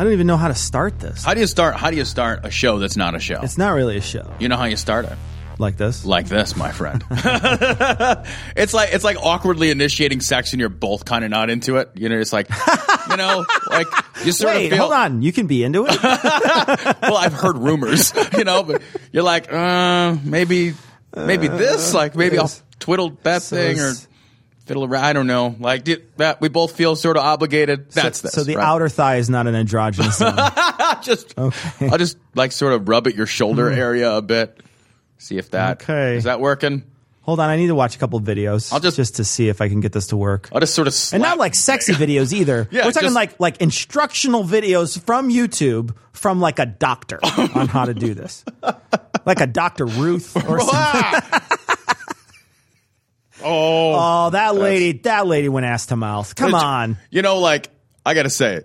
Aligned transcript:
I 0.00 0.02
don't 0.02 0.14
even 0.14 0.26
know 0.26 0.38
how 0.38 0.48
to 0.48 0.54
start 0.54 0.98
this. 0.98 1.22
How 1.22 1.34
do 1.34 1.40
you 1.40 1.46
start? 1.46 1.76
How 1.76 1.90
do 1.90 1.96
you 1.98 2.06
start 2.06 2.46
a 2.46 2.50
show 2.50 2.78
that's 2.78 2.96
not 2.96 3.14
a 3.14 3.18
show? 3.20 3.42
It's 3.42 3.58
not 3.58 3.74
really 3.74 3.98
a 3.98 4.00
show 4.00 4.32
you 4.38 4.48
know 4.48 4.56
how 4.56 4.64
you 4.64 4.78
start 4.78 5.04
it? 5.04 5.12
like 5.58 5.76
this. 5.76 6.06
Like 6.06 6.26
this, 6.26 6.56
my 6.56 6.72
friend. 6.72 7.04
it's 8.56 8.72
like 8.72 8.94
it's 8.94 9.04
like 9.04 9.18
awkwardly 9.18 9.70
initiating 9.70 10.22
sex, 10.22 10.54
and 10.54 10.60
you're 10.60 10.70
both 10.70 11.04
kind 11.04 11.22
of 11.22 11.30
not 11.30 11.50
into 11.50 11.76
it. 11.76 11.90
You 11.96 12.08
know, 12.08 12.18
it's 12.18 12.32
like 12.32 12.48
you 13.10 13.18
know, 13.18 13.44
like 13.70 13.88
you 14.24 14.32
sort 14.32 14.54
Wait, 14.54 14.64
of 14.68 14.72
feel. 14.72 14.80
hold 14.84 14.94
on. 14.94 15.20
You 15.20 15.32
can 15.32 15.46
be 15.46 15.62
into 15.62 15.84
it. 15.86 15.98
Well, 17.02 17.18
I've 17.18 17.34
heard 17.34 17.58
rumors, 17.58 18.14
you 18.38 18.44
know, 18.44 18.62
but 18.62 18.80
you're 19.12 19.22
like, 19.22 19.52
uh, 19.52 20.16
maybe, 20.24 20.72
maybe 21.14 21.48
this, 21.48 21.92
like 21.92 22.16
maybe 22.16 22.38
I'll 22.38 22.50
twiddle 22.78 23.18
that 23.24 23.42
So 23.42 23.56
thing 23.56 23.78
or 23.80 23.92
fiddle. 24.74 24.94
I 24.94 25.12
don't 25.12 25.26
know. 25.26 25.54
Like 25.58 25.84
did, 25.84 26.16
that, 26.16 26.40
we 26.40 26.48
both 26.48 26.76
feel 26.76 26.94
sort 26.96 27.16
of 27.16 27.24
obligated. 27.24 27.90
That's 27.90 28.18
so, 28.20 28.22
this. 28.28 28.32
so 28.34 28.44
the 28.44 28.56
right? 28.56 28.64
outer 28.64 28.88
thigh 28.88 29.16
is 29.16 29.28
not 29.28 29.46
an 29.46 29.54
androgynous 29.54 30.18
just 31.02 31.34
I'll 31.38 31.98
just 31.98 32.16
like 32.34 32.52
sort 32.52 32.72
of 32.74 32.88
rub 32.88 33.06
at 33.06 33.14
your 33.14 33.26
shoulder 33.26 33.68
area 33.70 34.12
a 34.16 34.22
bit. 34.22 34.60
See 35.18 35.36
if 35.38 35.50
that 35.50 35.82
Hmm. 35.82 35.90
Okay. 35.92 36.16
is 36.16 36.24
that 36.24 36.40
working. 36.40 36.84
Hold 37.22 37.38
on, 37.38 37.50
I 37.50 37.56
need 37.56 37.66
to 37.68 37.74
watch 37.74 37.94
a 37.94 37.98
couple 37.98 38.18
of 38.18 38.24
videos. 38.24 38.72
I'll 38.72 38.80
just- 38.80 38.96
just 38.96 39.16
to 39.16 39.24
see 39.24 39.48
if 39.48 39.60
I 39.60 39.68
can 39.68 39.80
get 39.80 39.92
this 39.92 40.08
to 40.08 40.16
work. 40.16 40.48
I'll 40.52 40.60
just 40.60 40.74
sort 40.74 40.88
of 40.88 40.94
and 41.12 41.22
not 41.22 41.36
like 41.38 41.54
sexy 41.54 41.92
videos 41.92 42.32
either. 42.32 42.66
Yeah, 42.72 42.86
We're 42.86 42.92
talking 42.92 43.06
just- 43.08 43.14
like 43.14 43.38
like 43.38 43.58
instructional 43.60 44.42
videos 44.44 45.00
from 45.04 45.28
YouTube 45.30 45.94
from 46.12 46.40
like 46.40 46.58
a 46.58 46.66
doctor 46.66 47.18
on 47.54 47.68
how 47.68 47.84
to 47.84 47.94
do 47.94 48.14
this, 48.14 48.44
like 49.26 49.40
a 49.40 49.46
Doctor 49.46 49.84
Ruth 49.86 50.34
or 50.48 50.60
something. 50.60 51.40
Oh, 53.42 54.26
Oh, 54.26 54.30
that 54.30 54.54
lady, 54.54 54.98
that 55.02 55.26
lady 55.26 55.48
went 55.48 55.66
ass 55.66 55.86
to 55.86 55.96
mouth. 55.96 56.34
Come 56.34 56.54
on. 56.54 56.96
You 57.10 57.22
know, 57.22 57.38
like 57.38 57.70
I 58.04 58.14
gotta 58.14 58.30
say, 58.30 58.62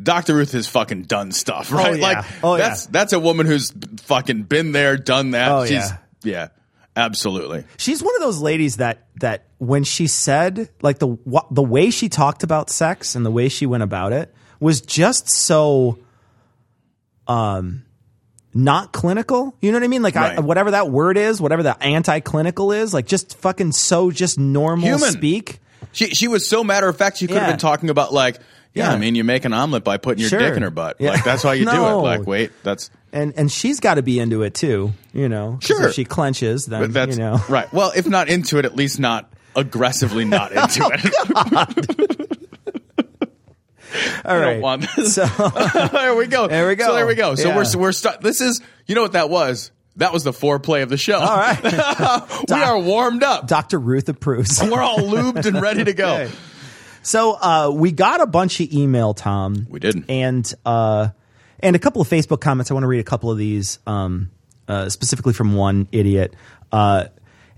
Dr. 0.00 0.34
Ruth 0.34 0.52
has 0.52 0.68
fucking 0.68 1.02
done 1.04 1.32
stuff, 1.32 1.72
right? 1.72 1.96
yeah. 1.98 2.02
Like 2.02 2.24
Oh, 2.42 2.56
yeah. 2.56 2.68
that's 2.68 2.86
that's 2.86 3.12
a 3.12 3.20
woman 3.20 3.46
who's 3.46 3.72
fucking 4.02 4.44
been 4.44 4.72
there, 4.72 4.96
done 4.96 5.32
that. 5.32 5.50
Oh, 5.50 5.64
She's 5.66 5.72
yeah. 5.72 5.96
yeah, 6.22 6.48
absolutely. 6.96 7.64
She's 7.76 8.02
one 8.02 8.14
of 8.16 8.20
those 8.22 8.40
ladies 8.40 8.76
that 8.76 9.06
that 9.20 9.44
when 9.58 9.82
she 9.84 10.06
said 10.06 10.68
like 10.82 10.98
the 11.00 11.16
the 11.50 11.62
way 11.62 11.90
she 11.90 12.08
talked 12.08 12.42
about 12.44 12.70
sex 12.70 13.14
and 13.16 13.26
the 13.26 13.30
way 13.30 13.48
she 13.48 13.66
went 13.66 13.82
about 13.82 14.12
it 14.12 14.32
was 14.60 14.80
just 14.80 15.28
so 15.30 15.98
um 17.26 17.84
not 18.58 18.92
clinical. 18.92 19.54
You 19.60 19.70
know 19.70 19.76
what 19.78 19.84
I 19.84 19.88
mean? 19.88 20.02
Like 20.02 20.16
I, 20.16 20.40
whatever 20.40 20.72
that 20.72 20.90
word 20.90 21.16
is, 21.16 21.40
whatever 21.40 21.62
the 21.62 21.80
anti-clinical 21.82 22.72
is, 22.72 22.92
like 22.92 23.06
just 23.06 23.38
fucking 23.38 23.70
so 23.72 24.10
just 24.10 24.38
normal 24.38 24.88
Human. 24.88 25.12
speak. 25.12 25.60
She 25.92 26.06
she 26.08 26.26
was 26.28 26.46
so 26.48 26.64
matter 26.64 26.88
of 26.88 26.96
fact. 26.96 27.18
She 27.18 27.26
could 27.28 27.36
have 27.38 27.48
been 27.48 27.58
talking 27.58 27.88
about 27.88 28.12
like, 28.12 28.36
yeah, 28.74 28.88
Yeah. 28.88 28.94
I 28.94 28.98
mean, 28.98 29.14
you 29.14 29.22
make 29.24 29.44
an 29.44 29.52
omelet 29.52 29.84
by 29.84 29.96
putting 29.96 30.20
your 30.20 30.28
Sure. 30.28 30.40
dick 30.40 30.56
in 30.56 30.62
her 30.62 30.70
butt. 30.70 30.96
Yeah. 30.98 31.12
Like 31.12 31.24
that's 31.24 31.42
how 31.42 31.52
you 31.52 31.64
do 31.64 31.70
it. 31.70 31.74
Like, 32.02 32.26
wait, 32.26 32.50
that's 32.64 32.90
And 33.12 33.32
and 33.36 33.50
she's 33.50 33.78
got 33.80 33.94
to 33.94 34.02
be 34.02 34.18
into 34.18 34.42
it 34.42 34.54
too, 34.54 34.92
you 35.12 35.28
know, 35.28 35.58
Sure. 35.62 35.86
If 35.88 35.94
she 35.94 36.04
clenches, 36.04 36.66
then 36.66 36.80
but 36.82 36.92
that's 36.92 37.16
you 37.16 37.22
know. 37.22 37.40
right. 37.48 37.72
Well, 37.72 37.92
if 37.96 38.06
not 38.08 38.28
into 38.28 38.58
it, 38.58 38.64
at 38.64 38.74
least 38.74 38.98
not 38.98 39.32
aggressively 39.54 40.24
not 40.24 40.50
into 40.52 40.90
it. 40.92 41.14
Oh, 41.34 42.37
All 44.24 44.30
I 44.32 44.38
right. 44.38 44.52
don't 44.54 44.60
want 44.62 44.86
this. 44.96 45.14
So 45.14 45.24
there 45.92 46.14
we 46.14 46.26
go. 46.26 46.46
There 46.48 46.66
we 46.68 46.74
go. 46.74 46.86
So 46.86 46.94
there 46.94 47.06
we 47.06 47.14
go. 47.14 47.34
So 47.34 47.48
Yeah. 47.48 47.56
we're 47.56 47.78
we're 47.78 47.92
stu- 47.92 48.10
This 48.20 48.40
is 48.40 48.60
you 48.86 48.94
know 48.94 49.02
what 49.02 49.12
that 49.12 49.30
was. 49.30 49.70
That 49.96 50.12
was 50.12 50.22
the 50.22 50.32
foreplay 50.32 50.82
of 50.84 50.88
the 50.90 50.96
show. 50.96 51.18
all 51.18 51.36
right. 51.36 51.60
we 52.48 52.54
are 52.62 52.78
warmed 52.78 53.22
up. 53.24 53.48
Dr. 53.48 53.78
Ruth 53.80 54.08
approves. 54.08 54.62
We're 54.62 54.80
all 54.80 54.98
lubed 54.98 55.44
and 55.46 55.60
ready 55.60 55.82
to 55.84 55.92
go. 55.92 56.14
Okay. 56.14 56.32
So 57.02 57.32
uh, 57.32 57.70
we 57.74 57.90
got 57.90 58.20
a 58.20 58.26
bunch 58.26 58.60
of 58.60 58.72
email, 58.72 59.14
Tom. 59.14 59.66
We 59.68 59.80
did. 59.80 60.04
and 60.08 60.52
uh, 60.64 61.08
and 61.60 61.74
a 61.74 61.78
couple 61.78 62.00
of 62.02 62.08
Facebook 62.08 62.40
comments. 62.40 62.70
I 62.70 62.74
want 62.74 62.84
to 62.84 62.88
read 62.88 63.00
a 63.00 63.04
couple 63.04 63.30
of 63.32 63.38
these, 63.38 63.78
um, 63.86 64.30
uh, 64.68 64.88
specifically 64.88 65.32
from 65.32 65.54
one 65.54 65.88
idiot. 65.90 66.34
Uh, 66.70 67.06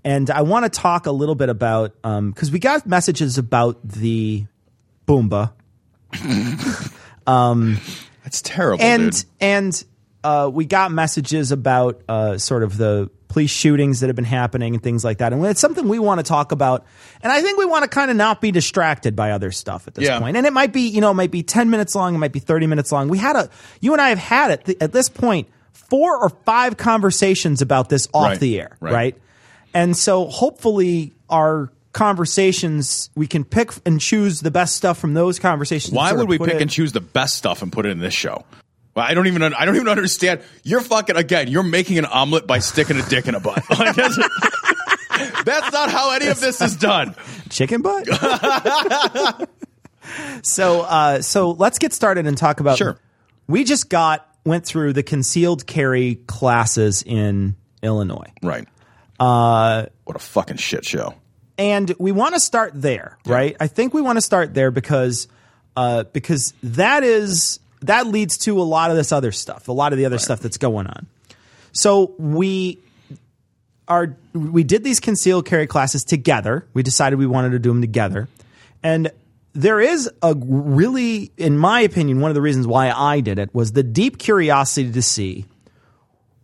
and 0.04 0.30
I 0.30 0.42
want 0.42 0.64
to 0.64 0.70
talk 0.80 1.04
a 1.06 1.12
little 1.12 1.34
bit 1.34 1.50
about 1.50 1.92
because 2.00 2.50
we 2.50 2.58
got 2.58 2.86
messages 2.86 3.36
about 3.36 3.86
the 3.86 4.46
Boomba 5.06 5.52
That's 7.26 8.42
terrible, 8.42 8.82
and 8.84 9.12
dude. 9.12 9.24
and 9.40 9.84
uh, 10.24 10.50
we 10.52 10.64
got 10.66 10.92
messages 10.92 11.52
about 11.52 12.02
uh, 12.08 12.38
sort 12.38 12.62
of 12.62 12.76
the 12.76 13.10
police 13.28 13.50
shootings 13.50 14.00
that 14.00 14.08
have 14.08 14.16
been 14.16 14.24
happening 14.24 14.74
and 14.74 14.82
things 14.82 15.04
like 15.04 15.18
that. 15.18 15.32
And 15.32 15.44
it's 15.46 15.60
something 15.60 15.88
we 15.88 16.00
want 16.00 16.18
to 16.18 16.24
talk 16.24 16.50
about. 16.50 16.84
And 17.22 17.32
I 17.32 17.40
think 17.42 17.58
we 17.58 17.64
want 17.64 17.84
to 17.84 17.88
kind 17.88 18.10
of 18.10 18.16
not 18.16 18.40
be 18.40 18.50
distracted 18.50 19.14
by 19.14 19.30
other 19.30 19.52
stuff 19.52 19.86
at 19.86 19.94
this 19.94 20.04
Yeah. 20.04 20.18
point. 20.18 20.36
And 20.36 20.46
it 20.46 20.52
might 20.52 20.72
be, 20.72 20.88
you 20.88 21.00
know, 21.00 21.12
it 21.12 21.14
might 21.14 21.30
be 21.30 21.42
ten 21.44 21.70
minutes 21.70 21.94
long, 21.94 22.14
it 22.14 22.18
might 22.18 22.32
be 22.32 22.40
thirty 22.40 22.66
minutes 22.66 22.90
long. 22.92 23.08
We 23.08 23.18
had 23.18 23.36
a, 23.36 23.48
you 23.80 23.92
and 23.92 24.02
I 24.02 24.08
have 24.08 24.18
had 24.18 24.50
at, 24.50 24.64
the, 24.64 24.76
at 24.82 24.92
this 24.92 25.08
point 25.08 25.48
four 25.72 26.16
or 26.18 26.28
five 26.44 26.76
conversations 26.76 27.62
about 27.62 27.88
this 27.88 28.08
off 28.12 28.24
Right. 28.24 28.40
the 28.40 28.60
air, 28.60 28.76
Right. 28.80 28.92
right? 28.92 29.16
And 29.72 29.96
so 29.96 30.26
hopefully 30.26 31.12
our 31.28 31.70
conversations 31.92 33.10
we 33.16 33.26
can 33.26 33.44
pick 33.44 33.72
and 33.84 34.00
choose 34.00 34.40
the 34.40 34.50
best 34.50 34.76
stuff 34.76 34.98
from 34.98 35.14
those 35.14 35.38
conversations. 35.38 35.92
Why 35.94 36.12
would 36.12 36.28
we 36.28 36.38
pick 36.38 36.54
it- 36.54 36.62
and 36.62 36.70
choose 36.70 36.92
the 36.92 37.00
best 37.00 37.36
stuff 37.36 37.62
and 37.62 37.72
put 37.72 37.86
it 37.86 37.90
in 37.90 37.98
this 37.98 38.14
show? 38.14 38.44
I 38.96 39.14
don't 39.14 39.26
even. 39.28 39.42
I 39.42 39.64
don't 39.64 39.76
even 39.76 39.88
understand. 39.88 40.40
You're 40.64 40.80
fucking 40.80 41.16
again. 41.16 41.48
You're 41.48 41.62
making 41.62 41.98
an 41.98 42.04
omelet 42.06 42.46
by 42.46 42.58
sticking 42.58 42.98
a 42.98 43.02
dick 43.02 43.28
in 43.28 43.34
a 43.34 43.40
butt. 43.40 43.62
Like, 43.70 43.94
that's, 43.96 44.18
that's 45.44 45.72
not 45.72 45.90
how 45.90 46.10
any 46.12 46.26
of 46.26 46.38
this 46.40 46.60
is 46.60 46.76
done. 46.76 47.14
chicken 47.48 47.82
butt. 47.82 48.06
so, 50.42 50.82
uh, 50.82 51.22
so 51.22 51.52
let's 51.52 51.78
get 51.78 51.92
started 51.92 52.26
and 52.26 52.36
talk 52.36 52.60
about. 52.60 52.78
Sure. 52.78 52.98
We 53.46 53.64
just 53.64 53.88
got 53.88 54.26
went 54.44 54.64
through 54.66 54.92
the 54.94 55.02
concealed 55.02 55.66
carry 55.66 56.16
classes 56.26 57.02
in 57.04 57.56
Illinois, 57.82 58.32
Right. 58.42 58.66
Uh, 59.18 59.86
what 60.04 60.16
a 60.16 60.20
fucking 60.20 60.56
shit 60.56 60.84
show. 60.84 61.14
And 61.60 61.94
we 61.98 62.10
want 62.10 62.34
to 62.34 62.40
start 62.40 62.72
there, 62.74 63.18
right? 63.26 63.54
I 63.60 63.66
think 63.66 63.92
we 63.92 64.00
want 64.00 64.16
to 64.16 64.22
start 64.22 64.54
there 64.54 64.70
because 64.70 65.28
uh, 65.76 66.04
because 66.04 66.54
that 66.62 67.04
is 67.04 67.60
that 67.82 68.06
leads 68.06 68.38
to 68.38 68.58
a 68.58 68.64
lot 68.64 68.90
of 68.90 68.96
this 68.96 69.12
other 69.12 69.30
stuff, 69.30 69.68
a 69.68 69.72
lot 69.72 69.92
of 69.92 69.98
the 69.98 70.06
other 70.06 70.18
stuff 70.18 70.40
that's 70.40 70.56
going 70.56 70.86
on. 70.86 71.06
So 71.72 72.14
we 72.18 72.78
are 73.86 74.16
we 74.32 74.64
did 74.64 74.84
these 74.84 75.00
concealed 75.00 75.44
carry 75.44 75.66
classes 75.66 76.02
together. 76.02 76.66
We 76.72 76.82
decided 76.82 77.18
we 77.18 77.26
wanted 77.26 77.50
to 77.50 77.58
do 77.58 77.68
them 77.68 77.82
together, 77.82 78.26
and 78.82 79.12
there 79.52 79.80
is 79.80 80.08
a 80.22 80.34
really, 80.34 81.30
in 81.36 81.58
my 81.58 81.82
opinion, 81.82 82.20
one 82.20 82.30
of 82.30 82.36
the 82.36 82.40
reasons 82.40 82.66
why 82.66 82.90
I 82.90 83.20
did 83.20 83.38
it 83.38 83.54
was 83.54 83.72
the 83.72 83.82
deep 83.82 84.16
curiosity 84.16 84.90
to 84.92 85.02
see 85.02 85.44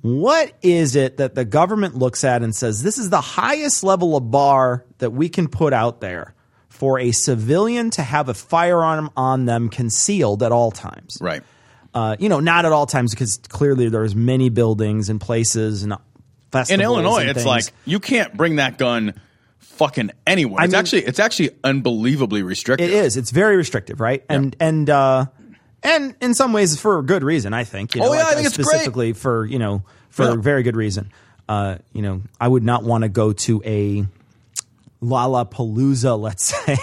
what 0.03 0.53
is 0.63 0.95
it 0.97 1.17
that 1.17 1.35
the 1.35 1.45
government 1.45 1.97
looks 1.97 2.23
at 2.25 2.43
and 2.43 2.55
says 2.55 2.83
this 2.83 2.99
is 2.99 3.11
the 3.11 3.21
highest 3.21 3.83
level 3.83 4.17
of 4.17 4.31
bar 4.31 4.85
that 4.99 5.11
we 5.11 5.29
can 5.29 5.49
put 5.49 5.73
out 5.73 6.01
there 6.01 6.35
for 6.69 6.99
a 7.01 7.11
civilian 7.13 7.91
to 7.91 8.03
have 8.03 8.29
a 8.29 8.35
firearm 8.35 9.11
on 9.17 9.47
them 9.47 9.69
concealed 9.69 10.43
at 10.43 10.53
all 10.53 10.71
times 10.71 11.19
Right. 11.21 11.43
uh, 11.95 12.17
you 12.19 12.29
know 12.29 12.41
not 12.41 12.65
at 12.67 12.73
all 12.73 12.87
times 12.87 13.13
because 13.13 13.39
clearly 13.49 13.89
there's 13.89 14.15
many 14.15 14.49
buildings 14.51 15.09
and 15.09 15.21
places 15.21 15.83
and 15.83 15.95
festivals 16.53 16.71
In 16.79 16.85
Illinois, 16.85 17.25
it's 17.25 17.33
things. 17.43 17.47
like 17.47 17.65
you 17.85 17.99
can't 17.99 18.37
bring 18.37 18.57
that 18.57 18.79
gun 18.79 19.15
fucking 19.59 20.11
anywhere. 20.27 20.63
It's 20.65 20.73
mean- 20.73 20.79
actually 20.79 21.03
it's 21.03 21.19
actually 21.19 21.51
unbelievably 21.65 22.43
restrictive. 22.43 22.89
It 22.89 22.95
is. 22.95 23.17
It's 23.17 23.31
very 23.31 23.57
restrictive, 23.57 24.01
right? 24.01 24.25
And 24.29 24.55
and 24.61 24.89
uh, 24.89 25.27
and 25.83 26.15
in 26.21 26.35
some 26.35 26.53
ways 26.53 26.79
for 26.81 26.99
a 26.99 27.03
good 27.03 27.23
reason, 27.25 27.53
I 27.55 27.65
think. 27.65 27.95
You 27.95 28.01
know, 28.03 28.09
Oh, 28.09 28.13
yeah, 28.13 28.21
like, 28.25 28.27
I 28.27 28.35
think 28.35 28.47
uh, 28.47 28.49
it's 28.49 28.57
great. 28.57 28.67
specifically 28.67 29.13
for 29.13 29.45
you 29.47 29.59
know 29.59 29.83
for 30.11 30.25
Yeah. 30.25 30.33
a 30.35 30.37
very 30.37 30.63
good 30.63 30.77
reason. 30.77 31.13
Uh, 31.49 31.77
you 31.93 32.03
know, 32.03 32.23
I 32.41 32.49
would 32.49 32.65
not 32.65 32.83
want 32.85 33.03
to 33.03 33.09
go 33.09 33.33
to 33.33 33.63
a 33.65 34.05
Lollapalooza, 35.03 36.19
let's 36.19 36.45
say, 36.65 36.79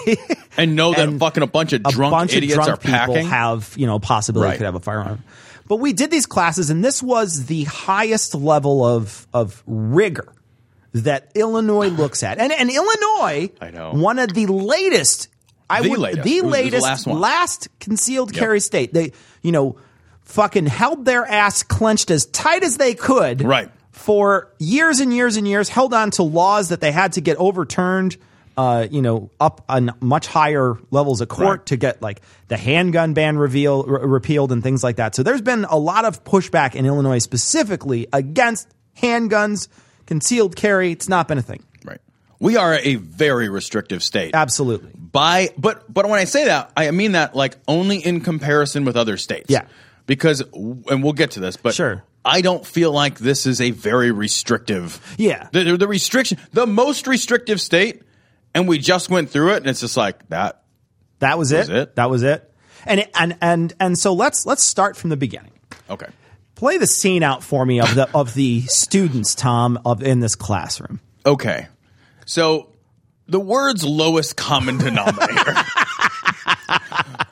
And 0.58 0.76
know 0.76 0.94
that 0.94 1.08
And 1.08 1.20
fucking 1.20 1.44
a 1.44 1.48
bunch 1.48 1.74
of 1.74 1.84
drunk 1.84 2.12
bunch 2.12 2.34
idiots 2.34 2.58
of 2.58 2.66
drunk 2.66 2.80
are 2.80 2.88
packing. 2.88 3.16
people 3.16 3.30
have 3.30 3.74
you 3.76 3.88
know 3.88 4.00
possibility 4.00 4.50
Right. 4.52 4.58
could 4.58 4.66
have 4.66 4.76
a 4.76 4.80
firearm. 4.80 5.24
But 5.68 5.78
we 5.78 5.94
did 5.94 6.12
these 6.12 6.26
classes, 6.26 6.70
and 6.70 6.84
this 6.84 7.02
was 7.02 7.46
the 7.46 7.64
highest 7.64 8.36
level 8.36 8.86
of 8.86 9.28
of 9.34 9.64
rigor 9.66 10.32
that 10.94 11.32
Illinois 11.36 11.88
looks 11.90 12.22
at, 12.22 12.38
and 12.38 12.52
and 12.52 12.70
Illinois, 12.70 13.50
I 13.60 13.72
know. 13.72 13.92
one 13.94 14.20
of 14.20 14.34
the 14.34 14.46
latest. 14.46 15.28
I 15.74 15.82
The 15.84 15.90
would 15.90 16.00
latest. 16.00 16.24
the 16.24 16.42
latest 16.42 16.84
last 16.84 17.08
last 17.08 17.68
concealed 17.80 18.34
carry 18.34 18.60
state. 18.60 18.94
They 18.94 19.12
you 19.42 19.52
know 19.52 19.78
fucking 20.24 20.66
held 20.68 21.06
their 21.06 21.26
ass 21.26 21.64
clenched 21.64 22.10
as 22.12 22.26
tight 22.28 22.64
as 22.64 22.78
they 22.78 22.94
could. 22.96 23.42
Right. 23.44 23.70
For 23.92 24.52
years 24.60 25.00
and 25.00 25.14
years 25.14 25.38
and 25.38 25.48
years, 25.48 25.70
held 25.70 25.94
on 25.94 26.12
to 26.12 26.24
laws 26.24 26.70
that 26.70 26.82
they 26.82 26.92
had 26.92 27.14
to 27.14 27.22
get 27.22 27.38
overturned. 27.38 28.18
Uh, 28.56 28.86
you 28.92 29.02
know, 29.02 29.32
up 29.40 29.64
on 29.68 29.90
much 30.00 30.28
higher 30.28 30.76
levels 30.92 31.22
of 31.22 31.28
court 31.28 31.48
Right. 31.62 31.66
to 31.68 31.76
get 31.76 32.04
like 32.04 32.22
the 32.50 32.58
handgun 32.58 33.16
ban 33.16 33.36
reveal, 33.36 33.84
re- 33.84 34.06
repealed 34.06 34.52
and 34.52 34.62
things 34.62 34.84
like 34.84 34.98
that. 34.98 35.16
So 35.16 35.24
there's 35.24 35.42
been 35.42 35.66
a 35.66 35.76
lot 35.78 36.06
of 36.06 36.24
pushback 36.24 36.76
in 36.76 36.86
Illinois 36.86 37.18
specifically 37.18 38.06
against 38.14 38.68
handguns, 39.02 39.70
concealed 40.06 40.56
carry. 40.56 40.92
It's 40.92 41.10
not 41.10 41.28
been 41.28 41.40
a 41.40 41.42
thing. 41.42 41.64
Right. 41.84 42.00
We 42.40 42.56
are 42.56 42.76
a 42.76 42.94
very 42.96 43.50
restrictive 43.50 44.04
state. 44.04 44.36
Absolutely. 44.36 44.92
By 45.14 45.50
but 45.58 45.92
but 45.92 46.10
when 46.10 46.20
I 46.20 46.26
say 46.26 46.46
that, 46.46 46.72
I 46.76 46.92
mean 46.92 47.14
that 47.14 47.36
like 47.36 47.56
only 47.68 48.00
in 48.00 48.20
comparison 48.20 48.84
with 48.84 48.98
other 48.98 49.16
states. 49.16 49.46
Yeah. 49.50 49.68
Because 50.06 50.42
and 50.54 51.02
we'll 51.02 51.14
get 51.14 51.32
to 51.32 51.40
this, 51.40 51.56
but 51.56 51.74
Sure. 51.74 52.04
I 52.26 52.42
don't 52.42 52.66
feel 52.66 52.92
like 52.92 53.20
this 53.20 53.46
is 53.46 53.62
a 53.62 53.72
very 53.72 54.12
restrictive. 54.12 55.00
Yeah. 55.18 55.48
The, 55.52 55.76
the, 55.78 55.88
restriction, 55.88 56.38
the 56.54 56.66
most 56.66 57.06
restrictive 57.06 57.60
state, 57.60 58.02
and 58.54 58.66
we 58.68 58.80
just 58.80 59.10
went 59.10 59.30
through 59.30 59.54
it, 59.54 59.58
and 59.58 59.68
it's 59.68 59.82
just 59.82 59.98
like 59.98 60.28
that. 60.30 60.64
That 61.20 61.38
was 61.38 61.52
it. 61.52 61.70
it. 61.70 61.96
That 61.96 62.10
was 62.10 62.24
it. 62.24 62.50
And 62.86 63.02
it- 63.02 63.12
and 63.18 63.38
and 63.42 63.74
and 63.80 63.98
so 63.98 64.14
let's 64.14 64.46
let's 64.46 64.64
start 64.64 64.98
from 64.98 65.10
the 65.10 65.18
beginning. 65.18 65.52
Okay. 65.90 66.08
Play 66.56 66.78
the 66.78 66.88
scene 66.88 67.24
out 67.24 67.44
for 67.44 67.66
me 67.66 67.80
of 67.80 67.94
the 67.96 68.10
of 68.14 68.34
the 68.34 68.62
students, 68.64 69.36
Tom, 69.36 69.80
of 69.86 70.02
in 70.04 70.20
this 70.20 70.36
classroom. 70.36 71.00
Okay. 71.26 71.68
So 72.26 72.73
the 73.34 73.40
words 73.40 73.84
lowest 73.84 74.38
common 74.38 74.78
denominator 74.78 75.56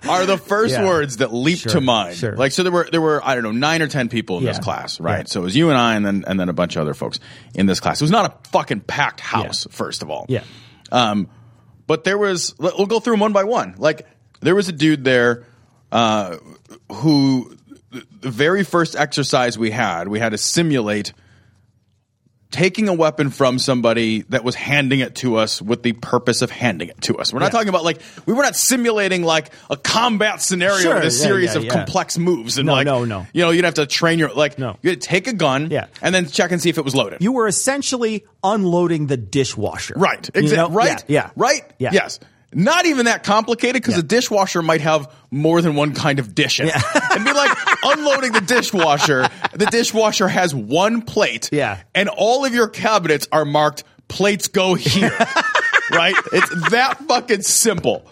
are 0.09 0.25
the 0.25 0.37
first 0.37 0.73
Yeah. 0.73 0.85
words 0.85 1.17
that 1.17 1.31
leap 1.33 1.59
Sure, 1.59 1.73
to 1.73 1.81
mind. 1.81 2.17
sure. 2.17 2.35
Like 2.35 2.51
so 2.51 2.63
there 2.63 2.71
were 2.71 2.87
there 2.91 3.01
were 3.01 3.21
I 3.23 3.35
don't 3.35 3.43
know 3.43 3.51
9 3.51 3.81
or 3.81 3.87
10 3.87 4.09
people 4.09 4.39
in 4.39 4.45
this 4.45 4.59
class, 4.59 4.99
right? 4.99 5.19
Yeah. 5.19 5.23
So 5.27 5.41
it 5.41 5.43
was 5.43 5.55
you 5.55 5.69
and 5.69 5.77
I 5.77 5.95
and 5.95 6.05
then 6.05 6.23
and 6.27 6.39
then 6.39 6.49
a 6.49 6.53
bunch 6.53 6.75
of 6.75 6.81
other 6.81 6.93
folks 6.93 7.19
in 7.53 7.65
this 7.67 7.79
class. 7.79 8.01
It 8.01 8.03
was 8.03 8.11
not 8.11 8.25
a 8.45 8.49
fucking 8.49 8.81
packed 8.81 9.19
house 9.19 9.67
first 9.69 10.01
of 10.01 10.09
all. 10.09 10.25
Yeah. 10.27 10.43
Um 10.91 11.27
but 11.87 12.03
there 12.03 12.17
was 12.17 12.55
let- 12.59 12.77
we'll 12.77 12.87
go 12.87 12.99
through 12.99 13.13
them 13.13 13.19
one 13.21 13.33
by 13.33 13.43
one. 13.43 13.75
Like 13.77 14.07
there 14.41 14.55
was 14.55 14.67
a 14.67 14.73
dude 14.73 15.03
there 15.03 15.45
uh 15.91 16.37
who 16.91 17.55
the 18.21 18.29
very 18.31 18.63
first 18.63 18.95
exercise 18.95 19.57
we 19.57 19.69
had, 19.69 20.07
we 20.07 20.19
had 20.19 20.29
to 20.31 20.37
simulate 20.37 21.13
taking 22.51 22.89
a 22.89 22.93
weapon 22.93 23.29
from 23.29 23.57
somebody 23.57 24.21
that 24.29 24.43
was 24.43 24.55
handing 24.55 24.99
it 24.99 25.15
to 25.15 25.37
us 25.37 25.61
with 25.61 25.83
the 25.83 25.93
purpose 25.93 26.41
of 26.41 26.51
handing 26.51 26.89
it 26.89 26.99
to 27.01 27.17
us. 27.17 27.31
We're 27.33 27.39
not 27.39 27.45
Yeah. 27.45 27.49
talking 27.51 27.69
about 27.69 27.83
like 27.85 28.01
we 28.25 28.33
were 28.33 28.43
not 28.43 28.55
simulating 28.55 29.23
like 29.23 29.51
a 29.69 29.77
combat 29.77 30.41
scenario 30.41 30.77
Sure, 30.79 30.93
with 30.95 31.03
a 31.03 31.05
yeah, 31.05 31.09
series 31.09 31.55
yeah, 31.55 31.61
of 31.61 31.67
complex 31.69 32.17
moves 32.17 32.57
and 32.57 32.67
No, 32.67 32.73
like 32.73 32.85
no, 32.85 33.05
no. 33.05 33.25
you 33.33 33.41
know 33.41 33.51
you'd 33.51 33.65
have 33.65 33.75
to 33.75 33.85
train 33.85 34.19
your 34.19 34.33
like 34.33 34.59
No. 34.59 34.77
you 34.81 34.89
had 34.91 35.01
to 35.01 35.07
take 35.07 35.27
a 35.27 35.33
gun 35.33 35.69
Yeah. 35.71 35.87
and 36.01 36.13
then 36.13 36.27
check 36.27 36.51
and 36.51 36.61
see 36.61 36.69
if 36.69 36.77
it 36.77 36.83
was 36.85 36.93
loaded. 36.93 37.21
You 37.21 37.31
were 37.31 37.47
essentially 37.47 38.25
unloading 38.43 39.07
the 39.07 39.17
dishwasher. 39.17 39.93
right. 39.97 40.29
You 40.35 40.41
Exactly. 40.41 40.57
know? 40.69 40.75
Right. 40.75 41.03
Yeah. 41.07 41.29
Right. 41.35 41.61
Yeah. 41.79 41.91
Yes. 41.93 42.19
Not 42.53 42.85
even 42.85 43.05
that 43.05 43.23
complicated 43.23 43.81
because 43.81 43.93
Yeah. 43.95 44.01
a 44.01 44.03
dishwasher 44.03 44.61
might 44.61 44.81
have 44.81 45.09
more 45.31 45.61
than 45.61 45.75
one 45.75 45.93
kind 45.93 46.19
of 46.19 46.35
dish 46.35 46.59
in 46.59 46.67
it. 46.67 46.75
It'd 47.11 47.23
be 47.23 47.31
like 47.31 47.57
unloading 47.83 48.31
the 48.31 48.41
dishwasher. 48.41 49.27
The 49.53 49.65
dishwasher 49.67 50.27
has 50.27 50.53
one 50.53 51.01
plate. 51.01 51.49
Yeah. 51.51 51.81
And 51.95 52.09
all 52.09 52.45
of 52.45 52.53
your 52.53 52.67
cabinets 52.67 53.27
are 53.31 53.45
marked 53.45 53.83
plates 54.07 54.47
go 54.47 54.73
here. 54.75 55.09
right? 55.91 56.15
It's 56.33 56.69
that 56.71 56.99
fucking 57.07 57.41
simple. 57.41 58.05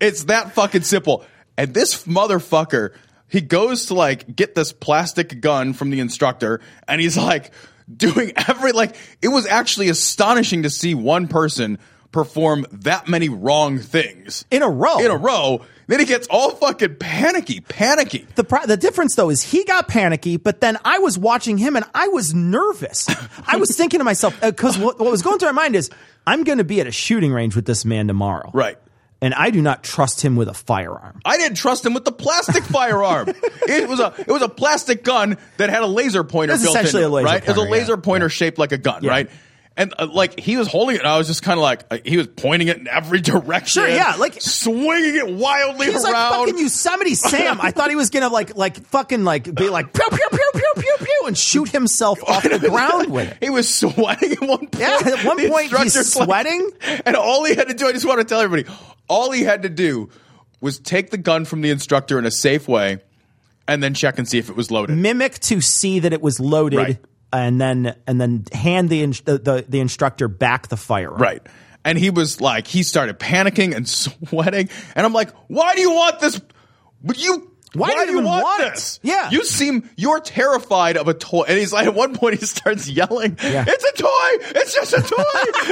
It's 0.00 0.24
that 0.24 0.52
fucking 0.54 0.82
simple. 0.82 1.24
And 1.56 1.72
this 1.72 2.04
motherfucker, 2.04 2.92
he 3.28 3.40
goes 3.40 3.86
to 3.86 3.94
like 3.94 4.34
get 4.36 4.54
this 4.54 4.72
plastic 4.72 5.40
gun 5.40 5.72
from 5.72 5.90
the 5.90 6.00
instructor 6.00 6.60
and 6.86 7.00
he's 7.00 7.16
like 7.16 7.52
doing 7.94 8.32
every 8.48 8.72
like 8.72 8.96
it 9.22 9.28
was 9.28 9.46
actually 9.46 9.88
astonishing 9.88 10.64
to 10.64 10.70
see 10.70 10.94
one 10.94 11.28
person 11.28 11.78
perform 12.12 12.66
that 12.72 13.08
many 13.08 13.28
wrong 13.28 13.78
things 13.78 14.44
In 14.50 14.62
a 14.62 14.68
row. 14.68 14.98
in 14.98 15.10
a 15.10 15.16
row. 15.16 15.62
Then 15.88 16.00
he 16.00 16.06
gets 16.06 16.26
all 16.28 16.50
fucking 16.50 16.96
panicky, 16.96 17.60
panicky. 17.60 18.26
The 18.34 18.42
pro- 18.44 18.66
the 18.66 18.76
difference 18.76 19.14
though 19.14 19.30
is 19.30 19.42
he 19.42 19.62
got 19.64 19.86
panicky, 19.88 20.36
but 20.36 20.60
then 20.60 20.78
I 20.84 20.98
was 20.98 21.16
watching 21.18 21.58
him 21.58 21.76
and 21.76 21.84
I 21.94 22.08
was 22.08 22.34
nervous. 22.34 23.06
I 23.46 23.56
was 23.56 23.76
thinking 23.76 23.98
to 24.00 24.04
myself 24.04 24.36
uh, 24.42 24.50
because 24.50 24.76
what, 24.78 24.98
what 24.98 25.10
was 25.10 25.22
going 25.22 25.38
through 25.38 25.52
my 25.52 25.62
mind 25.62 25.76
is 25.76 25.90
I'm 26.26 26.42
going 26.42 26.58
to 26.58 26.64
be 26.64 26.80
at 26.80 26.86
a 26.88 26.92
shooting 26.92 27.32
range 27.32 27.54
with 27.54 27.66
this 27.66 27.84
man 27.84 28.08
tomorrow, 28.08 28.50
Right. 28.52 28.78
And 29.22 29.32
I 29.32 29.48
do 29.48 29.62
not 29.62 29.82
trust 29.82 30.20
him 30.22 30.36
with 30.36 30.46
a 30.48 30.52
firearm. 30.54 31.22
I 31.24 31.38
didn't 31.38 31.56
trust 31.56 31.86
him 31.86 31.94
with 31.94 32.04
the 32.04 32.12
plastic 32.12 32.62
firearm. 32.64 33.28
It 33.66 33.88
was 33.88 33.98
a 33.98 34.12
it 34.18 34.28
was 34.28 34.42
a 34.42 34.48
plastic 34.48 35.04
gun 35.04 35.38
that 35.56 35.70
had 35.70 35.82
a 35.82 35.86
laser 35.86 36.22
pointer 36.22 36.52
It's 36.52 36.62
built 36.62 36.76
essentially 36.76 37.02
into 37.02 37.12
a 37.12 37.14
laser 37.14 37.26
right? 37.26 37.42
It 37.42 37.48
was 37.48 37.56
a 37.56 37.62
laser 37.62 37.92
yeah. 37.94 38.00
pointer 38.02 38.28
shaped 38.28 38.58
like 38.58 38.72
a 38.72 38.78
gun, 38.78 39.02
Yeah. 39.04 39.10
right? 39.10 39.30
And 39.78 39.92
uh, 39.98 40.06
like 40.10 40.40
he 40.40 40.56
was 40.56 40.68
holding 40.68 40.96
it, 40.96 41.00
and 41.00 41.08
I 41.08 41.18
was 41.18 41.26
just 41.26 41.42
kind 41.42 41.58
of 41.58 41.62
like 41.62 41.84
uh, 41.90 41.98
he 42.02 42.16
was 42.16 42.28
pointing 42.28 42.68
it 42.68 42.78
in 42.78 42.88
every 42.88 43.20
direction. 43.32 43.82
Sure, 43.82 43.88
yeah, 43.88 44.14
like- 44.18 44.40
swinging 44.40 45.16
it 45.16 45.28
wildly 45.28 45.86
He's 45.92 46.02
like 46.02 46.14
around. 46.14 46.32
fucking 46.46 46.58
Yosemite 46.58 47.14
Sam. 47.14 47.60
I 47.60 47.72
thought 47.72 47.90
he 47.90 47.96
was 47.96 48.08
gonna 48.08 48.30
like 48.30 48.56
like 48.56 48.82
fucking 48.86 49.24
like 49.24 49.54
be 49.54 49.68
like 49.68 49.92
pew 49.92 50.08
pew 50.08 50.28
pew 50.30 50.50
pew 50.54 50.72
pew 50.76 50.96
pew 51.00 51.22
and 51.26 51.36
shoot 51.36 51.68
himself 51.68 52.22
off 52.24 52.42
the 52.42 52.58
ground 52.70 53.12
with 53.12 53.30
it. 53.32 53.36
He 53.40 53.50
was 53.50 53.68
sweating 53.72 54.32
at 54.32 54.40
one 54.40 54.58
point. 54.60 54.78
Yeah, 54.78 54.98
at 55.04 55.24
one 55.26 55.46
point 55.46 55.70
he's 55.76 55.94
like- 56.16 56.26
sweating. 56.26 56.70
and 57.04 57.14
all 57.14 57.44
he 57.44 57.54
had 57.54 57.68
to 57.68 57.74
do, 57.74 57.86
I 57.86 57.92
just 57.92 58.06
want 58.06 58.18
to 58.20 58.24
tell 58.24 58.40
everybody, 58.40 58.74
all 59.08 59.30
he 59.30 59.42
had 59.42 59.64
to 59.64 59.68
do 59.68 60.08
was 60.62 60.78
take 60.78 61.10
the 61.10 61.18
gun 61.18 61.44
from 61.44 61.60
the 61.60 61.68
instructor 61.68 62.18
in 62.18 62.24
a 62.24 62.30
safe 62.30 62.66
way, 62.66 63.00
and 63.68 63.82
then 63.82 63.92
check 63.92 64.18
and 64.18 64.26
see 64.26 64.38
if 64.38 64.48
it 64.48 64.56
was 64.56 64.70
loaded. 64.70 64.96
Mimic 64.96 65.38
to 65.40 65.60
see 65.60 65.98
that 65.98 66.14
it 66.14 66.22
was 66.22 66.40
loaded, 66.40 66.78
Right. 66.78 66.98
And 67.36 67.60
then 67.60 67.94
and 68.06 68.20
then 68.20 68.44
hand 68.52 68.88
the, 68.88 69.04
the 69.06 69.38
the 69.38 69.64
the 69.68 69.80
instructor 69.80 70.28
back 70.28 70.68
the 70.68 70.76
firearm. 70.76 71.20
Right. 71.20 71.46
And 71.84 71.96
he 71.96 72.10
was 72.10 72.40
like, 72.40 72.66
he 72.66 72.82
started 72.82 73.18
panicking 73.20 73.74
and 73.74 73.88
sweating. 74.28 74.68
And 74.96 75.06
I'm 75.06 75.12
like, 75.12 75.30
why 75.46 75.74
do 75.76 75.80
you 75.80 75.92
want 75.92 76.18
this? 76.18 76.40
But 77.04 77.16
you, 77.16 77.52
Why 77.74 77.92
do 77.92 78.00
you 78.00 78.06
do 78.06 78.12
you 78.14 78.22
want, 78.22 78.42
want 78.42 78.62
it? 78.64 78.70
this? 78.74 78.98
Yeah. 79.04 79.30
You 79.30 79.44
seem, 79.44 79.88
you're 79.96 80.18
terrified 80.18 80.96
of 80.96 81.06
a 81.06 81.14
toy. 81.14 81.44
And 81.46 81.56
he's 81.56 81.72
like, 81.72 81.86
at 81.86 81.94
one 81.94 82.16
point, 82.16 82.40
he 82.40 82.44
starts 82.46 82.88
yelling, 82.88 83.38
Yeah. 83.40 83.64
it's 83.68 83.84
a 83.84 84.02
toy. 84.02 84.58
It's 84.60 84.74
just 84.74 84.92
a 84.94 85.00
toy. 85.00 85.24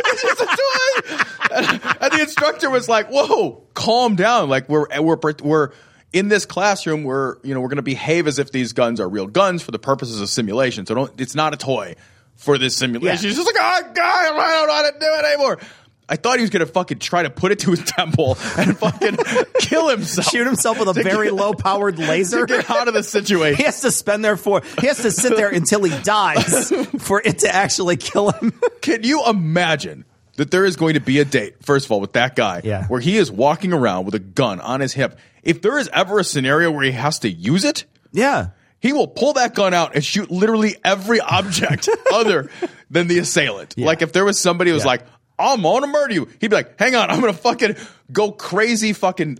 it's 0.06 0.22
just 0.22 0.40
a 0.40 0.46
toy. 0.46 1.56
And, 1.56 1.96
and 2.02 2.12
the 2.12 2.20
instructor 2.20 2.70
was 2.70 2.88
like, 2.88 3.08
whoa, 3.10 3.64
calm 3.75 4.14
down. 4.14 4.49
Like 4.49 4.69
we're, 4.69 4.87
we're, 5.00 5.19
we're, 5.43 5.70
in 6.15 6.29
this 6.29 6.47
classroom, 6.47 7.03
we're 7.05 7.37
you 7.43 7.53
know 7.53 7.61
we're 7.61 7.69
going 7.69 7.77
to 7.77 7.83
behave 7.83 8.27
as 8.27 8.39
if 8.39 8.51
these 8.53 8.73
guns 8.73 9.01
are 9.01 9.09
real 9.09 9.27
guns 9.27 9.63
for 9.63 9.73
the 9.73 9.79
purposes 9.79 10.21
of 10.23 10.31
simulation. 10.31 10.87
So 10.87 10.94
don't, 10.94 11.21
it's 11.21 11.35
not 11.35 11.53
a 11.53 11.56
toy 11.59 11.97
for 12.37 12.56
this 12.56 12.75
simulation. 12.77 13.23
Yeah. 13.25 13.29
He's 13.29 13.37
just 13.37 13.47
like, 13.47 13.56
oh 13.59 13.93
god, 13.94 14.37
I 14.37 14.55
don't 14.55 14.69
know 14.69 14.75
how 14.75 14.91
to 14.91 14.99
do 14.99 15.06
it 15.06 15.25
anymore. 15.33 15.59
I 16.06 16.17
thought 16.17 16.37
he 16.37 16.43
was 16.43 16.51
going 16.51 16.65
to 16.65 16.71
fucking 16.71 16.99
try 16.99 17.23
to 17.23 17.31
put 17.31 17.51
it 17.51 17.61
to 17.61 17.71
his 17.71 17.83
temple 17.87 18.37
and 18.59 18.79
fucking 18.79 19.17
kill 19.59 19.89
himself. 19.89 20.29
Shoot 20.29 20.47
himself 20.47 20.79
with 20.79 20.89
a 20.89 20.93
very 21.03 21.29
get- 21.29 21.35
low 21.35 21.55
powered 21.55 21.99
laser. 21.99 22.47
to 22.47 22.56
get 22.59 22.71
out 22.71 22.89
of 22.89 22.94
the 22.94 23.03
situation. 23.03 23.56
He 23.56 23.65
has 23.65 23.81
to 23.81 23.91
spend 23.91 24.25
there 24.25 24.37
for. 24.37 24.63
He 24.81 24.87
has 24.87 24.99
to 24.99 25.11
sit 25.11 25.35
there 25.37 25.49
until 25.49 25.83
he 25.83 25.99
dies 26.03 26.71
for 26.99 27.21
it 27.25 27.41
to 27.41 27.53
actually 27.53 27.97
kill 27.97 28.31
him. 28.31 28.53
Can 28.83 29.03
you 29.03 29.25
imagine 29.27 30.05
that 30.36 30.50
there 30.50 30.64
is 30.64 30.76
going 30.76 30.94
to 30.94 31.00
be 31.00 31.19
a 31.20 31.24
date, 31.24 31.56
first 31.62 31.86
of 31.86 31.93
all, 31.93 32.00
with 32.00 32.14
that 32.14 32.34
guy, 32.36 32.60
Yeah. 32.64 32.86
where 32.86 33.00
he 33.00 33.17
is 33.17 33.31
walking 33.31 33.72
around 33.72 34.05
with 34.06 34.14
a 34.14 34.19
gun 34.19 34.60
on 34.60 34.81
his 34.81 34.93
hip? 34.93 35.19
If 35.43 35.62
there 35.62 35.79
is 35.79 35.88
ever 35.93 36.19
a 36.19 36.24
scenario 36.24 36.70
where 36.70 36.84
he 36.84 36.93
has 36.93 37.19
to 37.20 37.29
use 37.29 37.64
it, 37.64 37.84
yeah. 38.12 38.48
he 38.81 38.93
will 38.93 39.06
pull 39.08 39.34
that 39.34 39.55
gun 39.55 39.74
out 39.74 39.94
and 39.94 40.05
shoot 40.05 40.31
literally 40.31 40.76
every 40.84 41.20
object 41.20 41.88
other 42.12 42.50
than 42.91 43.06
the 43.08 43.19
assailant. 43.19 43.74
Yeah. 43.76 43.86
Like 43.86 44.03
if 44.03 44.12
there 44.12 44.24
was 44.24 44.41
somebody 44.41 44.70
who 44.70 44.74
was 44.74 44.84
Yeah. 44.84 44.88
like, 44.88 45.06
I'm 45.38 45.62
gonna 45.62 45.86
murder 45.88 46.14
you, 46.14 46.29
he'd 46.41 46.48
be 46.48 46.56
like, 46.56 46.79
hang 46.79 46.94
on, 46.94 47.10
I'm 47.10 47.20
gonna 47.20 47.32
fucking 47.32 47.74
go 48.12 48.31
crazy 48.31 48.93
fucking 48.93 49.38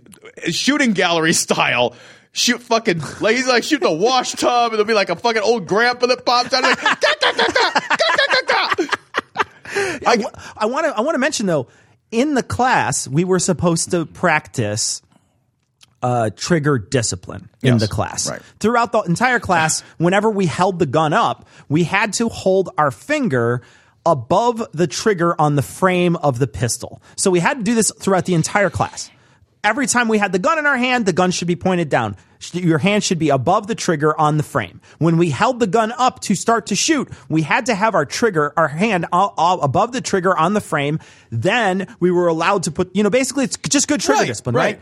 shooting 0.49 0.91
gallery 0.93 1.31
style. 1.33 1.95
Shoot 2.33 2.61
fucking 2.63 2.99
like 3.21 3.37
he's 3.37 3.47
like 3.47 3.63
shoot 3.63 3.79
the 3.79 3.89
wash 3.89 4.33
tub 4.33 4.65
and 4.65 4.73
there'll 4.73 4.83
be 4.85 4.93
like 4.93 5.09
a 5.09 5.15
fucking 5.15 5.41
old 5.41 5.67
grandpa 5.67 6.07
that 6.07 6.25
pops 6.25 6.51
out 6.53 6.63
like, 6.63 6.81
"Ga, 6.81 6.95
ga, 7.21 7.31
ga, 7.31 7.47
ga." 9.75 10.29
I 10.57 10.65
want 10.65 10.85
to. 10.85 10.97
I 10.97 11.01
want 11.01 11.15
to 11.15 11.19
mention 11.19 11.45
though, 11.45 11.67
in 12.11 12.33
the 12.33 12.43
class 12.43 13.07
we 13.07 13.23
were 13.23 13.39
supposed 13.39 13.91
to 13.91 14.05
practice 14.05 15.01
uh, 16.01 16.29
trigger 16.35 16.77
discipline 16.77 17.49
in 17.63 17.73
Yes, 17.73 17.81
the 17.81 17.87
class. 17.87 18.29
right. 18.29 18.41
Throughout 18.59 18.91
the 18.91 19.01
entire 19.01 19.39
class, 19.39 19.81
whenever 19.97 20.29
we 20.29 20.45
held 20.45 20.77
the 20.79 20.85
gun 20.85 21.13
up, 21.13 21.47
we 21.67 21.83
had 21.83 22.13
to 22.13 22.29
hold 22.29 22.69
our 22.77 22.91
finger 22.91 23.61
above 24.05 24.63
the 24.71 24.85
trigger 24.85 25.39
on 25.41 25.55
the 25.55 25.63
frame 25.63 26.15
of 26.17 26.37
the 26.37 26.45
pistol. 26.45 27.01
So 27.15 27.31
we 27.31 27.39
had 27.39 27.57
to 27.57 27.63
do 27.63 27.73
this 27.73 27.91
throughout 27.99 28.25
the 28.25 28.35
entire 28.35 28.69
class. 28.69 29.09
Every 29.65 29.87
time 29.87 30.07
we 30.07 30.19
had 30.19 30.31
the 30.31 30.37
gun 30.37 30.59
in 30.59 30.67
our 30.67 30.77
hand, 30.77 31.07
the 31.07 31.11
gun 31.11 31.31
should 31.31 31.47
be 31.47 31.55
pointed 31.55 31.89
down. 31.89 32.17
Your 32.53 32.77
hand 32.77 33.03
should 33.03 33.17
be 33.17 33.29
above 33.29 33.65
the 33.65 33.73
trigger 33.73 34.15
on 34.19 34.37
the 34.37 34.43
frame. 34.43 34.79
When 34.99 35.17
we 35.17 35.31
held 35.31 35.59
the 35.59 35.65
gun 35.65 35.91
up 35.97 36.19
to 36.21 36.35
start 36.35 36.67
to 36.67 36.75
shoot, 36.75 37.09
we 37.29 37.41
had 37.41 37.65
to 37.65 37.73
have 37.73 37.95
our 37.95 38.05
trigger, 38.05 38.53
our 38.55 38.67
hand 38.67 39.07
a- 39.11 39.29
a- 39.37 39.57
above 39.63 39.91
the 39.91 40.01
trigger 40.01 40.37
on 40.37 40.53
the 40.53 40.61
frame. 40.61 40.99
Then 41.31 41.87
we 41.99 42.11
were 42.11 42.27
allowed 42.27 42.61
to 42.63 42.71
put, 42.71 42.95
you 42.95 43.01
know, 43.01 43.09
basically 43.09 43.43
it's 43.45 43.57
just 43.67 43.87
good 43.87 44.01
trigger 44.01 44.19
Right, 44.19 44.27
discipline, 44.27 44.55
right. 44.55 44.75
right? 44.77 44.81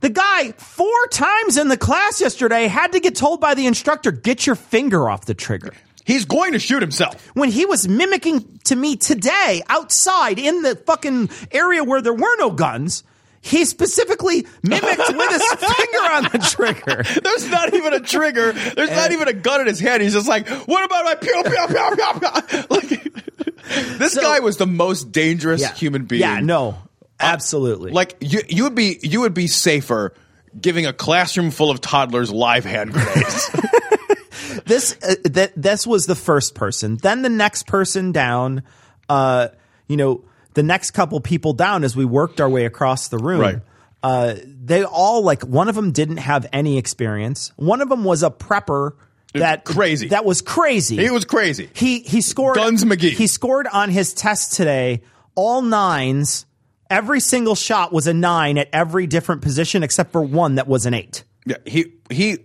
The 0.00 0.08
guy 0.08 0.52
four 0.56 1.06
times 1.12 1.58
in 1.58 1.68
the 1.68 1.76
class 1.76 2.22
yesterday 2.22 2.66
had 2.66 2.92
to 2.92 3.00
get 3.00 3.14
told 3.14 3.42
by 3.42 3.52
the 3.52 3.66
instructor, 3.66 4.10
"Get 4.10 4.46
your 4.46 4.56
finger 4.56 5.10
off 5.10 5.26
the 5.26 5.34
trigger." 5.34 5.74
He's 6.06 6.24
going 6.24 6.52
to 6.52 6.58
shoot 6.58 6.80
himself. 6.80 7.14
when 7.34 7.50
he 7.50 7.66
was 7.66 7.86
mimicking 7.86 8.60
to 8.64 8.74
me 8.74 8.96
today 8.96 9.62
outside 9.68 10.38
in 10.38 10.62
the 10.62 10.74
fucking 10.86 11.28
area 11.52 11.84
where 11.84 12.00
there 12.00 12.14
were 12.14 12.36
no 12.38 12.48
guns, 12.50 13.04
he 13.42 13.64
specifically 13.64 14.46
mimicked 14.62 15.08
with 15.16 15.30
his 15.30 15.42
finger 15.58 15.98
on 16.12 16.22
the 16.24 16.46
trigger. 16.54 17.02
There's 17.22 17.48
not 17.50 17.72
even 17.74 17.94
a 17.94 18.00
trigger. 18.00 18.52
There's 18.52 18.90
not 18.90 19.12
even 19.12 19.28
a 19.28 19.32
gun 19.32 19.62
in 19.62 19.66
his 19.66 19.80
hand. 19.80 20.02
He's 20.02 20.12
just 20.12 20.28
like, 20.28 20.46
"What 20.48 20.84
about 20.84 21.04
my 21.04 21.14
pew 21.14 21.42
pew 21.44 21.66
pew 21.66 21.96
pew 21.96 22.20
pew?" 22.20 22.64
Like, 22.70 23.98
this 23.98 24.12
So- 24.12 24.20
guy 24.22 24.40
was 24.40 24.56
the 24.58 24.66
most 24.66 25.12
dangerous 25.12 25.66
human 25.78 26.04
being. 26.04 26.20
Yeah, 26.20 26.40
no, 26.40 26.76
absolutely. 27.18 27.92
Like 27.92 28.16
you, 28.20 28.40
you 28.48 28.64
would 28.64 28.74
be, 28.74 28.98
you 29.02 29.20
would 29.20 29.34
be 29.34 29.46
safer 29.46 30.12
giving 30.60 30.84
a 30.86 30.92
classroom 30.92 31.50
full 31.50 31.70
of 31.70 31.80
toddlers 31.80 32.30
live 32.32 32.64
hand 32.64 32.92
grenades. 32.92 33.50
this 34.66 34.96
uh, 35.02 35.14
that 35.30 35.52
this 35.56 35.86
was 35.86 36.06
the 36.06 36.14
first 36.16 36.54
person. 36.54 36.98
Then 37.00 37.22
the 37.22 37.28
next 37.28 37.66
person 37.66 38.12
down, 38.12 38.64
uh, 39.08 39.48
you 39.88 39.96
know, 39.96 40.24
the 40.54 40.62
next 40.62 40.92
couple 40.92 41.20
people 41.20 41.52
down 41.52 41.84
as 41.84 41.96
we 41.96 42.04
worked 42.04 42.40
our 42.40 42.48
way 42.48 42.64
across 42.64 43.08
the 43.08 43.18
room. 43.18 43.40
Right. 43.40 43.58
Uh, 44.02 44.34
they 44.44 44.84
all 44.84 45.22
like 45.22 45.42
one 45.42 45.68
of 45.68 45.74
them 45.74 45.92
didn't 45.92 46.18
have 46.18 46.46
any 46.52 46.78
experience. 46.78 47.52
One 47.56 47.80
of 47.80 47.88
them 47.88 48.04
was 48.04 48.22
a 48.22 48.30
prepper 48.30 48.92
that 49.34 49.64
Crazy. 49.64 50.08
That 50.08 50.24
was 50.24 50.42
crazy. 50.42 50.96
he 50.96 51.10
was 51.10 51.24
crazy. 51.24 51.70
He 51.74 52.00
he 52.00 52.20
scored 52.20 52.56
Guns 52.56 52.84
McGee. 52.84 53.12
He 53.12 53.26
scored 53.26 53.66
on 53.68 53.90
his 53.90 54.14
test 54.14 54.54
today 54.54 55.02
all 55.34 55.62
nines. 55.62 56.46
Every 56.88 57.20
single 57.20 57.54
shot 57.54 57.92
was 57.92 58.08
a 58.08 58.14
nine 58.14 58.58
at 58.58 58.68
every 58.72 59.06
different 59.06 59.42
position 59.42 59.84
except 59.84 60.10
for 60.10 60.22
one 60.22 60.56
that 60.56 60.66
was 60.66 60.86
an 60.86 60.94
eight. 60.94 61.22
Yeah, 61.46 61.56
he 61.64 61.92
he 62.10 62.38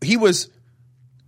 he 0.00 0.16
was 0.16 0.48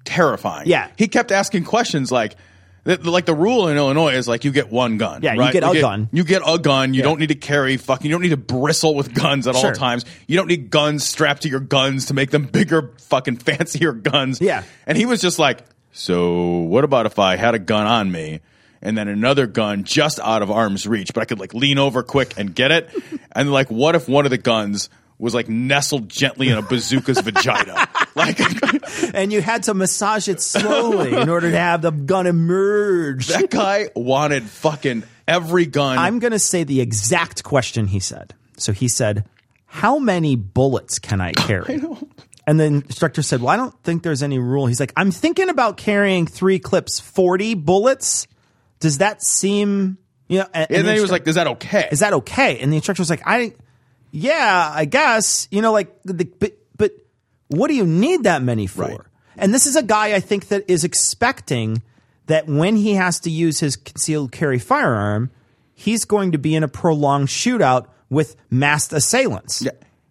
terrifying. 0.04 0.68
Yeah. 0.68 0.90
he 0.96 1.08
kept 1.08 1.32
asking 1.32 1.64
questions 1.64 2.10
like. 2.10 2.36
Like 2.84 3.26
the 3.26 3.34
rule 3.34 3.68
in 3.68 3.76
Illinois 3.76 4.14
is 4.14 4.26
like 4.26 4.44
you 4.44 4.50
get 4.50 4.70
one 4.70 4.98
gun. 4.98 5.22
Yeah, 5.22 5.34
you 5.34 5.40
right? 5.40 5.52
get 5.52 5.62
a 5.62 5.80
gun. 5.80 6.08
You 6.12 6.24
get 6.24 6.42
a 6.44 6.58
gun. 6.58 6.94
You 6.94 7.02
don't 7.02 7.20
need 7.20 7.28
to 7.28 7.36
carry 7.36 7.76
fucking. 7.76 8.06
You 8.10 8.12
don't 8.14 8.22
need 8.22 8.30
to 8.30 8.36
bristle 8.36 8.94
with 8.96 9.14
guns 9.14 9.46
at 9.46 9.54
all 9.54 9.60
Sure. 9.60 9.72
times. 9.74 10.04
You 10.26 10.36
don't 10.36 10.48
need 10.48 10.68
guns 10.70 11.04
strapped 11.06 11.42
to 11.42 11.48
your 11.48 11.60
guns 11.60 12.06
to 12.06 12.14
make 12.14 12.30
them 12.32 12.46
bigger, 12.46 12.92
fucking 13.02 13.36
fancier 13.38 13.92
guns. 13.92 14.40
Yeah. 14.40 14.64
And 14.86 14.98
he 14.98 15.06
was 15.06 15.20
just 15.20 15.38
like, 15.38 15.60
so 15.92 16.40
what 16.58 16.82
about 16.82 17.06
if 17.06 17.18
I 17.20 17.36
had 17.36 17.54
a 17.54 17.60
gun 17.60 17.86
on 17.86 18.10
me 18.10 18.40
and 18.80 18.98
then 18.98 19.06
another 19.06 19.46
gun 19.46 19.84
just 19.84 20.18
out 20.18 20.42
of 20.42 20.50
arm's 20.50 20.84
reach, 20.84 21.14
but 21.14 21.20
I 21.20 21.24
could 21.26 21.38
like 21.38 21.54
lean 21.54 21.78
over 21.78 22.02
quick 22.02 22.34
and 22.36 22.52
get 22.54 22.72
it? 22.72 22.90
And 23.34 23.50
like, 23.50 23.70
what 23.70 23.94
if 23.94 24.10
one 24.10 24.26
of 24.26 24.30
the 24.30 24.36
guns 24.36 24.90
was 25.18 25.34
like 25.34 25.48
nestled 25.48 26.08
gently 26.10 26.48
in 26.50 26.58
a 26.58 26.62
bazooka's 26.62 27.18
vagina? 27.20 27.88
Like, 28.16 28.40
and 29.14 29.32
you 29.32 29.40
had 29.40 29.62
to 29.64 29.74
massage 29.74 30.28
it 30.28 30.40
slowly 30.42 31.14
in 31.14 31.30
order 31.30 31.50
to 31.50 31.56
have 31.58 31.80
the 31.80 31.90
gun 31.90 32.26
emerge. 32.26 33.28
that 33.28 33.48
guy 33.48 33.88
wanted 33.96 34.42
fucking 34.42 35.04
every 35.26 35.64
gun. 35.66 35.96
I'm 35.96 36.18
going 36.18 36.32
to 36.32 36.38
say 36.38 36.64
the 36.64 36.82
exact 36.82 37.42
question 37.42 37.86
he 37.86 38.00
said. 38.00 38.34
So 38.58 38.72
he 38.72 38.88
said, 38.88 39.24
How 39.64 39.98
many 39.98 40.36
bullets 40.36 40.98
can 40.98 41.20
I 41.22 41.32
carry? 41.36 41.82
And 42.46 42.60
the 42.60 42.64
instructor 42.64 43.22
said, 43.22 43.40
Well, 43.40 43.48
I 43.48 43.56
don't 43.56 43.74
think 43.82 44.02
there's 44.02 44.22
any 44.22 44.38
rule. 44.38 44.66
He's 44.66 44.80
like, 44.80 44.92
I'm 44.96 45.10
thinking 45.10 45.48
about 45.48 45.76
carrying 45.76 46.26
three 46.26 46.58
clips, 46.58 47.00
40 47.00 47.54
bullets. 47.54 48.26
Does 48.80 48.98
that 48.98 49.22
seem, 49.22 49.96
you 50.28 50.40
know? 50.40 50.46
And, 50.52 50.70
and 50.70 50.80
the 50.80 50.82
then 50.82 50.94
he 50.96 51.00
was 51.00 51.10
like, 51.12 51.26
is 51.26 51.36
that 51.36 51.46
okay? 51.46 51.88
Is 51.90 52.00
that 52.00 52.12
okay? 52.12 52.58
And 52.58 52.72
the 52.72 52.76
instructor 52.76 53.00
was 53.00 53.10
like, 53.10 53.22
I, 53.24 53.54
yeah, 54.10 54.70
I 54.74 54.84
guess, 54.84 55.46
you 55.50 55.62
know, 55.62 55.72
like, 55.72 55.96
the, 56.02 56.24
but 56.24 56.52
what 57.52 57.68
do 57.68 57.74
you 57.74 57.86
need 57.86 58.24
that 58.24 58.42
many 58.42 58.66
for? 58.66 58.82
Right. 58.82 58.98
And 59.36 59.52
this 59.54 59.66
is 59.66 59.76
a 59.76 59.82
guy 59.82 60.14
I 60.14 60.20
think 60.20 60.48
that 60.48 60.64
is 60.68 60.84
expecting 60.84 61.82
that 62.26 62.46
when 62.46 62.76
he 62.76 62.94
has 62.94 63.20
to 63.20 63.30
use 63.30 63.60
his 63.60 63.76
concealed 63.76 64.32
carry 64.32 64.58
firearm, 64.58 65.30
he's 65.74 66.04
going 66.04 66.32
to 66.32 66.38
be 66.38 66.54
in 66.54 66.62
a 66.62 66.68
prolonged 66.68 67.28
shootout 67.28 67.86
with 68.10 68.36
masked 68.50 68.92
assailants. 68.92 69.62
Yeah. 69.62 69.70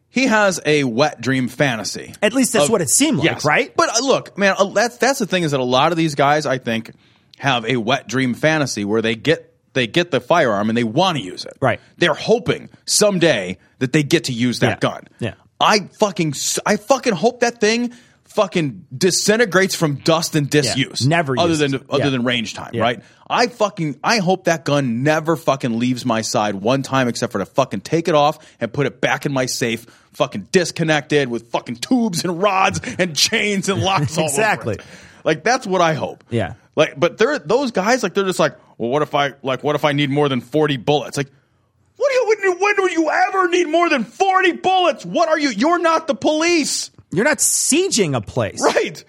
He 0.09 0.25
has 0.25 0.59
a 0.65 0.83
wet 0.83 1.21
dream 1.21 1.47
fantasy. 1.47 2.13
At 2.21 2.33
least 2.33 2.51
that's 2.53 2.65
of- 2.65 2.71
what 2.71 2.81
it 2.81 2.89
seemed 2.89 3.19
like, 3.19 3.25
Yes. 3.25 3.45
right? 3.45 3.73
But 3.75 3.89
uh, 3.89 4.05
look, 4.05 4.37
man, 4.37 4.55
uh, 4.57 4.65
that's 4.65 4.97
that's 4.97 5.19
the 5.19 5.25
thing 5.25 5.43
is 5.43 5.51
that 5.51 5.59
a 5.59 5.63
lot 5.63 5.91
of 5.93 5.97
these 5.97 6.15
guys, 6.15 6.45
I 6.45 6.57
think, 6.57 6.91
have 7.37 7.65
a 7.65 7.77
wet 7.77 8.07
dream 8.09 8.33
fantasy 8.33 8.83
where 8.83 9.01
they 9.01 9.15
get 9.15 9.47
they 9.73 9.87
get 9.87 10.11
the 10.11 10.19
firearm 10.19 10.67
and 10.69 10.77
they 10.77 10.83
want 10.83 11.17
to 11.17 11.23
use 11.23 11.45
it. 11.45 11.53
Right. 11.61 11.79
They're 11.97 12.13
hoping 12.13 12.69
someday 12.85 13.57
that 13.79 13.93
they 13.93 14.03
get 14.03 14.25
to 14.25 14.33
use 14.33 14.59
that 14.59 14.83
Yeah. 14.83 14.89
gun. 14.89 15.03
Yeah. 15.19 15.33
I 15.61 15.79
fucking 15.99 16.33
I 16.65 16.77
fucking 16.77 17.13
hope 17.13 17.41
that 17.41 17.59
thing 17.59 17.93
fucking 18.25 18.85
disintegrates 18.97 19.75
from 19.75 19.95
dust 19.95 20.35
and 20.35 20.49
disuse. 20.49 21.05
Never 21.05 21.37
other 21.37 21.55
than 21.57 21.75
other 21.89 22.05
Yeah. 22.05 22.09
than 22.11 22.23
range 22.23 22.53
time, 22.53 22.71
Yeah. 22.73 22.81
right? 22.83 23.03
I 23.29 23.47
fucking 23.47 23.97
I 24.03 24.19
hope 24.19 24.45
that 24.45 24.63
gun 24.63 25.03
never 25.03 25.35
fucking 25.35 25.77
leaves 25.79 26.05
my 26.05 26.21
side 26.21 26.55
one 26.55 26.81
time 26.81 27.07
except 27.09 27.33
for 27.33 27.39
to 27.39 27.45
fucking 27.45 27.81
take 27.81 28.07
it 28.07 28.15
off 28.15 28.39
and 28.61 28.71
put 28.71 28.85
it 28.85 29.01
back 29.01 29.25
in 29.25 29.33
my 29.33 29.45
safe, 29.47 29.85
fucking 30.13 30.47
disconnected 30.53 31.27
with 31.27 31.51
fucking 31.51 31.75
tubes 31.77 32.23
and 32.23 32.41
rods 32.41 32.79
and 32.97 33.15
chains 33.15 33.67
and 33.67 33.81
locks 33.81 34.17
all 34.17 34.25
Exactly. 34.27 34.77
Like 35.25 35.43
that's 35.43 35.67
what 35.67 35.81
I 35.81 35.93
hope. 35.93 36.23
Yeah. 36.29 36.53
Like 36.77 36.97
but 36.97 37.17
they're 37.17 37.37
those 37.37 37.71
guys 37.71 38.01
like 38.01 38.13
they're 38.13 38.23
just 38.25 38.39
like, 38.39 38.55
well 38.77 38.89
what 38.89 39.01
if 39.01 39.13
I 39.13 39.33
like 39.43 39.61
what 39.63 39.75
if 39.75 39.83
I 39.83 39.91
need 39.91 40.09
more 40.09 40.29
than 40.29 40.39
40 40.39 40.77
bullets? 40.77 41.17
Like 41.17 41.27
what 42.01 42.09
do 42.37 42.41
you 42.43 42.51
when, 42.51 42.59
when 42.59 42.75
do 42.75 42.91
you 42.91 43.09
ever 43.09 43.47
need 43.49 43.67
more 43.67 43.89
than 43.89 44.03
40 44.03 44.53
bullets? 44.53 45.05
What 45.05 45.29
are 45.29 45.37
you 45.39 45.49
you're 45.49 45.79
not 45.79 46.07
the 46.07 46.15
police. 46.15 46.89
You're 47.11 47.25
not 47.25 47.37
sieging 47.39 48.15
a 48.15 48.21
place. 48.21 48.61
Right. 48.63 49.03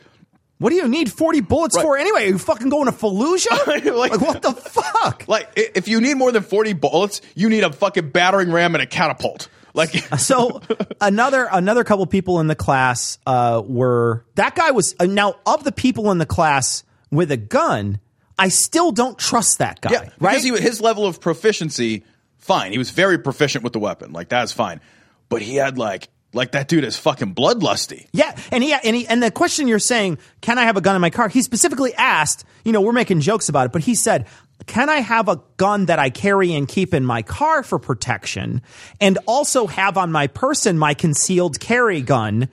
What 0.59 0.71
do 0.71 0.77
you 0.77 0.87
need 0.89 1.11
40 1.11 1.41
bullets 1.41 1.77
Right. 1.77 1.83
for 1.83 1.97
anyway? 1.97 2.25
Are 2.25 2.29
you 2.29 2.39
fucking 2.39 2.69
going 2.69 2.87
to 2.87 2.93
Fallujah? 2.93 3.67
Like- 3.67 3.85
like, 4.13 4.21
what 4.21 4.43
the 4.43 4.53
fuck? 4.53 5.25
Like 5.27 5.49
if 5.57 5.89
you 5.89 6.01
need 6.01 6.15
more 6.17 6.31
than 6.33 6.43
40 6.43 6.75
bullets, 6.75 7.21
you 7.35 7.49
need 7.49 7.65
a 7.65 7.73
fucking 7.73 8.11
battering 8.11 8.53
ram 8.53 8.75
and 8.75 8.83
a 8.83 8.87
catapult. 8.87 9.49
Like 9.75 9.91
so 10.19 10.61
another 11.01 11.49
another 11.51 11.83
couple 11.85 12.05
people 12.07 12.41
in 12.41 12.47
the 12.47 12.55
class 12.55 13.19
uh, 13.27 13.63
were 13.65 14.25
that 14.35 14.55
guy 14.55 14.71
was 14.73 14.95
uh, 15.01 15.07
now 15.07 15.37
of 15.47 15.65
the 15.65 15.73
people 15.73 16.11
in 16.11 16.19
the 16.19 16.27
class 16.27 16.85
with 17.11 17.33
a 17.33 17.37
gun. 17.39 17.99
I 18.39 18.49
still 18.49 18.93
don't 18.93 19.19
trust 19.19 19.59
that 19.59 19.81
guy. 19.81 19.91
Yeah, 19.93 19.99
right? 20.19 20.33
because 20.33 20.43
he, 20.43 20.51
his 20.61 20.81
level 20.81 21.07
of 21.07 21.21
proficiency, 21.21 22.03
fine. 22.43 22.73
He 22.73 22.79
was 22.79 22.91
very 22.91 23.19
proficient 23.19 23.65
with 23.65 23.73
the 23.73 23.79
weapon. 23.79 24.13
Like 24.13 24.29
that's 24.29 24.53
fine. 24.53 24.81
But 25.31 25.41
he 25.41 25.57
had 25.57 25.79
like 25.79 26.09
like 26.35 26.53
that 26.53 26.69
dude 26.69 26.85
is 26.85 26.97
fucking 26.97 27.35
bloodlusty. 27.35 28.07
Yeah, 28.13 28.37
and 28.51 28.63
he 28.63 28.73
and 28.73 28.97
he 28.97 29.07
and 29.07 29.23
the 29.23 29.31
question 29.31 29.69
you're 29.69 29.79
saying, 29.79 30.19
can 30.41 30.59
I 30.59 30.65
have 30.65 30.77
a 30.77 30.81
gun 30.81 30.95
in 30.95 31.01
my 31.01 31.11
car? 31.11 31.29
He 31.29 31.43
specifically 31.43 31.95
asked. 31.95 32.45
You 32.65 32.73
know, 32.73 32.81
we're 32.81 32.93
making 32.93 33.21
jokes 33.21 33.49
about 33.49 33.67
it, 33.67 33.73
but 33.73 33.83
he 33.83 33.95
said, 33.95 34.27
"Can 34.67 34.89
I 34.89 34.97
have 35.01 35.29
a 35.29 35.43
gun 35.57 35.87
that 35.87 35.99
I 35.99 36.11
carry 36.11 36.55
and 36.55 36.69
keep 36.69 36.95
in 36.95 37.05
my 37.05 37.23
car 37.23 37.63
for 37.63 37.79
protection, 37.79 38.63
and 39.01 39.19
also 39.27 39.67
have 39.67 39.97
on 39.99 40.13
my 40.13 40.27
person 40.27 40.79
my 40.79 40.95
concealed 40.95 41.59
carry 41.61 42.03
gun?" 42.03 42.49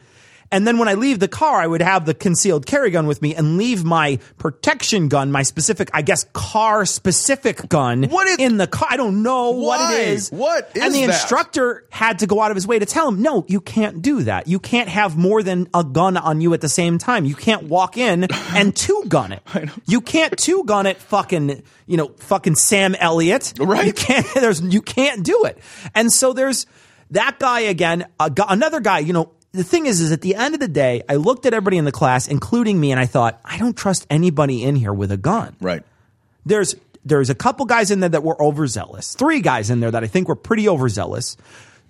And 0.51 0.65
then 0.65 0.79
when 0.79 0.87
I 0.87 0.95
leave 0.95 1.19
the 1.19 1.27
car, 1.27 1.59
I 1.61 1.67
would 1.67 1.81
have 1.81 2.05
the 2.05 2.13
concealed 2.15 2.65
carry 2.65 2.89
gun 2.89 3.05
with 3.05 3.21
me 3.21 3.35
and 3.35 3.57
leave 3.57 3.83
my 3.83 4.17
protection 4.39 5.07
gun, 5.07 5.31
my 5.31 5.43
specific, 5.43 5.89
I 5.93 6.01
guess, 6.01 6.25
car 6.33 6.85
specific 6.85 7.69
gun 7.69 8.03
What 8.05 8.27
is- 8.27 8.37
in 8.39 8.57
the 8.57 8.65
car. 8.65 8.87
I 8.89 8.97
don't 8.97 9.21
know 9.21 9.51
what 9.51 9.79
Why? 9.79 9.93
it 9.95 10.07
is. 10.09 10.29
What 10.29 10.71
And 10.75 10.93
the 10.93 11.05
that? 11.05 11.09
instructor 11.21 11.85
had 11.91 12.19
to 12.19 12.27
go 12.27 12.41
out 12.41 12.49
of 12.49 12.55
his 12.55 12.65
way 12.65 12.79
to 12.79 12.85
tell 12.85 13.07
him, 13.09 13.21
no, 13.21 13.45
you 13.47 13.61
can't 13.61 14.01
do 14.01 14.23
that. 14.23 14.47
You 14.47 14.59
can't 14.59 14.89
have 14.89 15.15
more 15.17 15.43
than 15.43 15.67
a 15.73 15.83
gun 15.83 16.17
on 16.17 16.41
you 16.41 16.53
at 16.55 16.61
the 16.61 16.69
same 16.69 16.97
time. 16.97 17.25
You 17.25 17.35
can't 17.35 17.63
walk 17.63 17.95
in 17.97 18.23
and 18.55 18.75
two 18.75 19.03
gun 19.07 19.31
it. 19.33 19.41
You 19.85 20.01
can't 20.01 20.35
two 20.37 20.63
gun 20.63 20.85
it 20.87 20.97
fucking, 20.97 21.61
you 21.85 21.97
know, 21.97 22.07
fucking 22.17 22.55
Sam 22.55 22.95
Elliott. 22.95 23.53
Right. 23.59 23.85
You 23.85 23.93
can't, 23.93 24.25
there's, 24.33 24.61
you 24.61 24.81
can't 24.81 25.23
do 25.23 25.43
it. 25.45 25.59
And 25.93 26.11
so 26.11 26.33
there's 26.33 26.65
that 27.11 27.37
guy 27.39 27.61
again, 27.61 28.07
another 28.19 28.79
guy, 28.79 28.99
you 28.99 29.13
know, 29.13 29.31
the 29.51 29.63
thing 29.63 29.85
is, 29.85 29.99
is 30.01 30.11
at 30.11 30.21
the 30.21 30.35
end 30.35 30.53
of 30.53 30.59
the 30.59 30.67
day, 30.67 31.01
I 31.09 31.15
looked 31.15 31.45
at 31.45 31.53
everybody 31.53 31.77
in 31.77 31.85
the 31.85 31.91
class, 31.91 32.27
including 32.27 32.79
me, 32.79 32.91
and 32.91 32.99
I 32.99 33.05
thought, 33.05 33.39
I 33.43 33.57
don't 33.57 33.75
trust 33.75 34.05
anybody 34.09 34.63
in 34.63 34.75
here 34.75 34.93
with 34.93 35.11
a 35.11 35.17
gun 35.17 35.55
Right. 35.59 35.83
there's 36.45 36.75
there's 37.05 37.29
a 37.29 37.35
couple 37.35 37.65
guys 37.65 37.91
in 37.91 38.01
there 38.01 38.09
that 38.09 38.23
were 38.23 38.39
overzealous. 38.41 39.13
Three 39.15 39.39
guys 39.41 39.69
in 39.69 39.79
there 39.79 39.89
that 39.89 40.03
I 40.03 40.07
think 40.07 40.27
were 40.27 40.35
pretty 40.35 40.67
overzealous. 40.67 41.37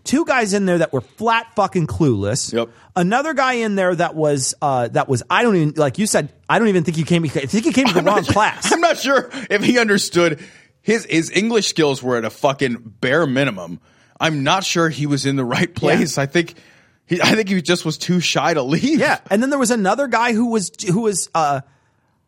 Two 0.06 0.24
guys 0.24 0.54
in 0.54 0.66
there 0.66 0.78
that 0.78 0.94
were 0.94 1.02
flat 1.02 1.54
fucking 1.56 1.88
clueless. 1.88 2.54
Yep. 2.54 2.70
Another 2.96 3.34
guy 3.34 3.54
in 3.54 3.76
there 3.76 3.94
that 3.94 4.16
was 4.16 4.54
uh, 4.62 4.88
that 4.90 5.10
was 5.10 5.24
I 5.30 5.42
don't 5.44 5.56
even 5.56 5.74
like 5.76 5.98
you 5.98 6.06
said 6.08 6.32
I 6.48 6.60
don't 6.60 6.68
even 6.70 6.84
think 6.84 6.98
you 6.98 7.06
came. 7.06 7.24
I 7.26 7.28
think 7.28 7.66
you 7.66 7.74
came 7.74 7.88
to 7.88 7.94
the 7.94 8.04
wrong 8.04 8.24
class. 8.24 8.72
I'm 8.72 8.80
not 8.82 8.98
sure 8.98 9.30
if 9.50 9.64
he 9.64 9.78
understood 9.80 10.40
his 10.82 11.06
his 11.06 11.32
English 11.32 11.68
skills 11.68 12.02
were 12.02 12.16
at 12.16 12.24
a 12.24 12.30
fucking 12.30 12.78
bare 13.02 13.26
minimum. 13.28 13.80
I'm 14.20 14.44
not 14.44 14.64
sure 14.64 14.90
he 14.90 15.06
was 15.08 15.26
in 15.26 15.36
the 15.36 15.46
right 15.46 15.74
place. 15.74 16.18
I 16.18 16.28
think 16.28 16.54
he 17.10 17.22
I 17.22 17.36
think 17.36 17.50
he 17.50 17.62
just 17.62 17.84
was 17.86 17.98
too 17.98 18.20
shy 18.20 18.54
to 18.54 18.62
leave. 18.64 19.00
Yeah, 19.00 19.20
and 19.30 19.42
then 19.44 19.50
there 19.50 19.60
was 19.60 19.72
another 19.72 20.08
guy 20.08 20.34
who 20.34 20.48
was 20.52 20.72
who 20.88 21.02
was. 21.02 21.30
Uh, 21.36 21.62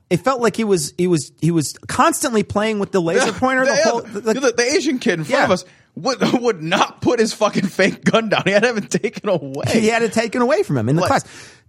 it 0.09 0.17
felt 0.17 0.41
like 0.41 0.57
he 0.57 0.65
was 0.65 0.93
he 0.97 1.07
was 1.07 1.31
he 1.39 1.51
was 1.51 1.73
constantly 1.87 2.43
playing 2.43 2.79
with 2.79 2.91
the 2.91 3.01
laser 3.01 3.31
pointer. 3.39 3.63
The, 3.65 3.71
The, 3.71 3.89
whole, 3.89 4.01
the, 4.01 4.19
the- 4.33 4.53
the- 4.57 4.63
Asian 4.75 4.99
kid 4.99 5.19
in 5.19 5.23
front 5.25 5.39
Yeah. 5.39 5.45
of 5.45 5.51
us 5.51 5.65
would 5.95 6.41
would 6.41 6.61
not 6.61 7.01
put 7.01 7.19
his 7.19 7.31
fucking 7.33 7.67
fake 7.67 8.03
gun 8.03 8.27
down. 8.29 8.41
He 8.45 8.51
had 8.51 8.63
to 8.63 8.67
have 8.67 8.77
it 8.77 8.89
taken 8.89 9.29
away. 9.29 9.65
he 9.69 9.87
had 9.87 10.01
it 10.03 10.11
taken 10.13 10.41
away 10.41 10.63
from 10.63 10.77
him 10.77 10.89
in 10.89 10.95
the 10.97 11.01
Like- 11.01 11.09
class. 11.09 11.25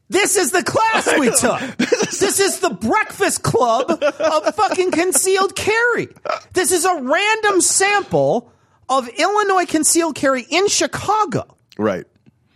This 0.09 0.37
is 0.37 0.51
the 0.51 0.63
class 0.63 1.09
we 1.19 1.31
took. 1.41 1.61
this 1.79 2.39
is 2.41 2.59
the 2.59 2.69
breakfast 2.71 3.43
club 3.43 3.91
of 3.91 4.55
fucking 4.57 4.91
concealed 4.91 5.57
carry. 5.57 6.09
This 6.53 6.71
is 6.71 6.85
a 6.85 7.01
random 7.01 7.61
sample 7.63 8.53
of 8.91 9.09
Illinois 9.09 9.65
concealed 9.65 10.15
carry 10.15 10.43
in 10.51 10.69
Chicago. 10.69 11.57
Right. 11.79 12.05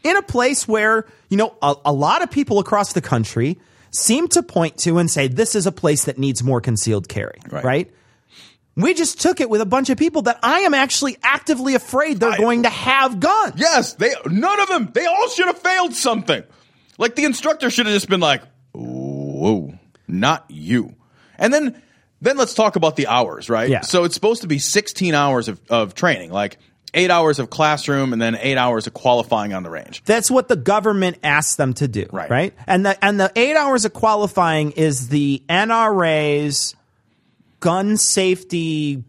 In 0.09 0.17
a 0.17 0.23
place 0.23 0.67
where 0.69 1.07
you 1.29 1.37
know 1.37 1.57
a, 1.63 1.75
a 1.87 1.93
lot 1.93 2.23
of 2.23 2.31
people 2.31 2.59
across 2.59 2.93
the 2.93 3.01
country 3.01 3.59
seem 3.91 4.29
to 4.29 4.43
point 4.43 4.79
to 4.79 4.99
and 4.99 5.11
say 5.11 5.29
this 5.29 5.55
is 5.55 5.67
a 5.67 5.73
place 5.73 6.05
that 6.05 6.19
needs 6.19 6.43
more 6.43 6.61
concealed 6.61 7.09
carry 7.09 7.39
Right. 7.51 7.65
right, 7.65 7.91
we 8.77 8.93
just 8.95 9.21
took 9.21 9.41
it 9.41 9.49
with 9.49 9.61
a 9.61 9.67
bunch 9.67 9.89
of 9.91 9.97
people 9.99 10.23
that 10.23 10.39
i 10.43 10.61
am 10.61 10.75
actually 10.75 11.17
actively 11.23 11.75
afraid 11.75 12.21
they're 12.21 12.31
I- 12.33 12.37
going 12.37 12.63
to 12.65 12.69
have 12.71 13.21
guns 13.21 13.55
Yes, 13.57 13.95
they 13.95 14.13
none 14.27 14.61
of 14.61 14.69
them. 14.69 14.91
They 14.93 15.07
all 15.07 15.29
should 15.29 15.47
have 15.47 15.59
failed 15.59 15.95
something. 15.95 16.43
Like 16.99 17.15
the 17.15 17.25
instructor 17.25 17.69
should 17.71 17.87
have 17.87 17.95
just 17.95 18.09
been 18.09 18.21
like, 18.21 18.43
"Whoa, 18.73 19.75
not 20.09 20.45
you." 20.49 20.95
And 21.39 21.53
then 21.53 21.83
then 22.23 22.37
let's 22.39 22.55
talk 22.55 22.77
about 22.77 22.97
the 22.97 23.07
hours, 23.07 23.51
right? 23.51 23.69
Yeah. 23.69 23.83
So 23.83 24.05
it's 24.05 24.15
supposed 24.15 24.41
to 24.43 24.49
be 24.49 24.59
16 24.59 25.15
hours 25.15 25.49
of, 25.49 25.61
of 25.69 25.95
training, 25.95 26.31
like 26.33 26.57
eight 26.97 27.11
hours 27.11 27.39
of 27.39 27.51
classroom 27.51 28.13
and 28.13 28.21
then 28.21 28.37
eight 28.41 28.57
hours 28.57 28.87
of 28.89 28.95
qualifying 28.95 29.53
on 29.55 29.63
the 29.63 29.71
range. 29.71 30.03
that's 30.05 30.31
what 30.31 30.49
the 30.49 30.57
government 30.57 31.19
asked 31.23 31.57
them 31.59 31.73
to 31.75 31.87
do 31.87 32.07
Right. 32.11 32.29
right 32.31 32.55
and 32.67 32.85
the 32.85 33.05
and 33.05 33.21
the 33.21 33.31
eight 33.37 33.57
hours 33.57 33.85
of 33.85 33.93
qualifying 33.93 34.73
is 34.73 35.09
the 35.09 35.43
nra's 35.49 36.75
gun 37.61 37.97
safety 37.97 39.05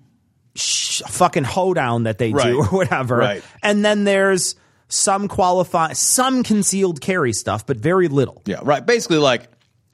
sh- 0.56 1.02
fucking 1.08 1.44
hoedown 1.44 2.04
that 2.04 2.18
they 2.18 2.32
Right. 2.34 2.48
do 2.52 2.58
or 2.60 2.66
whatever 2.66 3.18
Right. 3.18 3.44
and 3.64 3.84
then 3.84 4.04
there's 4.04 4.56
some 4.90 5.28
qualify 5.28 5.94
some 5.94 6.44
concealed 6.44 7.02
carry 7.02 7.34
stuff 7.34 7.66
but 7.66 7.78
very 7.78 8.08
little 8.08 8.42
Yeah, 8.46 8.60
right. 8.64 8.86
Basically, 8.86 9.18
like 9.18 9.44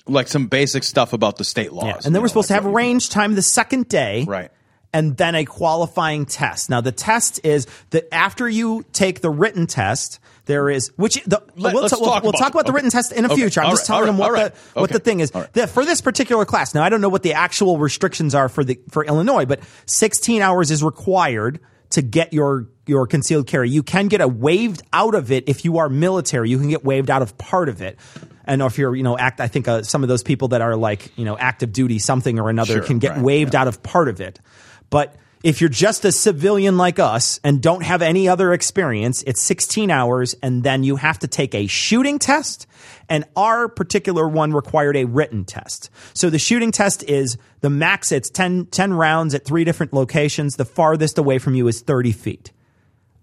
like 0.05 0.27
some 0.27 0.47
basic 0.47 0.83
stuff 0.83 1.13
about 1.13 1.37
the 1.37 1.45
state 1.45 1.71
laws. 1.71 1.85
Yeah, 1.85 1.95
and 2.03 2.13
then 2.13 2.15
we're 2.15 2.23
know, 2.23 2.27
supposed 2.27 2.49
like 2.51 2.59
to 2.59 2.63
have 2.65 2.73
range 2.73 3.09
time 3.09 3.35
the 3.35 3.41
second 3.41 3.87
day. 3.87 4.25
Right. 4.27 4.51
And 4.95 5.17
then 5.17 5.33
a 5.33 5.43
qualifying 5.43 6.25
test. 6.27 6.69
Now 6.69 6.79
the 6.79 6.91
test 6.91 7.39
is 7.43 7.65
that 7.89 8.13
after 8.13 8.47
you 8.47 8.85
take 8.93 9.21
the 9.21 9.29
written 9.31 9.65
test, 9.65 10.19
there 10.45 10.69
is 10.69 10.91
which 10.97 11.23
the, 11.25 11.41
Let- 11.55 11.73
we'll, 11.73 11.89
ta- 11.89 11.97
we'll, 11.99 12.09
talk 12.11 12.21
we'll 12.23 12.29
about 12.29 12.37
talk 12.39 12.51
about 12.53 12.65
the 12.65 12.71
Okay. 12.71 12.75
written 12.75 12.91
test 12.91 13.11
in 13.11 13.23
the 13.23 13.31
Okay. 13.31 13.41
future. 13.41 13.61
I'm 13.61 13.67
All 13.67 13.71
just 13.73 13.89
right. 13.89 13.95
telling 13.95 14.05
them 14.07 14.17
what 14.19 14.31
right. 14.31 14.53
the 14.73 14.79
what 14.79 14.91
the 14.91 14.99
thing 14.99 15.19
is. 15.19 15.31
The- 15.31 15.65
for 15.67 15.83
this 15.83 15.99
particular 16.01 16.45
class. 16.45 16.75
Now 16.75 16.83
I 16.83 16.89
don't 16.89 17.01
know 17.01 17.09
what 17.09 17.23
the 17.23 17.33
actual 17.33 17.79
restrictions 17.79 18.35
are 18.35 18.49
for 18.49 18.63
the 18.63 18.79
for 18.91 19.03
Illinois, 19.03 19.45
but 19.45 19.61
16 19.87 20.41
hours 20.43 20.69
is 20.69 20.83
required 20.83 21.59
to 21.91 22.01
get 22.03 22.31
your 22.33 22.67
your 22.85 23.07
concealed 23.07 23.47
carry. 23.47 23.69
You 23.69 23.81
can 23.81 24.09
get 24.09 24.21
a 24.21 24.27
waived 24.27 24.83
out 24.91 25.15
of 25.15 25.31
it 25.31 25.45
if 25.47 25.63
you 25.65 25.77
are 25.79 25.89
military. 25.89 26.49
You 26.51 26.59
can 26.59 26.67
get 26.69 26.83
waived 26.83 27.09
out 27.09 27.21
of 27.21 27.35
part 27.37 27.69
of 27.69 27.81
it. 27.81 27.97
And 28.45 28.61
if 28.61 28.77
you're, 28.77 28.93
you 28.93 29.03
know, 29.03 29.17
act, 29.17 29.39
I 29.39 29.47
think 29.47 29.69
uh, 29.69 29.83
some 29.83 30.03
of 30.03 30.09
those 30.09 30.21
people 30.21 30.49
that 30.49 30.59
are 30.61 30.75
like, 30.75 31.17
you 31.17 31.23
know, 31.23 31.37
active 31.37 31.71
duty, 31.71 31.97
something 31.97 32.39
or 32.41 32.49
another, 32.49 32.73
Sure, 32.73 32.83
can 32.83 32.99
get 32.99 33.11
right, 33.11 33.21
waived 33.21 33.55
out 33.55 33.69
of 33.69 33.81
part 33.83 34.09
of 34.09 34.19
it. 34.19 34.37
But 34.93 35.15
if 35.43 35.59
you're 35.59 35.71
just 35.71 36.05
a 36.05 36.11
civilian 36.11 36.77
like 36.77 36.99
us 36.99 37.39
and 37.43 37.63
don't 37.63 37.81
have 37.81 38.03
any 38.03 38.27
other 38.27 38.53
experience, 38.53 39.23
it's 39.23 39.41
16 39.41 39.89
hours, 39.89 40.35
and 40.43 40.63
then 40.63 40.83
you 40.83 40.97
have 40.97 41.17
to 41.19 41.27
take 41.27 41.55
a 41.55 41.65
shooting 41.65 42.19
test. 42.19 42.67
And 43.09 43.25
our 43.35 43.67
particular 43.69 44.27
one 44.27 44.53
required 44.53 44.95
a 44.95 45.05
written 45.05 45.45
test. 45.45 45.89
So 46.13 46.29
the 46.29 46.37
shooting 46.37 46.71
test 46.71 47.01
is 47.09 47.39
the 47.61 47.71
max, 47.71 48.11
it's 48.11 48.29
10, 48.29 48.67
10 48.67 48.93
rounds 48.93 49.33
at 49.33 49.45
three 49.45 49.63
different 49.63 49.93
locations. 49.93 50.57
The 50.57 50.65
farthest 50.65 51.17
away 51.17 51.39
from 51.39 51.55
you 51.55 51.67
is 51.67 51.81
30 51.81 52.11
feet. 52.11 52.51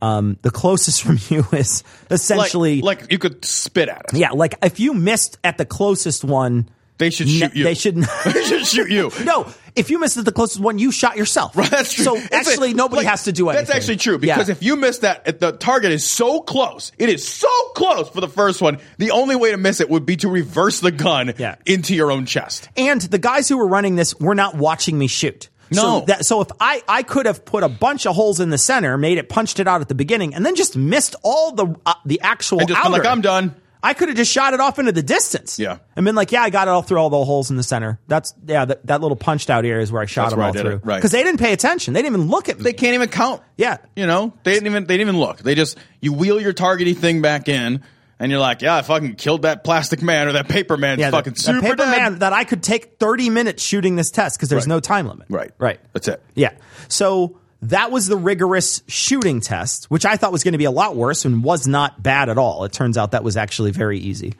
Um, 0.02 0.38
the 0.42 0.50
closest 0.50 1.02
from 1.04 1.20
you 1.28 1.46
is 1.52 1.84
like, 1.84 2.10
essentially 2.10 2.80
like 2.80 3.12
you 3.12 3.18
could 3.20 3.44
spit 3.44 3.88
at 3.88 4.06
it. 4.12 4.18
yeah, 4.18 4.30
like 4.30 4.56
if 4.60 4.80
you 4.80 4.92
missed 4.92 5.38
at 5.44 5.56
the 5.56 5.64
closest 5.64 6.24
one, 6.24 6.68
They 7.04 7.10
should 7.10 7.28
shoot 7.28 7.54
you. 7.56 7.64
They 7.64 7.74
should. 7.74 7.96
they 7.96 8.44
should 8.44 8.66
shoot 8.66 8.90
you. 8.90 9.10
no, 9.24 9.46
if 9.74 9.88
you 9.90 9.98
missed 9.98 10.16
at 10.18 10.24
the 10.24 10.32
closest 10.32 10.60
one, 10.60 10.78
you 10.78 10.92
shot 10.92 11.16
yourself. 11.16 11.56
Right, 11.56 11.70
that's 11.70 11.92
true. 11.94 12.04
So 12.04 12.16
It's 12.16 12.30
actually, 12.32 12.72
a- 12.72 12.74
nobody 12.74 12.98
like, 12.98 13.06
has 13.08 13.24
to 13.24 13.32
do 13.32 13.48
anything. 13.48 13.66
That's 13.66 13.76
actually 13.76 13.96
true 13.96 14.18
because 14.18 14.48
Yeah. 14.48 14.52
if 14.52 14.62
you 14.62 14.76
miss 14.76 14.98
that, 14.98 15.40
the 15.40 15.52
target 15.52 15.92
is 15.92 16.04
so 16.04 16.40
close. 16.40 16.92
It 16.98 17.08
is 17.08 17.26
so 17.26 17.48
close 17.74 18.08
for 18.10 18.20
the 18.20 18.28
first 18.28 18.60
one. 18.60 18.78
The 18.98 19.10
only 19.12 19.34
way 19.36 19.50
to 19.52 19.56
miss 19.56 19.80
it 19.80 19.88
would 19.88 20.04
be 20.06 20.16
to 20.18 20.28
reverse 20.28 20.80
the 20.80 20.90
gun 20.92 21.34
Yeah. 21.38 21.56
into 21.66 21.94
your 21.94 22.10
own 22.12 22.26
chest. 22.26 22.68
and 22.76 23.00
the 23.00 23.18
guys 23.18 23.48
who 23.48 23.56
were 23.56 23.66
running 23.68 23.96
this 23.96 24.14
were 24.20 24.34
not 24.34 24.54
watching 24.56 24.98
me 24.98 25.06
shoot. 25.06 25.48
No. 25.72 26.00
So, 26.00 26.04
that, 26.06 26.26
so 26.26 26.40
if 26.40 26.48
I, 26.60 26.82
I 26.88 27.04
could 27.04 27.26
have 27.26 27.44
put 27.44 27.62
a 27.62 27.68
bunch 27.68 28.04
of 28.04 28.16
holes 28.16 28.40
in 28.40 28.50
the 28.50 28.58
center, 28.58 28.98
made 28.98 29.18
it, 29.18 29.28
punched 29.28 29.60
it 29.60 29.68
out 29.68 29.80
at 29.80 29.88
the 29.88 29.94
beginning, 29.94 30.34
and 30.34 30.44
then 30.44 30.56
just 30.56 30.76
missed 30.76 31.14
all 31.22 31.52
the 31.52 31.76
uh, 31.86 31.94
the 32.04 32.20
actual 32.22 32.58
And 32.58 32.68
just 32.68 32.80
outer. 32.80 32.90
like, 32.90 33.06
I'm 33.06 33.20
done. 33.20 33.54
I 33.82 33.94
could 33.94 34.08
have 34.08 34.16
just 34.16 34.30
shot 34.30 34.52
it 34.54 34.60
off 34.60 34.78
into 34.78 34.92
the 34.92 35.02
distance. 35.02 35.58
Yeah. 35.58 35.78
And 35.96 36.04
been 36.04 36.14
like, 36.14 36.32
yeah, 36.32 36.42
I 36.42 36.50
got 36.50 36.68
it 36.68 36.70
all 36.70 36.82
through 36.82 36.98
all 36.98 37.08
the 37.10 37.24
holes 37.24 37.50
in 37.50 37.56
the 37.56 37.62
center. 37.62 37.98
That's, 38.08 38.34
yeah, 38.46 38.64
that, 38.66 38.86
that 38.86 39.00
little 39.00 39.16
punched 39.16 39.48
out 39.50 39.64
area 39.64 39.82
is 39.82 39.90
where 39.90 40.02
I 40.02 40.06
shot 40.06 40.24
That's 40.24 40.34
them 40.34 40.42
all 40.44 40.52
through. 40.52 40.76
it, 40.76 40.80
right. 40.84 40.96
Because 40.96 41.12
they 41.12 41.22
didn't 41.22 41.40
pay 41.40 41.52
attention. 41.52 41.94
They 41.94 42.02
didn't 42.02 42.16
even 42.16 42.28
look 42.28 42.48
at 42.50 42.58
me. 42.58 42.64
They 42.64 42.72
can't 42.74 42.94
even 42.94 43.08
count. 43.08 43.42
Yeah. 43.56 43.78
You 43.96 44.06
know, 44.06 44.34
they 44.44 44.52
didn't 44.52 44.66
even 44.66 44.84
they 44.84 44.96
didn't 44.98 45.08
even 45.08 45.20
look. 45.20 45.38
They 45.38 45.54
just 45.54 45.78
you 46.00 46.12
wheel 46.12 46.40
your 46.40 46.52
targety 46.52 46.94
thing 46.96 47.22
back 47.22 47.48
in, 47.48 47.82
and 48.18 48.30
you're 48.30 48.40
like, 48.40 48.60
yeah, 48.60 48.76
I 48.76 48.82
fucking 48.82 49.14
killed 49.14 49.42
that 49.42 49.64
plastic 49.64 50.02
man 50.02 50.28
or 50.28 50.32
that 50.32 50.46
paper 50.48 50.76
man. 50.76 50.98
yeah, 50.98 51.10
fucking 51.10 51.32
the, 51.32 51.52
the 51.54 51.60
paper 51.62 51.76
dead. 51.76 51.90
man 51.90 52.18
that 52.18 52.34
I 52.34 52.44
could 52.44 52.62
take 52.62 52.98
30 53.00 53.30
minutes 53.30 53.62
shooting 53.62 53.96
this 53.96 54.10
test 54.10 54.36
because 54.36 54.50
there's 54.50 54.64
Right. 54.64 54.74
no 54.74 54.80
time 54.80 55.08
limit. 55.08 55.26
Right. 55.30 55.52
Right. 55.58 55.80
That's 55.94 56.06
it. 56.08 56.22
Yeah. 56.34 56.52
So 56.88 57.39
that 57.62 57.90
was 57.90 58.06
the 58.06 58.16
rigorous 58.16 58.82
shooting 58.86 59.40
test, 59.40 59.90
which 59.90 60.04
I 60.06 60.16
thought 60.16 60.32
was 60.32 60.42
going 60.44 60.52
to 60.52 60.58
be 60.58 60.64
a 60.64 60.70
lot 60.70 60.96
worse 60.96 61.24
and 61.24 61.44
was 61.44 61.66
not 61.66 62.02
bad 62.02 62.28
at 62.28 62.38
all. 62.38 62.64
It 62.64 62.72
turns 62.72 62.96
out 62.96 63.10
that 63.12 63.22
was 63.24 63.36
actually 63.36 63.70
very 63.70 63.98
easy. 63.98 64.34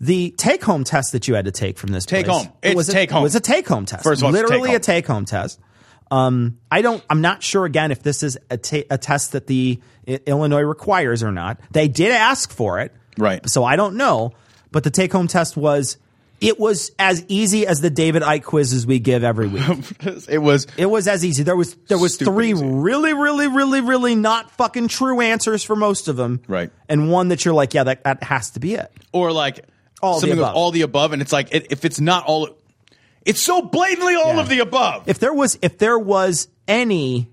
The 0.00 0.30
take 0.36 0.62
home 0.62 0.84
test 0.84 1.12
that 1.12 1.26
you 1.28 1.34
had 1.34 1.44
to 1.46 1.50
take 1.50 1.76
from 1.76 1.90
this 1.90 2.06
Take 2.06 2.26
place, 2.26 2.44
home. 2.44 2.52
it 2.62 2.68
It's 2.68 2.76
was 2.76 2.88
a, 2.88 2.92
take 2.92 3.10
home. 3.10 3.22
Test. 3.22 3.22
It 3.22 3.24
was 3.24 3.34
a 3.34 3.40
take 3.40 3.68
home 3.68 3.84
test. 3.84 4.04
First 4.04 4.22
of 4.22 4.26
all, 4.26 4.30
literally 4.32 4.74
a 4.74 4.78
take-home. 4.78 4.80
take 4.82 5.06
home 5.08 5.24
test. 5.24 5.60
Um, 6.10 6.58
I 6.70 6.80
don't. 6.82 7.04
I'm 7.10 7.20
not 7.20 7.42
sure 7.42 7.64
again 7.66 7.90
if 7.90 8.02
this 8.02 8.22
is 8.22 8.38
a, 8.48 8.56
ta- 8.56 8.86
a 8.90 8.96
test 8.96 9.32
that 9.32 9.46
the 9.46 9.80
I- 10.06 10.20
Illinois 10.26 10.62
requires 10.62 11.22
or 11.22 11.32
not. 11.32 11.60
They 11.72 11.88
did 11.88 12.12
ask 12.12 12.50
for 12.52 12.80
it, 12.80 12.94
Right. 13.18 13.46
So 13.50 13.64
I 13.64 13.76
don't 13.76 13.96
know. 13.96 14.32
But 14.70 14.84
the 14.84 14.90
take 14.90 15.12
home 15.12 15.26
test 15.28 15.56
was. 15.56 15.96
It 16.40 16.58
was 16.60 16.92
as 17.00 17.24
easy 17.28 17.66
as 17.66 17.80
the 17.80 17.90
David 17.90 18.22
Icke 18.22 18.44
quizzes 18.44 18.86
we 18.86 19.00
give 19.00 19.24
every 19.24 19.48
week. 19.48 19.62
it 20.28 20.38
was 20.38 20.66
It 20.76 20.86
was 20.86 21.08
as 21.08 21.24
easy. 21.24 21.42
There 21.42 21.56
was 21.56 21.74
there 21.88 21.98
was 21.98 22.16
three 22.16 22.52
easy. 22.52 22.64
really, 22.64 23.12
really, 23.12 23.48
really, 23.48 23.80
really 23.80 24.14
not 24.14 24.50
fucking 24.52 24.88
true 24.88 25.20
answers 25.20 25.64
for 25.64 25.74
most 25.74 26.06
of 26.06 26.16
them. 26.16 26.40
Right. 26.46 26.70
And 26.88 27.10
one 27.10 27.28
that 27.28 27.44
you're 27.44 27.54
like, 27.54 27.74
yeah, 27.74 27.84
that, 27.84 28.04
that 28.04 28.22
has 28.22 28.50
to 28.52 28.60
be 28.60 28.74
it. 28.74 28.92
or 29.12 29.32
like 29.32 29.64
All 30.00 30.14
the 30.14 30.20
something 30.20 30.38
with 30.38 30.44
above. 30.46 30.56
all 30.56 30.70
the 30.70 30.82
above, 30.82 31.12
and 31.12 31.20
it's 31.22 31.32
like 31.32 31.48
it, 31.52 31.66
if 31.70 31.84
it's 31.84 31.98
not 32.00 32.24
all, 32.26 32.48
it's 33.24 33.42
so 33.42 33.60
blatantly 33.62 34.14
all 34.14 34.34
Yeah. 34.34 34.40
of 34.40 34.48
the 34.48 34.60
above. 34.60 35.08
If 35.08 35.18
there 35.18 35.34
was 35.34 35.58
if 35.60 35.78
there 35.78 35.98
was 35.98 36.46
any 36.68 37.28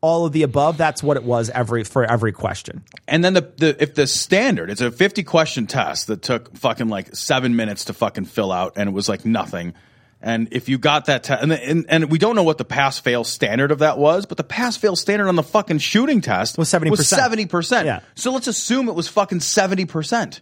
all 0.00 0.26
of 0.26 0.32
the 0.32 0.42
above, 0.42 0.76
that's 0.76 1.02
what 1.02 1.16
it 1.16 1.24
was 1.24 1.50
every 1.50 1.84
for 1.84 2.04
every 2.04 2.32
question. 2.32 2.84
And 3.08 3.24
then 3.24 3.34
the, 3.34 3.52
the 3.56 3.82
if 3.82 3.94
the 3.94 4.06
standard, 4.06 4.70
it's 4.70 4.80
a 4.80 4.90
fifty 4.90 5.22
question 5.22 5.66
test 5.66 6.06
that 6.08 6.22
took 6.22 6.56
fucking 6.56 6.88
like 6.88 7.14
seven 7.16 7.56
minutes 7.56 7.86
to 7.86 7.92
fucking 7.92 8.26
fill 8.26 8.52
out, 8.52 8.74
and 8.76 8.88
it 8.88 8.92
was 8.92 9.08
like 9.08 9.24
nothing. 9.24 9.74
And 10.20 10.48
if 10.50 10.68
you 10.68 10.78
got 10.78 11.06
that 11.06 11.24
test, 11.24 11.42
and, 11.42 11.52
and 11.52 11.86
and 11.88 12.10
we 12.10 12.18
don't 12.18 12.36
know 12.36 12.42
what 12.42 12.58
the 12.58 12.64
pass 12.64 12.98
fail 12.98 13.22
standard 13.24 13.70
of 13.70 13.80
that 13.80 13.98
was, 13.98 14.26
but 14.26 14.36
the 14.36 14.44
pass 14.44 14.76
fail 14.76 14.96
standard 14.96 15.28
on 15.28 15.36
the 15.36 15.42
fucking 15.42 15.78
shooting 15.78 16.20
test 16.20 16.58
Was 16.58 16.70
70%. 16.70 16.90
Was 16.90 17.08
seventy 17.08 17.46
percent. 17.46 17.86
Yeah. 17.86 18.00
So 18.14 18.32
let's 18.32 18.46
assume 18.46 18.88
it 18.88 18.94
was 18.94 19.08
fucking 19.08 19.40
seventy 19.40 19.84
percent. 19.84 20.40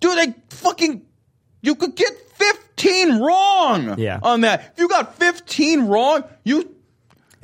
Dude, 0.00 0.18
they 0.18 0.34
fucking 0.50 1.02
you 1.62 1.74
could 1.74 1.96
get 1.96 2.12
fifteen 2.32 3.20
wrong. 3.20 3.98
Yeah. 3.98 4.20
On 4.22 4.42
that, 4.42 4.72
if 4.74 4.78
you 4.78 4.88
got 4.88 5.16
fifteen 5.16 5.86
wrong, 5.86 6.24
you 6.44 6.75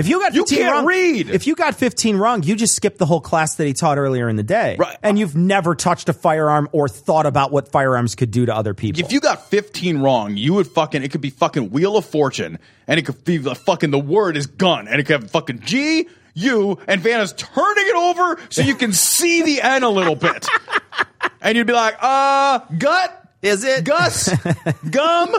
If 0.02 0.08
you 0.08 0.18
got 0.18 0.34
You 0.34 0.42
15 0.42 0.58
can't 0.58 0.74
wrong, 0.74 0.84
read. 0.84 1.30
If 1.30 1.46
you 1.46 1.54
got 1.54 1.76
15 1.76 2.16
wrong, 2.16 2.42
you 2.42 2.56
just 2.56 2.74
skipped 2.74 2.98
the 2.98 3.06
whole 3.06 3.20
class 3.20 3.54
that 3.54 3.66
he 3.66 3.72
taught 3.72 3.98
earlier 3.98 4.28
in 4.28 4.34
the 4.34 4.42
day. 4.42 4.76
Right. 4.78 4.96
And 5.02 5.16
you've 5.16 5.36
never 5.36 5.76
touched 5.76 6.08
a 6.08 6.12
firearm 6.12 6.68
or 6.72 6.88
thought 6.88 7.24
about 7.24 7.52
what 7.52 7.70
firearms 7.70 8.16
could 8.16 8.32
do 8.32 8.46
to 8.46 8.54
other 8.54 8.74
people. 8.74 9.00
If 9.00 9.12
you 9.12 9.20
got 9.20 9.48
15 9.48 9.98
wrong, 9.98 10.36
you 10.36 10.54
would 10.54 10.66
fucking, 10.66 11.02
it 11.04 11.12
could 11.12 11.20
be 11.20 11.30
fucking 11.30 11.70
Wheel 11.70 11.96
of 11.96 12.04
Fortune, 12.04 12.58
and 12.88 12.98
it 12.98 13.06
could 13.06 13.24
be 13.24 13.36
the 13.36 13.54
fucking, 13.54 13.92
the 13.92 13.98
word 13.98 14.36
is 14.36 14.46
gun, 14.46 14.88
and 14.88 15.00
it 15.00 15.04
could 15.04 15.22
have 15.22 15.30
fucking 15.30 15.60
G, 15.60 16.08
U, 16.34 16.78
and 16.88 17.00
Vanna's 17.00 17.32
turning 17.34 17.86
it 17.86 17.94
over 17.94 18.40
so 18.50 18.62
you 18.62 18.74
can 18.74 18.92
see 18.92 19.42
the 19.42 19.62
N 19.62 19.82
a 19.82 19.88
little 19.90 20.16
bit. 20.16 20.48
and 21.40 21.56
you'd 21.56 21.66
be 21.66 21.72
like, 21.72 21.96
uh, 22.00 22.60
gut, 22.78 23.21
Is 23.42 23.64
it? 23.64 23.84
Gus, 23.84 24.28
gum, 24.90 25.32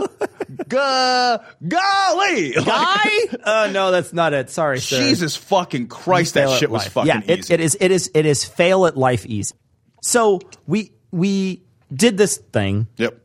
gu, 0.68 1.38
golly. 1.68 2.52
Guy? 2.52 3.10
uh, 3.44 3.70
no, 3.72 3.92
that's 3.92 4.12
not 4.14 4.34
it. 4.34 4.50
Sorry, 4.50 4.80
sir. 4.80 4.98
Jesus 5.02 5.36
fucking 5.38 5.88
Christ, 5.88 6.34
that 6.34 6.60
shit 6.60 6.70
was 6.70 6.84
life. 6.84 6.92
fucking 6.94 7.08
yeah, 7.08 7.22
it- 7.26 7.40
easy. 7.40 7.54
it 7.54 7.60
is. 7.62 7.78
It 7.80 7.92
is. 7.92 8.12
It 8.14 8.26
is 8.26 8.44
fail 8.44 8.86
at 8.86 8.98
life 8.98 9.26
easy. 9.26 9.56
So 10.02 10.42
we 10.68 10.92
we 11.12 11.64
did 11.94 12.18
this 12.18 12.38
thing 12.38 12.88
Yep. 12.98 13.18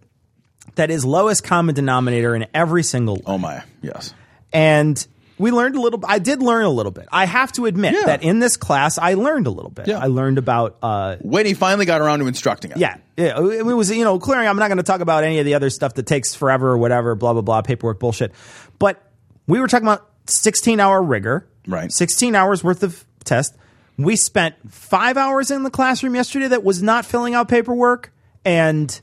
that 0.76 0.90
is 0.90 1.04
lowest 1.04 1.42
common 1.42 1.74
denominator 1.74 2.36
in 2.36 2.46
every 2.54 2.82
single, 2.84 3.20
Oh 3.26 3.36
my, 3.38 3.62
yes. 3.82 4.14
and 4.52 5.04
we 5.38 5.50
learned 5.50 5.76
a 5.76 5.80
little. 5.80 6.00
I 6.06 6.18
did 6.18 6.42
learn 6.42 6.64
a 6.64 6.70
little 6.70 6.92
bit. 6.92 7.06
I 7.12 7.24
have 7.26 7.52
to 7.52 7.66
admit 7.66 7.94
Yeah. 7.94 8.02
that 8.06 8.22
in 8.22 8.38
this 8.40 8.56
class, 8.56 8.98
I 8.98 9.14
learned 9.14 9.46
a 9.46 9.50
little 9.50 9.70
bit. 9.70 9.86
Yeah. 9.88 9.98
I 9.98 10.06
learned 10.06 10.38
about. 10.38 10.76
Uh, 10.82 11.16
when 11.20 11.46
he 11.46 11.54
finally 11.54 11.86
got 11.86 12.00
around 12.00 12.18
to 12.20 12.26
instructing 12.26 12.72
us. 12.72 12.78
yeah, 12.78 12.96
yeah, 13.16 13.38
it 13.40 13.64
was 13.64 13.90
you 13.90 14.04
know 14.04 14.18
clearing. 14.18 14.48
I'm 14.48 14.56
not 14.56 14.68
going 14.68 14.78
to 14.78 14.82
talk 14.84 15.00
about 15.00 15.24
any 15.24 15.38
of 15.38 15.44
the 15.44 15.54
other 15.54 15.70
stuff 15.70 15.94
that 15.94 16.06
takes 16.06 16.34
forever 16.34 16.70
or 16.70 16.78
whatever. 16.78 17.14
Blah 17.14 17.32
blah 17.34 17.42
blah, 17.42 17.62
paperwork 17.62 17.98
bullshit. 18.00 18.32
But 18.78 19.00
we 19.46 19.60
were 19.60 19.66
talking 19.68 19.86
about 19.86 20.08
16 20.26 20.80
hour 20.80 21.02
rigor, 21.02 21.46
Right. 21.66 21.90
16 21.92 22.34
hours 22.34 22.62
worth 22.64 22.82
of 22.82 23.04
test. 23.24 23.56
We 23.96 24.14
spent 24.16 24.54
five 24.70 25.16
hours 25.16 25.50
in 25.50 25.62
the 25.64 25.70
classroom 25.70 26.14
yesterday 26.14 26.48
that 26.48 26.62
was 26.64 26.82
not 26.82 27.04
filling 27.04 27.34
out 27.34 27.48
paperwork 27.48 28.12
and 28.44 29.00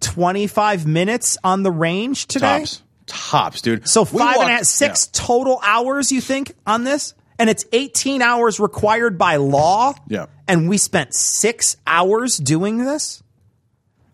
25 0.00 0.86
minutes 0.86 1.38
on 1.42 1.62
the 1.62 1.70
range 1.70 2.26
today. 2.26 2.60
Tops. 2.60 2.82
Tops, 3.08 3.60
dude. 3.60 3.88
So 3.88 4.04
five 4.04 4.36
and 4.36 4.50
a 4.50 4.52
half, 4.52 4.64
six 4.64 5.08
yeah. 5.12 5.20
total 5.26 5.60
hours, 5.62 6.12
you 6.12 6.20
think, 6.20 6.52
on 6.66 6.84
this? 6.84 7.14
And 7.38 7.48
it's 7.48 7.64
18 7.72 8.20
hours 8.20 8.58
required 8.60 9.16
by 9.16 9.36
law. 9.36 9.94
Yeah. 10.08 10.26
And 10.46 10.68
we 10.68 10.78
spent 10.78 11.14
six 11.14 11.76
hours 11.86 12.36
doing 12.36 12.78
this? 12.78 13.22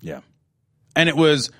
Yeah. 0.00 0.20
And 0.94 1.09
it 1.09 1.16
was 1.16 1.50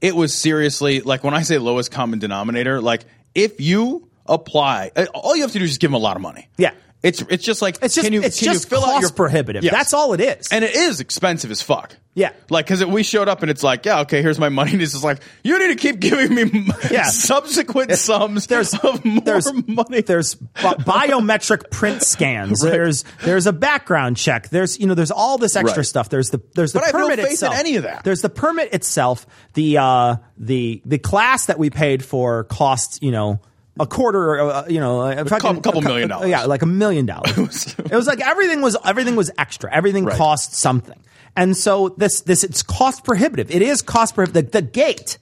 it 0.00 0.14
was 0.14 0.34
seriously 0.34 1.00
like 1.00 1.24
when 1.24 1.34
I 1.34 1.42
say 1.42 1.58
lowest 1.58 1.90
common 1.90 2.18
denominator, 2.18 2.80
like 2.80 3.04
if 3.34 3.60
you 3.60 4.08
apply 4.26 4.90
uh, 4.94 5.06
all 5.14 5.34
you 5.34 5.42
have 5.42 5.52
to 5.52 5.58
do 5.58 5.64
is 5.64 5.70
just 5.70 5.80
give 5.80 5.90
them 5.90 5.96
a 5.96 6.02
lot 6.02 6.16
of 6.16 6.22
money. 6.22 6.48
Yeah. 6.56 6.72
It's 7.02 7.22
it's 7.28 7.44
just 7.44 7.62
like 7.62 7.78
It's 7.82 7.94
just, 7.94 8.04
can 8.06 8.12
you, 8.12 8.22
it's 8.22 8.38
can 8.40 8.48
you 8.48 8.54
just 8.54 8.68
fill 8.68 8.80
cost 8.80 8.94
out 8.96 9.00
your 9.02 9.10
prohibitive. 9.10 9.62
Yes. 9.62 9.72
That's 9.72 9.94
all 9.94 10.12
it 10.14 10.20
is. 10.20 10.48
And 10.50 10.64
it 10.64 10.74
is 10.74 11.00
expensive 11.00 11.50
as 11.50 11.62
fuck. 11.62 11.94
Yeah. 12.14 12.32
Like, 12.48 12.64
because 12.64 12.82
we 12.84 13.02
showed 13.02 13.28
up 13.28 13.42
and 13.42 13.50
it's 13.50 13.62
like, 13.62 13.84
yeah, 13.84 14.00
okay, 14.00 14.22
here's 14.22 14.38
my 14.38 14.48
money. 14.48 14.72
And 14.76 14.80
it's 14.82 14.92
just 14.92 15.04
like, 15.04 15.20
you 15.44 15.58
need 15.58 15.68
to 15.68 15.74
keep 15.76 16.00
giving 16.00 16.34
me 16.34 16.70
Yeah. 16.90 17.04
subsequent 17.04 17.92
sums 17.92 18.46
there's 18.46 18.72
of 18.74 19.04
more 19.04 19.20
there's 19.20 19.52
money. 19.68 20.00
There's 20.00 20.34
bi- 20.34 20.74
biometric 20.74 21.70
print 21.70 22.02
scans. 22.02 22.62
Right. 22.66 22.72
There's 22.72 23.04
there's 23.24 23.46
a 23.46 23.52
background 23.52 24.16
check. 24.16 24.48
There's 24.48 24.80
you 24.80 24.86
know 24.86 24.94
there's 24.94 25.10
all 25.10 25.36
this 25.38 25.54
extra 25.56 25.78
Right. 25.80 25.86
stuff. 25.86 26.08
There's 26.08 26.30
the 26.30 26.40
there's 26.54 26.72
the 26.72 26.80
But 26.80 26.92
no 26.94 27.00
permit 27.04 27.18
in 27.18 27.26
itself. 27.26 27.54
any 27.56 27.76
of 27.76 27.82
that. 27.84 28.02
There's 28.04 28.22
the 28.22 28.30
permit 28.30 28.72
itself. 28.72 29.26
The 29.54 29.78
uh 29.78 30.16
the 30.38 30.80
the 30.86 30.98
class 30.98 31.46
that 31.46 31.58
we 31.58 31.68
paid 31.70 32.04
for 32.04 32.44
costs 32.44 32.98
you 33.02 33.10
know. 33.12 33.40
A 33.78 33.86
quarter, 33.86 34.40
uh, 34.40 34.66
you 34.68 34.80
know, 34.80 35.02
a 35.02 35.24
fucking- 35.26 35.60
couple 35.60 35.80
a 35.80 35.84
million 35.84 36.08
dollars. 36.08 36.30
Yeah, 36.30 36.44
like 36.44 36.62
a 36.62 36.66
million 36.66 37.04
dollars. 37.06 37.74
it 37.78 37.92
was 37.92 38.06
like 38.06 38.20
everything 38.26 38.62
was 38.62 38.76
everything 38.84 39.16
was 39.16 39.30
extra. 39.36 39.72
Everything 39.74 40.04
Right. 40.06 40.16
cost 40.16 40.54
something, 40.54 40.98
and 41.36 41.54
so 41.56 41.90
this 41.90 42.22
this 42.22 42.42
it's 42.42 42.62
cost 42.62 43.04
prohibitive. 43.04 43.50
It 43.50 43.60
is 43.62 43.82
cost 43.82 44.14
prohibitive. 44.14 44.50
The, 44.50 44.60
the 44.60 44.66
gate 44.66 45.18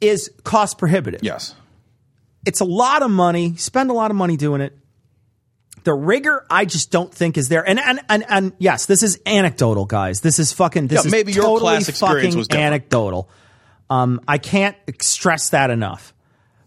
is 0.00 0.30
cost 0.44 0.78
prohibitive 0.78 1.22
yes. 1.22 1.54
it's 2.46 2.60
a 2.60 2.64
lot 2.64 3.02
of 3.02 3.10
money. 3.10 3.56
Spend 3.56 3.90
a 3.90 3.94
lot 3.94 4.10
of 4.10 4.16
money 4.16 4.36
doing 4.36 4.60
it. 4.60 4.76
The 5.84 5.94
rigor, 5.94 6.44
I 6.50 6.66
just 6.66 6.90
don't 6.90 7.12
think 7.12 7.38
is 7.38 7.48
there. 7.48 7.66
And 7.66 7.78
and 7.80 8.00
and, 8.10 8.24
and 8.28 8.52
yes, 8.58 8.84
this 8.84 9.02
is 9.02 9.18
anecdotal, 9.24 9.86
guys. 9.86 10.20
This 10.20 10.38
is 10.38 10.52
fucking. 10.52 10.88
This 10.88 11.00
Yeah, 11.04 11.06
is 11.06 11.12
maybe 11.12 11.32
your 11.32 11.44
totally 11.44 11.60
class 11.60 11.88
experience 11.88 12.26
fucking 12.26 12.38
was 12.38 12.48
different. 12.48 12.66
anecdotal. 12.66 13.30
Um, 13.88 14.20
I 14.28 14.36
can't 14.36 14.76
stress 15.00 15.48
that 15.50 15.70
enough. 15.70 16.12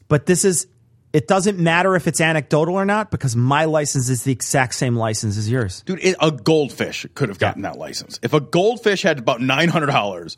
But 0.08 0.26
this 0.26 0.44
is. 0.46 0.66
It 1.14 1.28
doesn't 1.28 1.60
matter 1.60 1.96
if 1.96 2.08
it's 2.08 2.20
anecdotal 2.20 2.74
or 2.74 2.86
not 2.86 3.12
because 3.12 3.36
my 3.36 3.66
license 3.66 4.10
is 4.10 4.24
the 4.24 4.32
exact 4.32 4.74
same 4.74 4.96
license 4.96 5.38
as 5.38 5.48
yours. 5.50 5.84
Dude, 5.86 6.04
it, 6.04 6.16
a 6.20 6.32
goldfish 6.32 7.06
could 7.14 7.30
have 7.30 7.38
gotten 7.38 7.62
that 7.62 7.78
license. 7.78 8.20
If 8.24 8.34
a 8.34 8.40
goldfish 8.40 9.04
had 9.04 9.20
about 9.20 9.40
$900, 9.40 10.38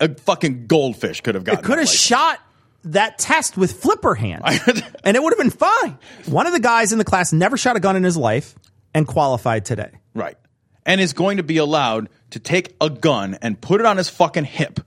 a 0.00 0.14
fucking 0.14 0.66
goldfish 0.66 1.22
could 1.22 1.34
have 1.34 1.44
gotten 1.44 1.60
It 1.60 1.64
could 1.64 1.78
have 1.78 1.88
license. 1.88 2.00
shot 2.00 2.40
that 2.84 3.18
test 3.18 3.56
with 3.56 3.72
flipper 3.80 4.14
hands, 4.14 4.42
and 5.04 5.16
it 5.16 5.22
would 5.22 5.32
have 5.32 5.38
been 5.38 5.50
fine. 5.50 5.98
One 6.26 6.46
of 6.46 6.52
the 6.52 6.60
guys 6.60 6.92
in 6.92 6.98
the 6.98 7.04
class 7.04 7.32
never 7.32 7.56
shot 7.56 7.76
a 7.76 7.80
gun 7.80 7.96
in 7.96 8.04
his 8.04 8.16
life 8.16 8.54
and 8.92 9.06
qualified 9.06 9.64
today. 9.64 9.92
Right. 10.14 10.36
And 10.84 11.00
is 11.00 11.14
going 11.14 11.38
to 11.38 11.42
be 11.42 11.56
allowed 11.56 12.10
to 12.30 12.38
take 12.38 12.74
a 12.82 12.90
gun 12.90 13.38
and 13.40 13.58
put 13.58 13.80
it 13.80 13.86
on 13.86 13.96
his 13.96 14.10
fucking 14.10 14.44
hip 14.44 14.80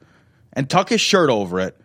and 0.53 0.69
tuck 0.69 0.89
his 0.89 1.01
shirt 1.01 1.29
over 1.31 1.59
it 1.61 1.79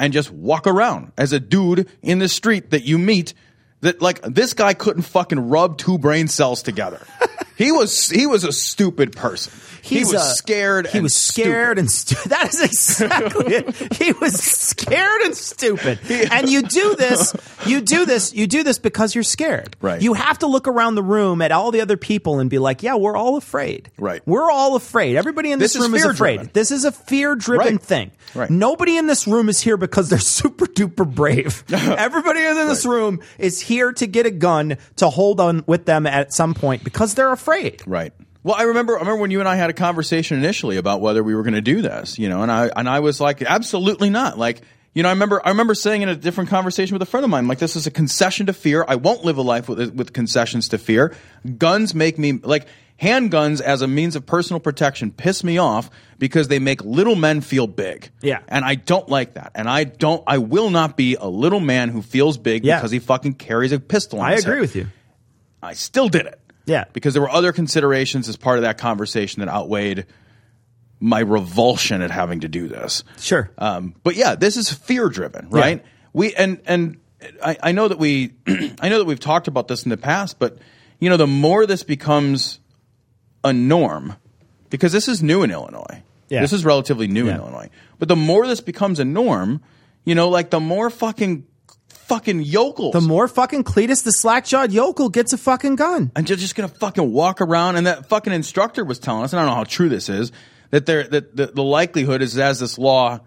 and 0.00 0.14
just 0.14 0.32
walk 0.32 0.66
around 0.66 1.12
as 1.18 1.32
a 1.32 1.38
dude 1.38 1.86
in 2.02 2.18
the 2.18 2.28
street 2.28 2.70
that 2.70 2.84
you 2.84 2.98
meet 2.98 3.34
that 3.82 4.00
like 4.00 4.20
this 4.22 4.54
guy 4.54 4.72
couldn't 4.74 5.02
fucking 5.02 5.50
rub 5.50 5.76
two 5.78 5.98
brain 5.98 6.26
cells 6.26 6.62
together. 6.62 7.00
he 7.56 7.70
was 7.70 8.08
he 8.08 8.26
was 8.26 8.42
a 8.42 8.52
stupid 8.52 9.14
person. 9.14 9.52
He 9.82 10.00
was 10.00 10.12
a- 10.14 10.34
scared 10.34 10.86
He 10.88 10.98
and 10.98 11.02
was 11.02 11.14
scared 11.14 11.76
stupid. 11.76 11.78
and 11.78 11.90
stu- 11.90 12.16
that 12.28 12.48
is 12.54 12.60
exactly 12.62 13.54
it. 13.54 13.94
He 13.94 14.12
was 14.12 14.34
scared 14.34 15.22
and 15.22 15.34
stupid. 15.36 15.98
And 16.30 16.48
you 16.48 16.62
do 16.62 16.94
this, 16.96 17.34
you 17.66 17.80
do 17.80 18.04
this, 18.06 18.32
you 18.34 18.46
do 18.46 18.62
this 18.62 18.78
because 18.78 19.14
you're 19.14 19.24
scared. 19.24 19.76
Right. 19.80 20.00
You 20.00 20.14
have 20.14 20.38
to 20.40 20.46
look 20.46 20.68
around 20.68 20.94
the 20.94 21.02
room 21.02 21.42
at 21.42 21.50
all 21.52 21.70
the 21.70 21.80
other 21.80 21.96
people 21.96 22.38
and 22.40 22.48
be 22.48 22.58
like, 22.58 22.82
"Yeah, 22.82 22.94
we're 22.96 23.16
all 23.16 23.36
afraid." 23.36 23.90
Right. 23.98 24.22
We're 24.26 24.50
all 24.50 24.76
afraid. 24.76 25.16
Everybody 25.16 25.50
in 25.52 25.58
this, 25.58 25.72
This 25.74 25.82
is 25.82 25.88
room 25.88 25.94
is 25.96 26.04
afraid. 26.04 26.16
fear-driven. 26.36 26.50
This 26.52 26.70
is 26.70 26.84
a 26.84 26.92
fear-driven 26.92 27.66
Right. 27.76 27.82
thing. 27.82 28.10
Right. 28.34 28.48
Nobody 28.50 28.96
in 28.96 29.06
this 29.06 29.26
room 29.26 29.48
is 29.48 29.60
here 29.60 29.76
because 29.76 30.08
they're 30.08 30.18
super 30.40 30.66
duper 30.66 31.08
brave. 31.12 31.64
Everybody 31.72 32.42
in 32.44 32.54
this 32.68 32.86
room 32.86 33.20
is 33.38 33.60
here 33.60 33.92
to 33.94 34.06
get 34.06 34.26
a 34.26 34.30
gun 34.30 34.76
to 34.96 35.08
hold 35.10 35.40
on 35.40 35.64
with 35.66 35.84
them 35.86 36.06
at 36.06 36.32
some 36.32 36.54
point 36.54 36.84
because 36.84 37.14
they're 37.14 37.32
afraid. 37.32 37.82
Right. 37.86 38.12
Well, 38.42 38.54
I 38.56 38.62
remember. 38.62 38.96
I 38.96 39.00
remember 39.00 39.20
when 39.20 39.30
you 39.30 39.40
and 39.40 39.48
I 39.48 39.56
had 39.56 39.70
a 39.70 39.74
conversation 39.74 40.38
initially 40.38 40.76
about 40.78 41.00
whether 41.00 41.22
we 41.22 41.34
were 41.34 41.42
going 41.42 41.54
to 41.54 41.60
do 41.60 41.82
this. 41.82 42.18
You 42.18 42.28
know, 42.28 42.42
and 42.42 42.50
I 42.50 42.70
and 42.74 42.88
I 42.88 43.00
was 43.00 43.20
like, 43.20 43.42
absolutely 43.42 44.08
not. 44.10 44.38
Like, 44.38 44.62
you 44.94 45.02
know, 45.02 45.08
I 45.10 45.12
remember. 45.12 45.40
I 45.44 45.50
remember 45.50 45.74
saying 45.74 46.02
in 46.02 46.08
a 46.08 46.16
different 46.16 46.48
conversation 46.50 46.94
with 46.94 47.02
a 47.02 47.06
friend 47.06 47.24
of 47.24 47.30
mine, 47.30 47.48
like, 47.48 47.58
this 47.58 47.76
is 47.76 47.86
a 47.86 47.90
concession 47.90 48.46
to 48.46 48.52
fear. 48.52 48.84
I 48.88 48.94
won't 48.96 49.24
live 49.24 49.36
a 49.36 49.42
life 49.42 49.68
with 49.68 49.94
with 49.94 50.12
concessions 50.12 50.68
to 50.70 50.78
fear. 50.78 51.14
Guns 51.58 51.94
make 51.94 52.18
me 52.18 52.32
like 52.42 52.66
handguns 53.00 53.60
as 53.62 53.80
a 53.82 53.86
means 53.88 54.14
of 54.16 54.26
personal 54.26 54.60
protection 54.60 55.10
piss 55.10 55.42
me 55.42 55.56
off 55.56 55.88
because 56.18 56.48
they 56.48 56.58
make 56.58 56.82
little 56.84 57.16
men 57.16 57.40
feel 57.40 57.66
big. 57.66 58.10
Yeah. 58.20 58.40
and 58.48 58.62
I 58.62 58.74
don't 58.74 59.08
like 59.08 59.34
that. 59.34 59.52
And 59.54 59.68
I 59.68 59.84
don't. 59.84 60.22
I 60.26 60.38
will 60.38 60.70
not 60.70 60.96
be 60.96 61.14
a 61.16 61.26
little 61.28 61.60
man 61.60 61.88
who 61.90 62.02
feels 62.02 62.36
big 62.38 62.64
Yeah. 62.64 62.78
because 62.78 62.90
he 62.90 62.98
fucking 62.98 63.34
carries 63.34 63.72
a 63.72 63.80
pistol. 63.80 64.20
On 64.20 64.26
I 64.26 64.34
agree 64.34 64.54
head. 64.54 64.60
with 64.60 64.76
you. 64.76 64.86
I 65.62 65.74
still 65.74 66.08
did 66.08 66.26
it. 66.26 66.38
Yeah. 66.70 66.84
Because 66.92 67.14
there 67.14 67.22
were 67.22 67.30
other 67.30 67.52
considerations 67.52 68.28
as 68.28 68.36
part 68.36 68.58
of 68.58 68.62
that 68.62 68.78
conversation 68.78 69.40
that 69.40 69.48
outweighed 69.48 70.06
my 71.00 71.20
revulsion 71.20 72.02
at 72.02 72.10
having 72.10 72.40
to 72.40 72.48
do 72.48 72.68
this. 72.68 73.04
Sure. 73.18 73.50
Um, 73.58 73.94
but 74.02 74.14
yeah, 74.14 74.34
this 74.36 74.56
is 74.56 74.70
fear 74.70 75.08
driven, 75.08 75.48
right? 75.50 75.78
Yeah. 75.78 75.90
We 76.12 76.34
and 76.34 76.60
and 76.66 76.98
I, 77.44 77.56
I 77.62 77.72
know 77.72 77.88
that 77.88 77.98
we 77.98 78.34
I 78.80 78.88
know 78.88 78.98
that 78.98 79.06
we've 79.06 79.20
talked 79.20 79.48
about 79.48 79.66
this 79.68 79.84
in 79.84 79.90
the 79.90 79.96
past, 79.96 80.38
but 80.38 80.58
you 80.98 81.08
know, 81.08 81.16
the 81.16 81.26
more 81.26 81.66
this 81.66 81.82
becomes 81.82 82.60
a 83.42 83.52
norm, 83.52 84.14
because 84.68 84.92
this 84.92 85.08
is 85.08 85.22
new 85.22 85.42
in 85.42 85.50
Illinois. 85.50 86.02
Yeah. 86.28 86.42
This 86.42 86.52
is 86.52 86.64
relatively 86.64 87.08
new 87.08 87.26
in 87.28 87.36
Illinois. 87.36 87.70
But 87.98 88.08
the 88.08 88.16
more 88.16 88.46
this 88.46 88.60
becomes 88.60 89.00
a 89.00 89.04
norm, 89.04 89.62
you 90.04 90.14
know, 90.14 90.28
like 90.28 90.50
the 90.50 90.60
more 90.60 90.88
fucking 90.88 91.46
fucking 92.10 92.42
yokels 92.42 92.92
The 92.92 93.00
more 93.00 93.26
fucking 93.28 93.64
Cletus 93.64 94.02
the 94.04 94.12
slack 94.12 94.44
jawed 94.44 94.72
yokel 94.72 95.08
gets 95.08 95.32
a 95.32 95.38
fucking 95.38 95.76
gun. 95.76 96.10
and 96.14 96.28
you're 96.28 96.36
just 96.36 96.54
gonna 96.56 96.68
fucking 96.68 97.12
walk 97.12 97.40
around. 97.40 97.76
And 97.76 97.86
that 97.86 98.06
fucking 98.08 98.32
instructor 98.32 98.84
was 98.84 98.98
telling 98.98 99.24
us, 99.24 99.32
and 99.32 99.40
I 99.40 99.44
don't 99.44 99.50
know 99.52 99.56
how 99.56 99.64
true 99.64 99.88
this 99.88 100.08
is, 100.08 100.32
that 100.70 100.86
there 100.86 101.04
that 101.04 101.36
the, 101.36 101.46
the 101.46 101.62
likelihood 101.62 102.20
is 102.22 102.36
as 102.38 102.60
this 102.60 102.78
law 102.78 103.20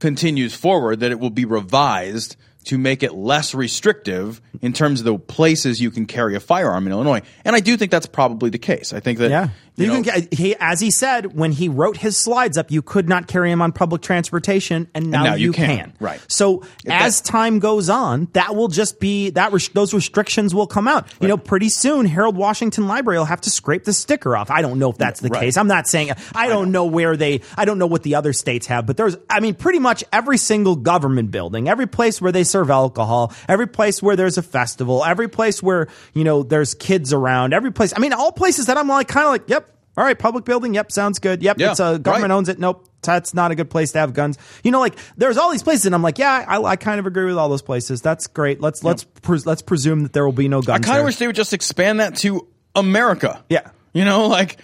continues 0.00 0.54
forward, 0.54 1.00
that 1.00 1.10
it 1.12 1.20
will 1.20 1.30
be 1.30 1.44
revised 1.44 2.36
to 2.66 2.78
make 2.78 3.02
it 3.02 3.12
less 3.14 3.54
restrictive 3.54 4.40
in 4.62 4.72
terms 4.72 5.00
of 5.00 5.04
the 5.04 5.18
places 5.18 5.80
you 5.80 5.90
can 5.90 6.06
carry 6.06 6.34
a 6.34 6.40
firearm 6.40 6.86
in 6.86 6.92
Illinois. 6.92 7.20
And 7.44 7.54
I 7.54 7.60
do 7.60 7.76
think 7.76 7.90
that's 7.90 8.06
probably 8.06 8.48
the 8.50 8.58
case. 8.58 8.92
I 8.94 9.00
think 9.00 9.18
that 9.18 9.30
Yeah. 9.30 9.48
You 9.76 9.86
You 9.86 9.92
know, 9.92 10.02
can 10.04 10.28
he, 10.30 10.54
as 10.60 10.80
he 10.80 10.90
said, 10.90 11.36
when 11.36 11.50
he 11.52 11.68
wrote 11.68 11.96
his 11.96 12.16
slides 12.16 12.56
up, 12.56 12.70
you 12.70 12.80
could 12.82 13.08
not 13.08 13.26
carry 13.26 13.50
him 13.50 13.60
on 13.60 13.72
public 13.72 14.02
transportation, 14.02 14.88
and 14.94 15.10
now, 15.10 15.24
now 15.24 15.34
you 15.34 15.46
you 15.46 15.52
can. 15.52 15.66
can. 15.78 15.92
Right. 16.00 16.20
So 16.28 16.62
as 16.86 17.20
time 17.20 17.58
goes 17.58 17.88
on, 17.90 18.28
that 18.32 18.54
will 18.54 18.68
just 18.68 19.00
be 19.00 19.30
that 19.30 19.52
res- 19.52 19.68
those 19.70 19.92
restrictions 19.92 20.54
will 20.54 20.66
come 20.66 20.86
out. 20.88 21.06
You 21.20 21.28
know, 21.28 21.36
pretty 21.36 21.68
soon, 21.68 22.06
Harold 22.06 22.36
Washington 22.36 22.86
Library 22.86 23.18
will 23.18 23.24
have 23.24 23.40
to 23.42 23.50
scrape 23.50 23.84
the 23.84 23.92
sticker 23.92 24.36
off. 24.36 24.50
I 24.50 24.62
don't 24.62 24.78
know 24.78 24.90
if 24.90 24.98
that's 24.98 25.20
the 25.20 25.28
Right. 25.28 25.40
case. 25.40 25.56
I'm 25.56 25.66
not 25.68 25.86
saying 25.88 26.10
I 26.34 26.48
don't 26.48 26.70
know 26.70 26.84
where 26.84 27.16
they. 27.16 27.40
I 27.56 27.64
don't 27.64 27.78
know 27.78 27.86
what 27.86 28.02
the 28.02 28.14
other 28.14 28.32
states 28.32 28.66
have, 28.68 28.86
but 28.86 28.96
there's. 28.96 29.16
I 29.28 29.40
mean, 29.40 29.54
pretty 29.54 29.78
much 29.80 30.04
every 30.12 30.38
single 30.38 30.76
government 30.76 31.30
building, 31.30 31.68
every 31.68 31.86
place 31.86 32.20
where 32.20 32.32
they 32.32 32.44
serve 32.44 32.70
alcohol, 32.70 33.32
every 33.48 33.66
place 33.66 34.02
where 34.02 34.14
there's 34.16 34.38
a 34.38 34.42
festival, 34.42 35.04
every 35.04 35.28
place 35.28 35.62
where 35.62 35.88
you 36.12 36.22
know 36.24 36.42
there's 36.42 36.74
kids 36.74 37.12
around, 37.12 37.52
every 37.52 37.72
place. 37.72 37.92
I 37.96 37.98
mean, 38.00 38.12
all 38.12 38.32
places 38.32 38.66
that 38.66 38.76
I'm 38.76 38.88
like 38.88 39.08
kind 39.08 39.26
of 39.26 39.32
like, 39.32 39.48
yep. 39.48 39.63
All 39.96 40.04
right, 40.04 40.18
public 40.18 40.44
building. 40.44 40.74
Yep, 40.74 40.90
sounds 40.92 41.18
good. 41.18 41.42
Yep, 41.42 41.58
Yeah, 41.58 41.70
it's 41.70 41.80
uh, 41.80 41.94
a 41.94 41.98
government 41.98 42.30
right. 42.30 42.36
owns 42.36 42.48
it. 42.48 42.58
Nope, 42.58 42.88
that's 43.02 43.32
not 43.34 43.50
a 43.52 43.54
good 43.54 43.70
place 43.70 43.92
to 43.92 43.98
have 44.00 44.12
guns. 44.12 44.38
You 44.64 44.70
know, 44.72 44.80
like 44.80 44.96
there's 45.16 45.36
all 45.36 45.50
these 45.52 45.62
places, 45.62 45.86
and 45.86 45.94
I'm 45.94 46.02
like, 46.02 46.18
yeah, 46.18 46.44
I, 46.48 46.60
I 46.62 46.76
kind 46.76 46.98
of 46.98 47.06
agree 47.06 47.26
with 47.26 47.36
all 47.38 47.48
those 47.48 47.62
places. 47.62 48.02
That's 48.02 48.26
great. 48.26 48.60
Let's 48.60 48.82
let's 48.82 49.06
let's 49.46 49.62
presume 49.62 50.02
that 50.02 50.12
there 50.12 50.24
will 50.24 50.32
be 50.32 50.48
no 50.48 50.62
guns. 50.62 50.80
I 50.84 50.86
kind 50.86 50.98
of 50.98 51.04
wish 51.04 51.16
they 51.16 51.26
would 51.26 51.36
just 51.36 51.52
expand 51.52 52.00
that 52.00 52.16
to 52.18 52.48
America. 52.74 53.44
Yeah. 53.48 53.70
You 53.92 54.04
know, 54.04 54.26
like, 54.26 54.56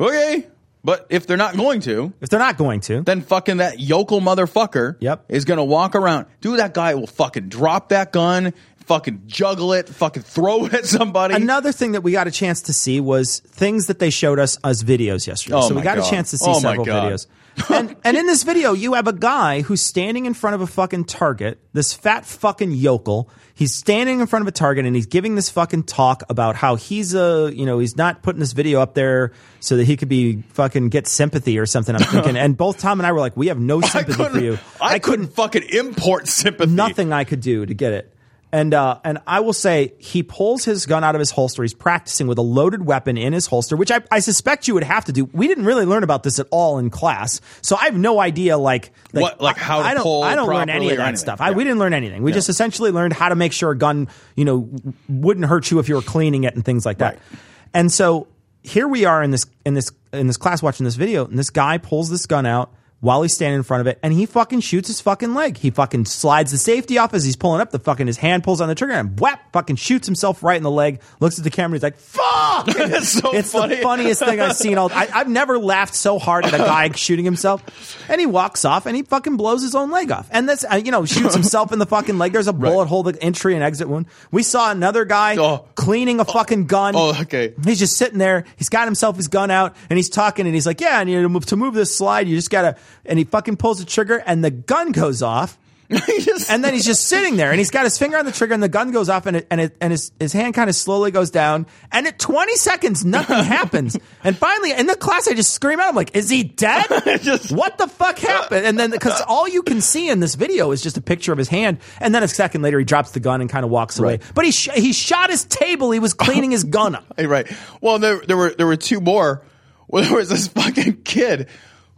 okay, 0.00 0.46
But 0.82 1.06
if 1.10 1.26
they're 1.26 1.36
not 1.36 1.56
going 1.56 1.80
to, 1.82 2.12
If 2.20 2.30
they're 2.30 2.40
not 2.40 2.56
going 2.56 2.80
to, 2.80 3.02
then 3.02 3.20
fucking 3.20 3.58
that 3.58 3.78
yokel 3.78 4.20
motherfucker 4.20 4.96
Yep. 4.98 5.26
is 5.28 5.44
to 5.44 5.64
walk 5.64 5.94
around. 5.94 6.26
Dude, 6.40 6.58
that 6.58 6.74
guy 6.74 6.94
will 6.94 7.06
fucking 7.06 7.48
drop 7.48 7.90
that 7.90 8.12
gun, 8.12 8.54
fucking 8.90 9.22
juggle 9.26 9.72
it, 9.72 9.88
fucking 9.88 10.24
throw 10.24 10.66
it 10.66 10.74
at 10.80 10.84
somebody. 10.84 11.34
Another 11.34 11.70
thing 11.70 11.92
that 11.92 12.02
we 12.02 12.10
got 12.10 12.26
a 12.26 12.32
chance 12.32 12.62
to 12.62 12.72
see 12.72 13.00
was 13.00 13.38
things 13.38 13.86
that 13.86 14.00
they 14.00 14.10
showed 14.10 14.40
us 14.40 14.58
as 14.64 14.82
videos 14.82 15.28
yesterday. 15.28 15.54
Oh 15.54 15.68
so 15.68 15.76
we 15.76 15.82
got 15.82 15.96
God. 15.96 16.06
a 16.06 16.10
chance 16.10 16.30
to 16.30 16.38
see 16.38 16.50
Oh 16.50 16.58
several 16.58 16.84
videos. 16.84 17.28
and, 17.68 17.94
and 18.04 18.16
in 18.16 18.26
this 18.26 18.42
video, 18.42 18.72
you 18.72 18.94
have 18.94 19.06
a 19.06 19.12
guy 19.12 19.60
who's 19.60 19.80
standing 19.80 20.26
in 20.26 20.34
front 20.34 20.54
of 20.54 20.60
a 20.60 20.66
fucking 20.66 21.04
target, 21.04 21.60
this 21.72 21.92
fat 21.92 22.26
fucking 22.26 22.72
yokel. 22.72 23.30
He's 23.54 23.74
standing 23.74 24.20
in 24.20 24.26
front 24.26 24.42
of 24.42 24.48
a 24.48 24.52
target 24.52 24.86
and 24.86 24.96
he's 24.96 25.06
giving 25.06 25.36
this 25.36 25.50
fucking 25.50 25.84
talk 25.84 26.24
about 26.28 26.56
how 26.56 26.74
he's 26.74 27.14
a, 27.14 27.52
you 27.54 27.66
know, 27.66 27.78
he's 27.78 27.96
not 27.96 28.24
putting 28.24 28.40
this 28.40 28.54
video 28.54 28.80
up 28.80 28.94
there 28.94 29.30
so 29.60 29.76
that 29.76 29.84
he 29.84 29.96
could 29.96 30.08
be 30.08 30.42
fucking 30.54 30.88
get 30.88 31.06
sympathy 31.06 31.60
or 31.60 31.66
something. 31.66 31.94
I'm 31.94 32.02
thinking, 32.02 32.36
and 32.44 32.56
both 32.56 32.78
Tom 32.78 32.98
and 32.98 33.06
I 33.06 33.12
were 33.12 33.20
like, 33.20 33.36
we 33.36 33.48
have 33.48 33.60
no 33.60 33.82
sympathy 33.82 34.24
for 34.24 34.38
you. 34.40 34.58
I, 34.80 34.98
couldn't 34.98 35.28
fucking 35.28 35.62
import 35.68 36.26
sympathy. 36.26 36.72
nothing 36.72 37.12
I 37.12 37.22
could 37.22 37.40
do 37.40 37.64
to 37.64 37.74
get 37.74 37.92
it. 37.92 38.09
And 38.52 38.74
uh, 38.74 38.98
and 39.04 39.18
I 39.28 39.40
will 39.40 39.52
say 39.52 39.94
he 39.98 40.24
pulls 40.24 40.64
his 40.64 40.84
gun 40.86 41.04
out 41.04 41.14
of 41.14 41.20
his 41.20 41.30
holster. 41.30 41.62
He's 41.62 41.72
practicing 41.72 42.26
with 42.26 42.36
a 42.36 42.42
loaded 42.42 42.84
weapon 42.84 43.16
in 43.16 43.32
his 43.32 43.46
holster, 43.46 43.76
which 43.76 43.92
I, 43.92 44.00
I 44.10 44.18
suspect 44.18 44.66
you 44.66 44.74
would 44.74 44.82
have 44.82 45.04
to 45.04 45.12
do. 45.12 45.26
We 45.26 45.46
didn't 45.46 45.66
really 45.66 45.84
learn 45.84 46.02
about 46.02 46.24
this 46.24 46.40
at 46.40 46.48
all 46.50 46.78
in 46.78 46.90
class, 46.90 47.40
so 47.62 47.76
I 47.76 47.84
have 47.84 47.96
no 47.96 48.18
idea 48.18 48.58
like, 48.58 48.90
What, 49.12 49.40
like 49.40 49.56
how 49.56 49.78
to 49.78 49.84
I, 49.84 49.90
I 49.90 49.94
don't 49.94 50.02
pull 50.02 50.24
I 50.24 50.34
don't 50.34 50.48
learn 50.48 50.68
any 50.68 50.90
of 50.90 50.96
that 50.96 51.16
stuff. 51.18 51.40
I, 51.40 51.52
we 51.52 51.62
didn't 51.62 51.78
learn 51.78 51.94
anything. 51.94 52.24
We 52.24 52.32
just 52.32 52.48
essentially 52.48 52.90
learned 52.90 53.12
how 53.12 53.28
to 53.28 53.36
make 53.36 53.52
sure 53.52 53.70
a 53.70 53.78
gun 53.78 54.08
you 54.34 54.44
know 54.44 54.68
wouldn't 55.08 55.46
hurt 55.46 55.70
you 55.70 55.78
if 55.78 55.88
you 55.88 55.94
were 55.94 56.02
cleaning 56.02 56.42
it 56.42 56.56
and 56.56 56.64
things 56.64 56.84
like 56.84 56.98
that. 56.98 57.14
Right. 57.14 57.40
And 57.72 57.92
so 57.92 58.26
here 58.62 58.88
we 58.88 59.04
are 59.04 59.22
in 59.22 59.30
this 59.30 59.46
in 59.64 59.74
this 59.74 59.92
in 60.12 60.26
this 60.26 60.36
class 60.36 60.60
watching 60.60 60.84
this 60.84 60.96
video, 60.96 61.24
and 61.24 61.38
this 61.38 61.50
guy 61.50 61.78
pulls 61.78 62.10
this 62.10 62.26
gun 62.26 62.46
out 62.46 62.72
while 63.00 63.22
he's 63.22 63.34
standing 63.34 63.56
in 63.56 63.62
front 63.62 63.80
of 63.80 63.86
it, 63.86 63.98
and 64.02 64.12
he 64.12 64.26
fucking 64.26 64.60
shoots 64.60 64.88
his 64.88 65.00
fucking 65.00 65.34
leg. 65.34 65.56
He 65.56 65.70
fucking 65.70 66.04
slides 66.04 66.50
the 66.52 66.58
safety 66.58 66.98
off 66.98 67.14
as 67.14 67.24
he's 67.24 67.36
pulling 67.36 67.60
up. 67.60 67.70
The 67.70 67.78
fucking 67.78 68.06
his 68.06 68.18
hand 68.18 68.44
pulls 68.44 68.60
on 68.60 68.68
the 68.68 68.74
trigger 68.74 68.92
and 68.94 69.18
whap, 69.18 69.52
fucking 69.52 69.76
shoots 69.76 70.06
himself 70.06 70.42
right 70.42 70.56
in 70.56 70.62
the 70.62 70.70
leg. 70.70 71.00
Looks 71.18 71.38
at 71.38 71.44
the 71.44 71.50
camera, 71.50 71.76
he's 71.76 71.82
like, 71.82 71.96
"Fuck!" 71.98 72.66
That's 72.76 73.08
so 73.08 73.32
it's 73.34 73.52
funny. 73.52 73.76
the 73.76 73.82
funniest 73.82 74.22
thing 74.22 74.40
I've 74.40 74.54
seen. 74.56 74.76
All 74.78 74.90
I, 74.92 75.08
I've 75.12 75.28
never 75.28 75.58
laughed 75.58 75.94
so 75.94 76.18
hard 76.18 76.44
at 76.44 76.52
a 76.54 76.58
guy 76.58 76.90
shooting 76.94 77.24
himself. 77.24 77.64
And 78.10 78.20
he 78.20 78.26
walks 78.26 78.64
off 78.64 78.86
and 78.86 78.94
he 78.94 79.02
fucking 79.02 79.36
blows 79.36 79.62
his 79.62 79.74
own 79.74 79.90
leg 79.90 80.10
off. 80.12 80.28
And 80.30 80.48
this, 80.48 80.64
uh, 80.70 80.76
you 80.76 80.90
know, 80.90 81.04
shoots 81.06 81.34
himself 81.34 81.72
in 81.72 81.78
the 81.78 81.86
fucking 81.86 82.18
leg. 82.18 82.32
There's 82.32 82.48
a 82.48 82.52
bullet 82.52 82.86
hole, 82.86 83.02
the 83.02 83.20
entry 83.22 83.54
and 83.54 83.62
exit 83.64 83.88
wound. 83.88 84.06
We 84.30 84.42
saw 84.42 84.70
another 84.70 85.04
guy 85.04 85.36
Oh. 85.38 85.64
cleaning 85.74 86.20
a 86.20 86.24
fucking 86.24 86.66
gun. 86.66 86.94
Oh, 86.96 87.18
okay. 87.22 87.54
He's 87.64 87.78
just 87.78 87.96
sitting 87.96 88.18
there. 88.18 88.44
He's 88.56 88.68
got 88.68 88.86
himself 88.86 89.16
his 89.16 89.28
gun 89.28 89.50
out 89.50 89.74
and 89.88 89.96
he's 89.98 90.10
talking 90.10 90.44
and 90.46 90.54
he's 90.54 90.66
like, 90.66 90.80
yeah, 90.80 91.00
and 91.00 91.08
you 91.08 91.26
know, 91.26 91.38
to 91.40 91.56
move 91.56 91.72
this 91.74 91.96
slide, 91.96 92.28
you 92.28 92.36
just 92.36 92.50
gotta, 92.50 92.76
and 93.04 93.18
he 93.18 93.24
fucking 93.24 93.56
pulls 93.56 93.78
the 93.78 93.84
trigger 93.86 94.22
and 94.26 94.44
the 94.44 94.50
gun 94.50 94.92
goes 94.92 95.22
off. 95.22 95.58
Just- 95.90 96.48
And 96.48 96.62
then 96.62 96.72
he's 96.72 96.84
just 96.84 97.08
sitting 97.08 97.36
there 97.36 97.50
and 97.50 97.58
he's 97.58 97.72
got 97.72 97.82
his 97.82 97.98
finger 97.98 98.16
on 98.16 98.24
the 98.24 98.30
trigger 98.30 98.54
and 98.54 98.62
the 98.62 98.68
gun 98.68 98.92
goes 98.92 99.08
off 99.08 99.26
and 99.26 99.38
it, 99.38 99.48
and 99.50 99.60
it, 99.60 99.76
and 99.80 99.90
his, 99.90 100.12
his 100.20 100.32
hand 100.32 100.54
kind 100.54 100.70
of 100.70 100.76
slowly 100.76 101.10
goes 101.10 101.32
down 101.32 101.66
and 101.90 102.06
at 102.06 102.16
20 102.16 102.54
seconds 102.54 103.04
nothing 103.04 103.42
happens. 103.44 103.98
And 104.22 104.38
finally 104.38 104.70
in 104.70 104.86
the 104.86 104.94
class 104.94 105.26
I 105.26 105.34
just 105.34 105.52
scream 105.52 105.80
out 105.80 105.88
I'm 105.88 105.96
like, 105.96 106.14
is 106.14 106.30
he 106.30 106.44
dead? 106.44 106.86
Just- 107.22 107.50
what 107.50 107.76
the 107.76 107.88
fuck 107.88 108.20
happened? 108.20 108.66
And 108.66 108.78
then 108.78 108.92
cuz 109.00 109.20
all 109.26 109.48
you 109.48 109.64
can 109.64 109.80
see 109.80 110.08
in 110.08 110.20
this 110.20 110.36
video 110.36 110.70
is 110.70 110.80
just 110.80 110.96
a 110.96 111.00
picture 111.00 111.32
of 111.32 111.38
his 111.38 111.48
hand 111.48 111.78
and 111.98 112.14
then 112.14 112.22
a 112.22 112.28
second 112.28 112.62
later 112.62 112.78
he 112.78 112.84
drops 112.84 113.10
the 113.10 113.18
gun 113.18 113.40
and 113.40 113.50
kind 113.50 113.64
of 113.64 113.70
walks 113.72 113.98
away. 113.98 114.12
Right. 114.18 114.22
But 114.32 114.44
he 114.44 114.52
sh- 114.52 114.68
he 114.72 114.92
shot 114.92 115.28
his 115.30 115.44
table. 115.44 115.90
He 115.90 115.98
was 115.98 116.14
cleaning 116.14 116.52
his 116.52 116.62
gun 116.62 116.94
up. 116.94 117.12
Right. 117.18 117.50
Well, 117.80 117.98
there 117.98 118.20
there 118.20 118.36
were 118.36 118.50
there 118.50 118.66
were 118.68 118.76
two 118.76 119.00
more. 119.00 119.42
Well, 119.88 120.04
there 120.04 120.14
was 120.14 120.28
this 120.28 120.46
fucking 120.46 121.02
kid 121.02 121.48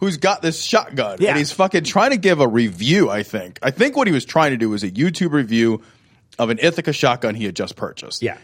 who's 0.02 0.16
got 0.16 0.42
this 0.42 0.60
shotgun 0.60 1.18
Yeah. 1.20 1.28
and 1.30 1.38
he's 1.38 1.52
fucking 1.52 1.84
trying 1.84 2.10
to 2.10 2.16
give 2.16 2.40
a 2.40 2.48
review. 2.48 3.08
I 3.08 3.22
think. 3.22 3.60
I 3.62 3.70
think 3.70 3.96
what 3.96 4.08
he 4.08 4.12
was 4.12 4.24
trying 4.24 4.50
to 4.50 4.56
do 4.56 4.68
was 4.68 4.82
a 4.82 4.90
YouTube 4.90 5.30
review 5.30 5.80
of 6.40 6.50
an 6.50 6.58
Ithaca 6.60 6.92
shotgun 6.92 7.36
he 7.36 7.44
had 7.44 7.54
just 7.54 7.76
purchased. 7.76 8.20
Yeah. 8.20 8.36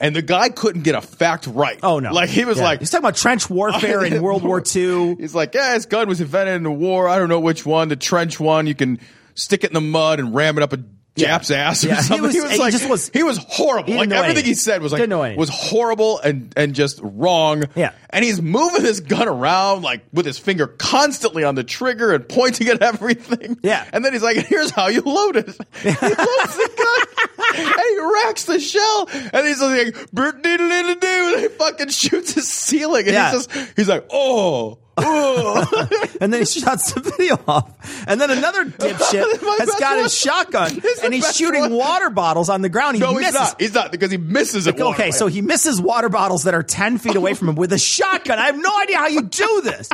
And 0.00 0.16
the 0.16 0.22
guy 0.22 0.48
couldn't 0.48 0.82
get 0.82 0.96
a 0.96 1.00
fact 1.00 1.46
right. 1.46 1.78
Oh 1.84 2.00
no. 2.00 2.12
Like 2.12 2.28
he 2.28 2.44
was 2.44 2.58
Yeah. 2.58 2.64
like 2.64 2.80
He's 2.80 2.90
talking 2.90 3.04
about 3.04 3.14
trench 3.14 3.48
warfare 3.48 4.04
in 4.04 4.20
World 4.24 4.42
War 4.42 4.60
II. 4.74 5.14
He's 5.14 5.36
like, 5.36 5.54
yeah, 5.54 5.74
his 5.74 5.86
gun 5.86 6.08
was 6.08 6.20
invented 6.20 6.56
in 6.56 6.64
the 6.64 6.70
war. 6.72 7.08
I 7.08 7.16
don't 7.16 7.28
know 7.28 7.38
which 7.38 7.64
one. 7.64 7.88
The 7.88 7.94
trench 7.96 8.40
one. 8.40 8.66
You 8.66 8.74
can 8.74 8.98
stick 9.36 9.62
it 9.62 9.70
in 9.70 9.74
the 9.74 9.80
mud 9.80 10.18
and 10.18 10.34
ram 10.34 10.58
it 10.58 10.64
up 10.64 10.72
a 10.72 10.78
Jap's 11.16 11.50
ass 11.52 11.84
or 11.84 11.88
Yeah, 11.88 12.02
he 12.02 12.20
was- 12.20 12.34
he 12.34 12.40
like, 12.58 12.72
just 12.72 12.88
was- 12.88 13.08
he 13.12 13.22
was 13.22 13.38
horrible. 13.38 13.92
he 13.92 13.98
like 13.98 14.10
everything 14.10 14.30
anything. 14.30 14.44
he 14.46 14.54
said 14.54 14.82
was 14.82 14.92
like 14.92 15.00
Didn't 15.00 15.36
was 15.36 15.48
horrible 15.48 16.18
and 16.20 16.52
and 16.56 16.74
just 16.74 16.98
wrong. 17.02 17.64
Yeah. 17.76 17.92
and 18.10 18.24
he's 18.24 18.42
moving 18.42 18.82
his 18.82 19.00
gun 19.00 19.28
around 19.28 19.82
like 19.82 20.02
with 20.12 20.26
his 20.26 20.38
finger 20.38 20.66
constantly 20.66 21.44
on 21.44 21.54
the 21.54 21.62
trigger 21.64 22.12
and 22.14 22.28
pointing 22.28 22.68
at 22.68 22.82
everything. 22.82 23.58
Yeah. 23.62 23.84
and 23.92 24.04
then 24.04 24.12
he's 24.12 24.22
like, 24.22 24.38
"Here's 24.38 24.70
how 24.70 24.88
you 24.88 25.02
load 25.02 25.36
it." 25.36 25.46
He 25.82 25.88
loads 25.90 26.56
the 26.56 26.70
gun 26.76 27.56
and 27.56 27.74
he 27.88 28.00
racks 28.24 28.44
the 28.44 28.58
shell, 28.58 29.08
and 29.32 29.46
he's 29.46 29.60
like, 29.60 30.10
"Bert 30.12 30.42
diddle 30.42 30.68
diddle 30.68 30.94
do," 30.96 31.32
and 31.34 31.40
he 31.42 31.48
fucking 31.48 31.88
shoots 31.90 32.34
his 32.34 32.48
ceiling, 32.48 33.04
and 33.06 33.14
Yeah. 33.14 33.30
he's 33.32 33.46
just 33.46 33.76
he's 33.76 33.88
like, 33.88 34.04
"Oh." 34.10 34.78
and 36.20 36.32
then 36.32 36.40
he 36.40 36.44
shuts 36.44 36.92
the 36.92 37.00
video 37.00 37.40
off. 37.48 38.04
And 38.06 38.20
then 38.20 38.30
another 38.30 38.64
dipshit 38.64 39.40
has 39.58 39.74
got 39.80 40.02
his 40.02 40.16
shotgun 40.16 40.80
and 41.02 41.12
he's 41.12 41.34
shooting 41.36 41.62
one. 41.62 41.72
water 41.74 42.10
bottles 42.10 42.48
on 42.48 42.62
the 42.62 42.68
ground. 42.68 42.96
He 42.96 43.00
no, 43.00 43.12
misses. 43.12 43.26
he's 43.26 43.34
not. 43.34 43.60
He's 43.60 43.74
not 43.74 43.92
because 43.92 44.10
he 44.12 44.18
misses 44.18 44.66
it. 44.66 44.80
Okay, 44.80 45.10
so 45.10 45.26
he 45.26 45.42
misses 45.42 45.80
water 45.80 46.08
bottles 46.08 46.44
that 46.44 46.54
are 46.54 46.62
10 46.62 46.98
feet 46.98 47.16
away 47.16 47.34
from 47.34 47.48
him 47.48 47.54
with 47.56 47.72
a 47.72 47.78
shotgun. 47.78 48.38
I 48.38 48.46
have 48.46 48.58
no 48.58 48.70
idea 48.82 48.98
how 48.98 49.08
you 49.08 49.22
do 49.22 49.62
this. 49.64 49.88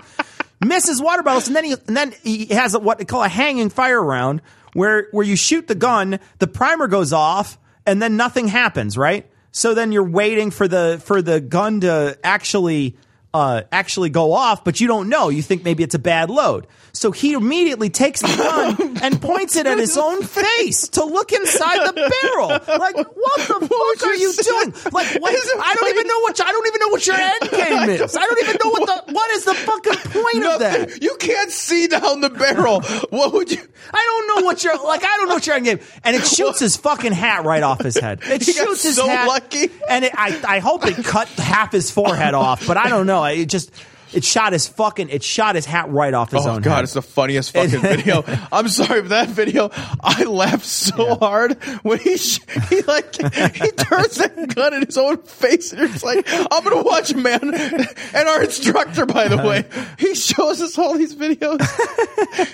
misses 0.61 1.01
water 1.01 1.23
bottles, 1.23 1.47
and 1.47 1.57
then 1.57 1.65
he 1.65 1.73
and 1.73 1.97
then 1.97 2.13
he 2.23 2.47
has 2.47 2.77
what 2.77 2.99
they 2.99 3.05
call 3.05 3.23
a 3.23 3.29
hanging 3.29 3.71
fire 3.71 4.03
round, 4.03 4.43
where 4.75 5.09
where 5.13 5.25
you 5.25 5.37
shoot 5.37 5.67
the 5.67 5.75
gun, 5.75 6.21
the 6.39 6.47
primer 6.47 6.87
goes 6.87 7.13
off, 7.13 7.59
and 7.87 8.01
then 8.03 8.17
nothing 8.17 8.49
happens, 8.49 8.99
right? 8.99 9.31
So 9.53 9.75
then 9.75 9.93
you're 9.93 10.09
waiting 10.09 10.51
for 10.51 10.69
the 10.69 11.01
for 11.05 11.23
the 11.23 11.41
gun 11.41 11.81
to 11.81 12.19
actually 12.23 12.97
uh, 13.33 13.63
actually 13.71 14.11
go 14.11 14.33
off, 14.33 14.65
but 14.65 14.81
you 14.81 14.87
don't 14.87 15.09
know. 15.09 15.29
You 15.29 15.43
think 15.43 15.65
maybe 15.65 15.83
it's 15.83 15.95
a 15.95 15.99
bad 16.01 16.31
load. 16.31 16.67
So 16.93 17.11
he 17.13 17.33
immediately 17.35 17.91
takes 17.91 18.21
the 18.21 18.29
gun 18.37 18.99
and 19.03 19.21
points 19.21 19.57
it 19.57 19.67
at 19.67 19.79
his 19.79 19.97
own 19.97 20.23
face 20.23 20.89
to 20.89 21.05
look 21.05 21.33
inside 21.33 21.87
the 21.87 21.93
barrel. 21.93 22.49
Like, 22.49 22.97
what 22.97 23.41
the 23.49 23.59
would 23.61 23.99
fuck 23.99 24.09
are 24.09 24.15
you 24.15 24.33
doing? 24.33 24.75
Like, 24.93 25.21
what? 25.21 25.33
Is 25.35 25.51
I 25.63 25.75
don't 25.79 25.89
even 25.91 26.07
know 26.07 26.19
what. 26.21 26.41
I 26.41 26.51
don't 26.53 26.67
even 26.67 26.81
know 26.81 26.89
what 26.89 27.07
your 27.07 27.17
end 27.17 27.41
game 27.51 27.91
is. 28.05 28.17
I 28.17 28.21
don't 28.27 28.43
even 28.43 28.57
know 28.65 28.71
what 28.71 28.87
the. 28.87 29.01
What 29.21 29.31
is 29.33 29.45
the 29.45 29.55
fucking 29.55 29.95
point 30.23 30.45
of 30.47 30.61
that? 30.61 31.03
You 31.03 31.17
can't 31.19 31.51
see 31.51 31.87
down 31.89 32.21
the 32.21 32.31
barrel. 32.31 32.81
what 33.11 33.33
would 33.33 33.51
you? 33.51 33.59
I 33.93 34.25
don't 34.27 34.37
know 34.43 34.47
what 34.47 34.63
your 34.65 34.77
like. 34.85 35.03
I 35.05 35.17
don't 35.17 35.29
know 35.29 35.35
what 35.35 35.47
your 35.47 35.57
end 35.57 35.65
game. 35.65 35.81
And 36.05 36.17
it 36.17 36.27
shoots 36.27 36.61
his 36.61 36.77
fucking 36.77 37.13
hat 37.13 37.45
right 37.45 37.63
off 37.63 37.83
his 37.83 37.97
head. 37.99 38.21
It 38.23 38.43
He 38.43 38.53
shoots 38.53 38.83
his 38.83 38.97
so 38.97 39.07
hat. 39.09 39.27
lucky. 39.29 39.69
And 39.89 40.05
it, 40.05 40.13
I, 40.17 40.41
I 40.47 40.59
hope 40.61 40.87
it 40.87 41.05
cut 41.05 41.29
half 41.29 41.73
his 41.73 41.91
forehead 41.91 42.35
off, 42.35 42.67
but 42.67 42.77
I 42.77 42.89
don't 42.89 43.07
know. 43.07 43.25
It 43.25 43.47
just. 43.47 43.73
It 44.13 44.25
shot 44.25 44.53
his 44.53 44.67
fucking. 44.69 45.09
It 45.11 45.23
shot 45.23 45.55
his 45.55 45.67
hat 45.67 45.91
right 45.91 46.13
off 46.13 46.31
his 46.33 46.43
own. 46.45 46.49
Oh 46.49 46.55
own 46.57 46.63
god, 46.63 46.75
head. 46.77 46.85
it's 46.85 46.95
the 46.95 47.03
funniest 47.03 47.53
fucking 47.53 47.81
video. 47.81 48.25
I'm 48.51 48.69
sorry, 48.69 49.03
but 49.03 49.11
that 49.11 49.29
video, 49.29 49.71
I 50.03 50.25
laughed 50.25 50.65
so 50.67 51.15
hard 51.17 51.63
when 51.83 51.99
he 51.99 52.17
sh- 52.17 52.41
he 52.69 52.83
like 52.83 53.15
he 53.17 53.71
turns 53.71 54.17
that 54.17 54.53
gun 54.55 54.75
in 54.75 54.85
his 54.87 54.99
own 54.99 55.19
face, 55.19 55.73
and 55.73 55.81
you're 55.81 55.89
like, 56.15 56.27
I'm 56.51 56.65
gonna 56.65 56.83
watch, 56.83 57.15
man. 57.15 57.55
And 57.55 58.29
our 58.29 58.43
instructor, 58.43 59.07
by 59.07 59.29
the 59.29 59.37
way, 59.39 59.65
he 59.99 60.15
shows 60.15 60.61
us 60.61 60.77
all 60.79 60.97
these 60.99 61.15
videos, 61.15 61.61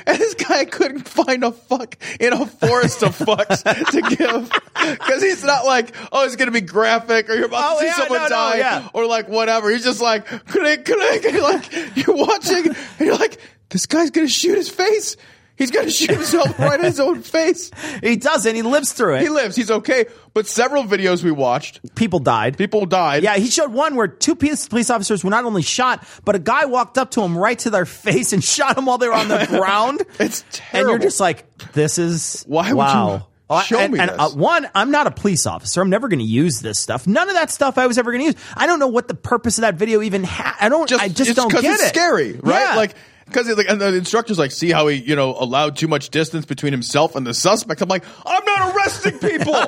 and 0.06 0.18
this 0.18 0.34
guy 0.34 0.64
couldn't 0.66 1.08
find 1.08 1.42
a 1.44 1.52
fuck 1.52 1.96
in 2.20 2.32
a 2.32 2.44
forest 2.46 3.02
of 3.02 3.16
fucks 3.16 3.62
to 3.92 4.16
give 4.16 4.50
because 4.98 5.22
he's 5.22 5.42
not 5.44 5.64
like, 5.64 5.94
oh, 6.12 6.24
it's 6.24 6.36
gonna 6.36 6.50
be 6.50 6.60
graphic 6.60 7.28
or 7.30 7.34
you're 7.34 7.46
about 7.46 7.56
Oh, 7.66 7.74
to 7.74 7.80
see 7.80 7.86
yeah, 7.86 7.94
someone 7.94 8.18
no, 8.18 8.24
no, 8.24 8.28
die 8.28 8.56
yeah. 8.58 8.88
or 8.92 9.06
like 9.06 9.28
whatever. 9.28 9.70
He's 9.70 9.84
just 9.84 10.00
like, 10.00 10.26
click, 10.26 10.84
click. 10.84 11.22
Like, 11.52 11.96
you're 11.96 12.16
watching 12.16 12.66
and 12.68 12.76
you're 13.00 13.16
like, 13.16 13.40
this 13.70 13.86
guy's 13.86 14.10
gonna 14.10 14.28
shoot 14.28 14.56
his 14.56 14.68
face. 14.68 15.16
He's 15.56 15.70
gonna 15.70 15.90
shoot 15.90 16.10
himself 16.10 16.58
right 16.58 16.78
in 16.78 16.84
his 16.84 17.00
own 17.00 17.22
face. 17.22 17.70
he 18.02 18.16
does, 18.16 18.44
and 18.44 18.54
he 18.54 18.60
lives 18.62 18.92
through 18.92 19.14
it. 19.16 19.22
He 19.22 19.30
lives. 19.30 19.56
He's 19.56 19.70
okay. 19.70 20.04
But 20.34 20.46
several 20.46 20.84
videos 20.84 21.24
we 21.24 21.30
watched, 21.30 21.80
People 21.94 22.18
died. 22.18 22.58
people 22.58 22.84
died. 22.84 23.22
Yeah, 23.22 23.36
he 23.38 23.46
showed 23.48 23.72
one 23.72 23.94
where 23.96 24.06
two 24.06 24.34
police 24.34 24.68
police 24.68 24.90
officers 24.90 25.24
were 25.24 25.30
not 25.30 25.46
only 25.46 25.62
shot, 25.62 26.06
but 26.26 26.34
a 26.34 26.38
guy 26.38 26.66
walked 26.66 26.98
up 26.98 27.10
to 27.12 27.22
him 27.22 27.38
right 27.38 27.58
to 27.60 27.70
their 27.70 27.86
face 27.86 28.34
and 28.34 28.44
shot 28.54 28.76
him 28.76 28.84
while 28.84 28.98
they 28.98 29.08
were 29.08 29.14
on 29.14 29.28
the 29.28 29.46
ground. 29.48 30.02
It's 30.20 30.44
terrible. 30.52 30.92
And 30.92 31.00
you're 31.02 31.08
just 31.08 31.20
like, 31.20 31.46
this 31.72 31.98
is 31.98 32.44
Why 32.46 32.68
would 32.74 32.76
wow. 32.76 33.14
you 33.14 33.22
Oh, 33.48 33.60
show 33.60 33.78
and, 33.78 33.92
me 33.92 34.00
and, 34.00 34.10
this? 34.10 34.18
uh, 34.18 34.30
one, 34.30 34.68
I'm 34.74 34.90
not 34.90 35.06
a 35.06 35.12
police 35.12 35.46
officer. 35.46 35.80
I'm 35.80 35.90
never 35.90 36.08
going 36.08 36.18
to 36.18 36.24
use 36.24 36.60
this 36.60 36.80
stuff. 36.80 37.06
None 37.06 37.28
of 37.28 37.34
that 37.34 37.50
stuff 37.50 37.78
I 37.78 37.86
was 37.86 37.96
ever 37.96 38.10
going 38.10 38.22
to 38.22 38.26
use. 38.32 38.34
I 38.56 38.66
don't 38.66 38.80
know 38.80 38.88
what 38.88 39.06
the 39.06 39.14
purpose 39.14 39.58
of 39.58 39.62
that 39.62 39.76
video 39.76 40.02
even 40.02 40.24
had. 40.24 40.54
I 40.60 40.68
don't. 40.68 40.92
I 40.92 41.08
just 41.08 41.36
don't 41.36 41.52
get 41.52 41.64
it's 41.64 41.82
it. 41.84 41.88
scary, 41.88 42.32
right? 42.32 42.60
Yeah. 42.60 42.76
Like 42.76 42.96
because 43.26 43.48
like 43.56 43.68
and 43.68 43.80
the 43.80 43.94
instructor's 43.94 44.38
like, 44.38 44.50
see 44.50 44.70
how 44.70 44.88
he 44.88 44.96
you 44.96 45.14
know 45.14 45.36
allowed 45.38 45.76
too 45.76 45.88
much 45.88 46.10
distance 46.10 46.44
between 46.44 46.72
himself 46.72 47.14
and 47.14 47.26
the 47.26 47.34
suspect. 47.34 47.80
I'm 47.80 47.88
like, 47.88 48.04
I'm 48.24 48.44
not 48.44 48.74
arresting 48.74 49.18
people. 49.18 49.54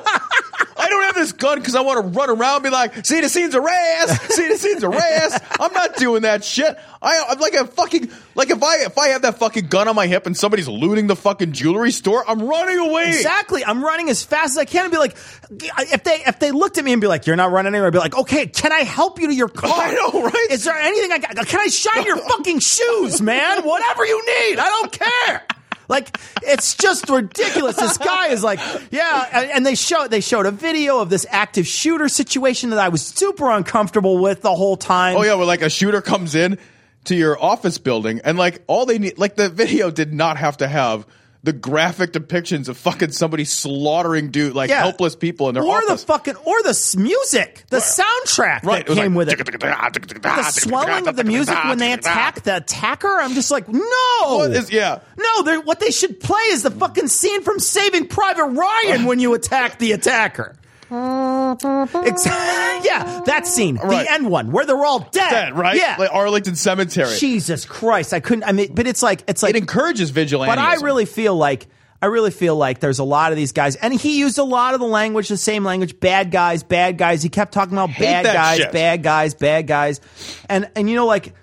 I 0.88 0.90
don't 0.90 1.02
have 1.04 1.14
this 1.16 1.32
gun 1.32 1.58
because 1.58 1.74
I 1.74 1.82
want 1.82 2.02
to 2.02 2.18
run 2.18 2.30
around 2.30 2.54
and 2.56 2.64
be 2.64 2.70
like, 2.70 3.04
see 3.04 3.20
the 3.20 3.28
scenes 3.28 3.54
of 3.54 3.62
ass, 3.66 4.20
see 4.34 4.48
the 4.48 4.56
scenes 4.56 4.82
of 4.82 4.94
ass. 4.94 5.38
I'm 5.60 5.72
not 5.74 5.96
doing 5.96 6.22
that 6.22 6.42
shit. 6.42 6.78
I, 7.02 7.24
I'm 7.28 7.38
like 7.38 7.52
a 7.52 7.66
fucking 7.66 8.10
like 8.34 8.48
if 8.50 8.62
I 8.62 8.76
if 8.84 8.96
I 8.96 9.08
have 9.08 9.22
that 9.22 9.38
fucking 9.38 9.66
gun 9.66 9.86
on 9.86 9.94
my 9.94 10.06
hip 10.06 10.24
and 10.26 10.34
somebody's 10.34 10.66
looting 10.66 11.06
the 11.06 11.14
fucking 11.14 11.52
jewelry 11.52 11.90
store, 11.90 12.24
I'm 12.26 12.40
running 12.42 12.78
away. 12.78 13.08
Exactly. 13.08 13.62
I'm 13.64 13.84
running 13.84 14.08
as 14.08 14.24
fast 14.24 14.52
as 14.52 14.58
I 14.58 14.64
can 14.64 14.84
and 14.84 14.92
be 14.92 14.98
like, 14.98 15.14
if 15.50 16.04
they 16.04 16.22
if 16.26 16.38
they 16.38 16.50
looked 16.50 16.78
at 16.78 16.84
me 16.84 16.92
and 16.92 17.00
be 17.00 17.06
like, 17.06 17.26
"You're 17.26 17.36
not 17.36 17.52
running 17.52 17.74
anywhere," 17.74 17.88
I'd 17.88 17.92
be 17.92 17.98
like, 17.98 18.16
"Okay, 18.16 18.46
can 18.46 18.72
I 18.72 18.80
help 18.80 19.20
you 19.20 19.26
to 19.28 19.34
your 19.34 19.48
car? 19.48 19.70
I 19.70 19.92
know, 19.92 20.22
right? 20.22 20.46
Is 20.50 20.64
there 20.64 20.74
anything 20.76 21.12
I 21.12 21.18
got? 21.18 21.46
Can 21.46 21.60
I 21.60 21.66
shine 21.68 22.04
your 22.06 22.16
fucking 22.28 22.60
shoes, 22.60 23.20
man? 23.20 23.62
Whatever 23.62 24.06
you 24.06 24.24
need, 24.24 24.58
I 24.58 24.64
don't 24.68 24.92
care." 24.92 25.42
Like 25.88 26.18
it's 26.42 26.74
just 26.74 27.08
ridiculous. 27.08 27.76
This 27.76 27.98
guy 27.98 28.28
is 28.28 28.44
like, 28.44 28.60
yeah, 28.90 29.48
and- 29.54 29.66
they 29.66 29.74
showed 29.74 30.10
they 30.10 30.20
showed 30.20 30.46
a 30.46 30.50
video 30.50 31.00
of 31.00 31.10
this 31.10 31.26
active 31.30 31.66
shooter 31.66 32.08
situation 32.08 32.70
that 32.70 32.78
I 32.78 32.88
was 32.88 33.04
super 33.04 33.50
uncomfortable 33.50 34.18
with 34.18 34.42
the 34.42 34.54
whole 34.54 34.76
time. 34.76 35.16
Oh 35.16 35.22
yeah, 35.22 35.34
where 35.34 35.46
like 35.46 35.62
a 35.62 35.70
shooter 35.70 36.00
comes 36.00 36.34
in 36.34 36.58
to 37.04 37.14
your 37.14 37.42
office 37.42 37.78
building 37.78 38.20
and 38.24 38.36
like 38.36 38.62
all 38.66 38.84
they 38.86 38.98
need 38.98 39.18
like 39.18 39.36
the 39.36 39.48
video 39.48 39.90
did 39.90 40.12
not 40.12 40.36
have 40.36 40.58
to 40.58 40.68
have 40.68 41.06
the 41.44 41.52
graphic 41.52 42.12
depictions 42.12 42.68
of 42.68 42.76
fucking 42.76 43.12
somebody 43.12 43.44
slaughtering 43.44 44.30
dude 44.30 44.54
like 44.54 44.70
Yeah. 44.70 44.80
helpless 44.80 45.14
people 45.14 45.48
in 45.48 45.54
their 45.54 45.62
or 45.64 45.76
office. 45.78 46.02
the 46.02 46.06
fucking 46.06 46.34
or 46.36 46.62
the 46.62 46.94
music, 46.98 47.64
the 47.70 47.76
soundtrack 47.78 48.64
right, 48.64 48.84
that 48.86 48.94
came 48.94 49.14
with 49.14 49.28
it. 49.28 49.38
the 49.38 50.42
swelling 50.50 51.06
of 51.06 51.16
the 51.16 51.24
music 51.24 51.56
when 51.64 51.78
they 51.78 51.92
attack 51.92 52.42
the 52.42 52.56
attacker. 52.56 53.20
I'm 53.20 53.34
just 53.34 53.50
like, 53.50 53.68
no. 53.68 54.42
Is- 54.42 54.70
yeah. 54.72 54.98
No, 55.16 55.60
what 55.60 55.78
they 55.80 55.90
should 55.90 56.18
play 56.20 56.40
is 56.50 56.62
the 56.64 56.70
fucking 56.70 57.08
scene 57.08 57.42
from 57.42 57.58
Saving 57.60 58.08
Private 58.08 58.44
Ryan 58.46 59.04
when 59.06 59.18
you 59.20 59.34
attack 59.34 59.78
the 59.78 59.92
attacker. 59.92 60.56
Ex- 60.90 62.26
yeah, 62.84 63.22
that 63.26 63.42
scene, 63.46 63.76
Right. 63.76 64.04
the 64.06 64.12
end 64.12 64.28
one, 64.30 64.52
where 64.52 64.64
they're 64.66 64.84
all 64.84 65.00
dead. 65.00 65.30
Dead, 65.30 65.56
right? 65.56 65.76
Yeah. 65.76 65.96
Like 65.98 66.10
Arlington 66.12 66.56
Cemetery. 66.56 67.16
Jesus 67.18 67.64
Christ, 67.64 68.12
I 68.14 68.20
couldn't. 68.20 68.44
I 68.44 68.52
mean, 68.52 68.74
but 68.74 68.86
it's 68.86 69.02
like 69.02 69.24
it's 69.28 69.42
like 69.42 69.50
it 69.54 69.58
encourages 69.58 70.10
vigilante. 70.10 70.50
but 70.50 70.58
I 70.58 70.74
really 70.76 71.04
feel 71.04 71.36
like 71.36 71.66
I 72.00 72.06
really 72.06 72.30
feel 72.30 72.54
like 72.56 72.78
there's 72.80 73.00
a 73.00 73.04
lot 73.04 73.32
of 73.32 73.36
these 73.36 73.52
guys, 73.52 73.74
and 73.76 73.92
he 73.92 74.18
used 74.20 74.38
a 74.38 74.44
lot 74.44 74.74
of 74.74 74.80
the 74.80 74.86
language, 74.86 75.28
the 75.28 75.36
same 75.36 75.64
language. 75.64 75.98
Bad 76.00 76.30
guys, 76.30 76.62
bad 76.62 76.96
guys. 76.96 77.22
He 77.22 77.28
kept 77.28 77.52
talking 77.52 77.72
about 77.74 77.90
bad 77.98 78.24
guys, 78.24 78.58
shit. 78.58 78.72
bad 78.72 79.02
guys, 79.02 79.34
bad 79.34 79.66
guys, 79.66 80.00
and 80.48 80.70
and 80.76 80.88
you 80.88 80.94
know, 80.96 81.06
like, 81.06 81.34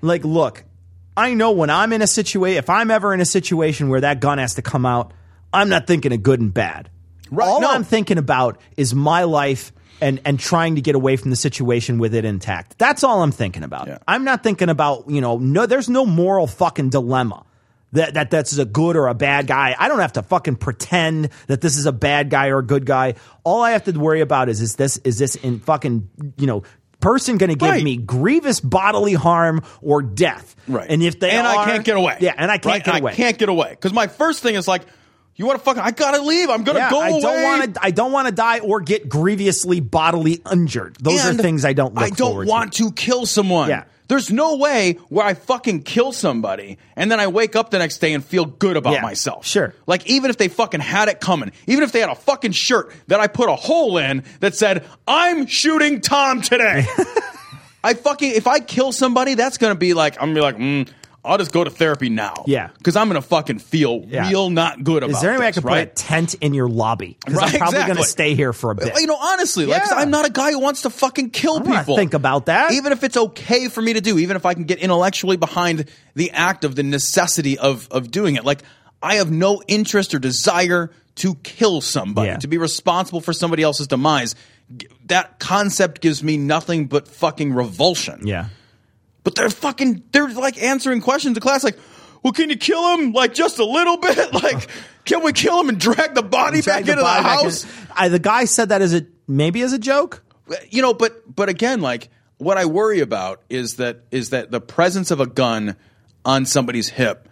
like, 0.00 0.24
look, 0.24 0.64
I 1.16 1.34
know 1.34 1.52
when 1.52 1.70
I'm 1.70 1.92
in 1.92 2.02
a 2.02 2.06
situation, 2.06 2.58
if 2.58 2.68
I'm 2.68 2.90
ever 2.90 3.14
in 3.14 3.20
a 3.20 3.24
situation 3.26 3.88
where 3.88 4.00
that 4.00 4.20
gun 4.20 4.38
has 4.38 4.54
to 4.54 4.62
come 4.62 4.84
out, 4.84 5.12
I'm 5.52 5.68
not 5.68 5.86
thinking 5.86 6.12
of 6.12 6.22
good 6.22 6.40
and 6.40 6.52
bad. 6.52 6.90
Right, 7.30 7.46
All 7.48 7.60
no. 7.60 7.70
I'm 7.70 7.84
thinking 7.84 8.18
about 8.18 8.60
is 8.76 8.94
my 8.94 9.24
life. 9.24 9.72
And, 10.02 10.18
and 10.24 10.40
trying 10.40 10.76
to 10.76 10.80
get 10.80 10.94
away 10.94 11.16
from 11.16 11.28
the 11.28 11.36
situation 11.36 11.98
with 11.98 12.14
it 12.14 12.24
intact. 12.24 12.78
That's 12.78 13.04
all 13.04 13.22
I'm 13.22 13.32
thinking 13.32 13.62
about. 13.62 13.86
Yeah. 13.86 13.98
I'm 14.08 14.24
not 14.24 14.42
thinking 14.42 14.70
about, 14.70 15.10
you 15.10 15.20
know, 15.20 15.36
no, 15.36 15.66
there's 15.66 15.90
no 15.90 16.06
moral 16.06 16.46
fucking 16.46 16.88
dilemma 16.88 17.44
that, 17.92 18.14
that 18.14 18.30
that's 18.30 18.56
a 18.56 18.64
good 18.64 18.96
or 18.96 19.08
a 19.08 19.14
bad 19.14 19.46
guy. 19.46 19.76
I 19.78 19.88
don't 19.88 19.98
have 19.98 20.14
to 20.14 20.22
fucking 20.22 20.56
pretend 20.56 21.28
that 21.48 21.60
this 21.60 21.76
is 21.76 21.84
a 21.84 21.92
bad 21.92 22.30
guy 22.30 22.46
or 22.48 22.60
a 22.60 22.66
good 22.66 22.86
guy. 22.86 23.16
All 23.44 23.60
I 23.62 23.72
have 23.72 23.84
to 23.84 23.92
worry 23.92 24.22
about 24.22 24.48
is, 24.48 24.62
is 24.62 24.76
this, 24.76 24.96
is 25.04 25.18
this 25.18 25.34
in 25.34 25.60
fucking, 25.60 26.08
you 26.38 26.46
know, 26.46 26.62
person 27.00 27.36
going 27.36 27.50
to 27.50 27.56
give 27.56 27.68
Right. 27.68 27.84
me 27.84 27.98
grievous 27.98 28.58
bodily 28.58 29.12
harm 29.12 29.60
or 29.82 30.00
death. 30.00 30.56
right. 30.66 30.90
And 30.90 31.02
if 31.02 31.20
they 31.20 31.30
and 31.32 31.46
are, 31.46 31.58
I 31.58 31.64
can't 31.66 31.84
get 31.84 31.98
away. 31.98 32.16
Yeah. 32.20 32.32
And 32.38 32.50
I 32.50 32.56
can't 32.56 32.64
Right? 32.76 32.84
get 32.86 33.00
away. 33.02 33.12
I 33.12 33.14
can't 33.16 33.36
get 33.36 33.50
away 33.50 33.68
because 33.72 33.92
my 33.92 34.06
first 34.06 34.42
thing 34.42 34.54
is 34.54 34.66
like, 34.66 34.86
you 35.36 35.46
want 35.46 35.58
to 35.58 35.64
fucking? 35.64 35.82
I 35.82 35.90
gotta 35.92 36.20
leave. 36.22 36.50
I'm 36.50 36.64
gonna 36.64 36.80
yeah, 36.80 36.90
go 36.90 37.00
I 37.00 37.08
away. 37.08 37.20
don't 37.20 37.42
want 37.42 37.74
to. 37.74 37.80
I 37.84 37.90
don't 37.90 38.12
want 38.12 38.28
to 38.28 38.34
die 38.34 38.58
or 38.60 38.80
get 38.80 39.08
grievously 39.08 39.80
bodily 39.80 40.42
injured. 40.52 40.96
Those 41.00 41.24
And 41.24 41.38
are 41.38 41.42
things 41.42 41.64
I 41.64 41.72
don't. 41.72 41.96
I 41.98 42.10
don't 42.10 42.46
want 42.46 42.74
to. 42.74 42.92
kill 42.92 43.24
someone. 43.26 43.68
Yeah. 43.70 43.84
There's 44.08 44.32
no 44.32 44.56
way 44.56 44.94
where 45.08 45.24
I 45.24 45.34
fucking 45.34 45.84
kill 45.84 46.10
somebody 46.12 46.78
and 46.96 47.12
then 47.12 47.20
I 47.20 47.28
wake 47.28 47.54
up 47.54 47.70
the 47.70 47.78
next 47.78 47.98
day 47.98 48.12
and 48.12 48.24
feel 48.24 48.44
good 48.44 48.76
about 48.76 48.92
Yeah, 48.94 49.02
myself. 49.02 49.46
sure. 49.46 49.72
Like 49.86 50.04
even 50.08 50.30
if 50.30 50.36
they 50.36 50.48
fucking 50.48 50.80
had 50.80 51.08
it 51.08 51.20
coming, 51.20 51.52
even 51.68 51.84
if 51.84 51.92
they 51.92 52.00
had 52.00 52.08
a 52.10 52.16
fucking 52.16 52.50
shirt 52.50 52.92
that 53.06 53.20
I 53.20 53.28
put 53.28 53.48
a 53.48 53.54
hole 53.54 53.98
in 53.98 54.24
that 54.40 54.56
said, 54.56 54.84
I'm 55.06 55.46
shooting 55.46 56.00
Tom 56.00 56.42
today. 56.42 56.86
I 57.84 57.94
fucking 57.94 58.32
if 58.32 58.46
I 58.48 58.58
kill 58.58 58.90
somebody, 58.92 59.34
that's 59.34 59.58
gonna 59.58 59.76
be 59.76 59.94
like 59.94 60.16
I'm 60.20 60.34
gonna 60.34 60.34
be 60.34 60.40
like, 60.40 60.56
mm, 60.56 60.88
I'll 61.22 61.36
just 61.36 61.52
go 61.52 61.62
to 61.62 61.70
therapy 61.70 62.08
now. 62.08 62.32
Yeah. 62.46 62.68
Because 62.78 62.96
I'm 62.96 63.08
gonna 63.08 63.20
fucking 63.20 63.58
feel 63.58 64.04
Yeah. 64.08 64.28
real 64.30 64.48
not 64.48 64.82
good 64.82 65.02
about 65.02 65.16
Is 65.16 65.20
there 65.20 65.30
any 65.32 65.40
way 65.40 65.46
I 65.46 65.50
this, 65.50 65.56
could 65.56 65.68
put 65.68 65.78
a 65.78 65.86
tent 65.86 66.34
in 66.40 66.54
your 66.54 66.68
lobby? 66.68 67.18
Because 67.24 67.38
Right, 67.38 67.52
I'm 67.54 67.58
probably 67.60 67.80
going 67.84 67.96
to 67.96 68.04
stay 68.04 68.34
here 68.34 68.52
for 68.54 68.70
a 68.70 68.74
bit. 68.74 68.94
You 68.98 69.06
know, 69.06 69.16
honestly, 69.20 69.66
like 69.66 69.82
'cause 69.82 69.92
Yeah. 69.92 69.98
I'm 69.98 70.10
not 70.10 70.26
a 70.26 70.30
guy 70.32 70.50
who 70.52 70.58
wants 70.60 70.82
to 70.82 70.90
fucking 70.90 71.30
kill 71.30 71.60
people. 71.60 71.96
think 71.96 72.14
about 72.14 72.46
that. 72.46 72.72
Even 72.72 72.92
if 72.92 73.04
it's 73.04 73.16
okay 73.18 73.68
for 73.68 73.82
me 73.82 73.92
to 73.92 74.00
do, 74.00 74.18
even 74.18 74.34
if 74.36 74.46
I 74.46 74.54
can 74.54 74.64
get 74.64 74.78
intellectually 74.78 75.36
behind 75.36 75.84
the 76.14 76.30
act 76.30 76.64
of 76.64 76.74
the 76.74 76.82
necessity 76.82 77.58
of 77.58 77.86
of 77.90 78.10
doing 78.10 78.36
it. 78.36 78.44
Like 78.46 78.62
I 79.02 79.16
have 79.16 79.30
no 79.30 79.62
interest 79.68 80.14
or 80.14 80.18
desire 80.18 80.90
to 81.16 81.34
kill 81.42 81.82
somebody, 81.82 82.28
Yeah. 82.28 82.36
to 82.38 82.48
be 82.48 82.56
responsible 82.56 83.20
for 83.20 83.34
somebody 83.34 83.62
else's 83.62 83.86
demise. 83.88 84.34
G- 84.74 84.86
That 85.08 85.38
concept 85.38 86.00
gives 86.00 86.22
me 86.22 86.36
nothing 86.38 86.86
but 86.86 87.08
fucking 87.08 87.52
revulsion. 87.52 88.26
yeah. 88.26 88.46
But 89.22 89.34
they're 89.34 89.50
fucking 89.50 90.04
they're 90.12 90.28
like 90.28 90.62
answering 90.62 91.00
questions 91.00 91.34
to 91.34 91.40
class 91.40 91.62
like, 91.64 91.78
well, 92.22 92.32
can 92.32 92.50
you 92.50 92.56
kill 92.56 92.96
him 92.96 93.12
like 93.12 93.34
just 93.34 93.58
a 93.58 93.64
little 93.64 93.96
bit? 93.96 94.32
Like, 94.42 94.68
can 95.04 95.22
we 95.22 95.32
kill 95.32 95.60
him 95.60 95.68
and 95.68 95.78
drag 95.80 96.14
the 96.14 96.22
body 96.22 96.60
Drag 96.62 96.86
back 96.86 96.88
into 96.90 96.96
the 96.96 97.02
body 97.02 97.22
back 97.22 97.38
in. 97.38 97.44
house? 97.44 97.66
I, 97.94 98.08
the 98.08 98.18
guy 98.18 98.44
said 98.44 98.68
that 98.70 98.82
as 98.82 98.94
a 98.94 99.06
maybe 99.26 99.62
as 99.62 99.72
a 99.72 99.78
joke. 99.78 100.22
you 100.68 100.82
know 100.82 100.92
but 100.94 101.22
but 101.34 101.48
again 101.48 101.80
like 101.80 102.08
what 102.38 102.58
i 102.58 102.64
worry 102.64 103.00
about 103.00 103.42
is 103.48 103.76
that 103.76 104.00
is 104.10 104.30
that 104.30 104.50
the 104.50 104.60
presence 104.60 105.10
of 105.10 105.20
a 105.20 105.26
gun 105.26 105.76
on 106.24 106.44
somebody's 106.44 106.88
hip 106.88 107.28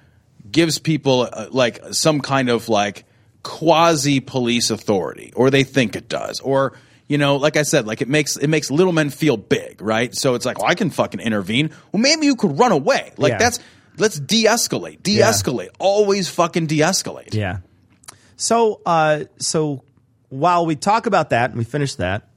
gives 0.51 0.79
people 0.79 1.29
uh, 1.33 1.46
like 1.51 1.81
some 1.92 2.20
kind 2.20 2.48
of 2.48 2.68
like 2.68 3.05
quasi 3.42 4.20
police 4.20 4.70
authority 4.70 5.33
or 5.35 5.51
they 5.51 5.64
think 5.64 5.96
it 5.96 6.09
does 6.09 6.40
or 6.40 6.74
you 7.08 7.18
know 7.18 7.36
like 7.36 7.56
i 7.56 7.62
said 7.62 7.86
like 7.86 8.00
it 8.02 8.08
makes 8.08 8.36
it 8.36 8.48
makes 8.48 8.70
little 8.70 8.92
men 8.92 9.10
feel 9.10 9.36
big 9.36 9.80
right? 9.82 10.14
So 10.14 10.34
it's 10.34 10.46
like 10.46 10.58
well, 10.58 10.68
i 10.70 10.74
can 10.74 10.90
fucking 10.90 11.20
intervene. 11.20 11.70
Well 11.92 12.00
maybe 12.00 12.26
you 12.26 12.36
could 12.36 12.58
run 12.58 12.70
away. 12.72 13.12
Like 13.16 13.32
Yeah. 13.32 13.38
that's 13.38 13.58
let's 13.96 14.18
de-escalate 14.20 15.02
de-escalate 15.02 15.70
always 15.78 16.28
fucking 16.28 16.66
de-escalate. 16.66 17.34
Yeah. 17.34 17.58
So, 18.36 18.80
uh, 18.86 19.24
so 19.38 19.82
while 20.28 20.64
we 20.64 20.76
talk 20.76 21.06
about 21.06 21.30
that 21.30 21.50
and 21.50 21.58
we 21.58 21.64
finish 21.64 21.96
that, 21.96 22.28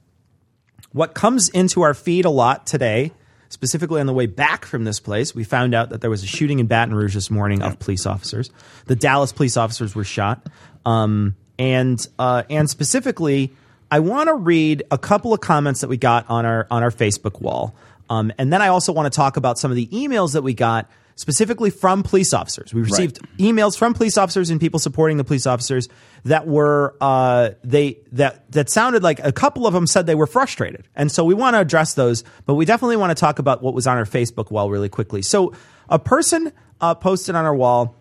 what 0.92 1.14
comes 1.14 1.48
into 1.50 1.82
our 1.82 1.94
feed 1.94 2.24
a 2.24 2.30
lot 2.30 2.66
today, 2.66 3.12
specifically 3.50 4.00
on 4.00 4.06
the 4.06 4.12
way 4.12 4.26
back 4.26 4.64
from 4.64 4.82
this 4.84 4.98
place, 4.98 5.34
we 5.34 5.44
found 5.44 5.74
out 5.74 5.90
that 5.90 6.00
there 6.00 6.10
was 6.10 6.24
a 6.24 6.26
shooting 6.26 6.58
in 6.58 6.66
Baton 6.66 6.94
Rouge 6.94 7.14
this 7.14 7.30
morning 7.30 7.62
of 7.62 7.78
police 7.78 8.04
officers. 8.06 8.50
The 8.86 8.96
Dallas 8.96 9.32
police 9.32 9.56
officers 9.56 9.94
were 9.94 10.02
shot, 10.04 10.48
um, 10.84 11.36
and 11.58 12.04
uh, 12.18 12.42
and 12.50 12.68
specifically, 12.68 13.52
I 13.92 13.98
want 13.98 14.28
to 14.28 14.34
read 14.34 14.84
a 14.90 14.96
couple 14.96 15.34
of 15.34 15.42
comments 15.42 15.82
that 15.82 15.88
we 15.88 15.98
got 15.98 16.30
on 16.30 16.46
our 16.46 16.66
on 16.70 16.82
our 16.82 16.90
Facebook 16.90 17.42
wall, 17.42 17.76
um, 18.08 18.32
and 18.38 18.50
then 18.50 18.62
I 18.62 18.68
also 18.68 18.90
want 18.90 19.12
to 19.12 19.14
talk 19.14 19.36
about 19.36 19.58
some 19.58 19.70
of 19.70 19.76
the 19.76 19.86
emails 19.88 20.32
that 20.32 20.40
we 20.40 20.54
got 20.54 20.90
specifically 21.14 21.68
from 21.68 22.02
police 22.02 22.32
officers. 22.32 22.72
We 22.72 22.80
received 22.80 23.20
emails 23.36 23.76
from 23.76 23.92
police 23.92 24.16
officers 24.16 24.48
and 24.48 24.58
people 24.58 24.80
supporting 24.80 25.18
the 25.18 25.24
police 25.24 25.46
officers 25.46 25.90
that 26.24 26.46
were 26.46 26.96
uh, 27.02 27.50
they 27.64 27.98
that 28.12 28.50
that 28.52 28.70
sounded 28.70 29.02
like 29.02 29.20
a 29.22 29.30
couple 29.30 29.66
of 29.66 29.74
them 29.74 29.86
said 29.86 30.06
they 30.06 30.14
were 30.14 30.26
frustrated, 30.26 30.88
and 30.96 31.12
so 31.12 31.22
we 31.22 31.34
want 31.34 31.52
to 31.52 31.60
address 31.60 31.92
those. 31.92 32.24
But 32.46 32.54
we 32.54 32.64
definitely 32.64 32.96
want 32.96 33.10
to 33.10 33.20
talk 33.20 33.40
about 33.40 33.62
what 33.62 33.74
was 33.74 33.86
on 33.86 33.98
our 33.98 34.06
Facebook 34.06 34.50
wall 34.50 34.70
really 34.70 34.88
quickly. 34.88 35.20
So 35.20 35.52
a 35.90 35.98
person 35.98 36.50
uh, 36.80 36.94
posted 36.94 37.34
on 37.34 37.44
our 37.44 37.54
wall 37.54 37.94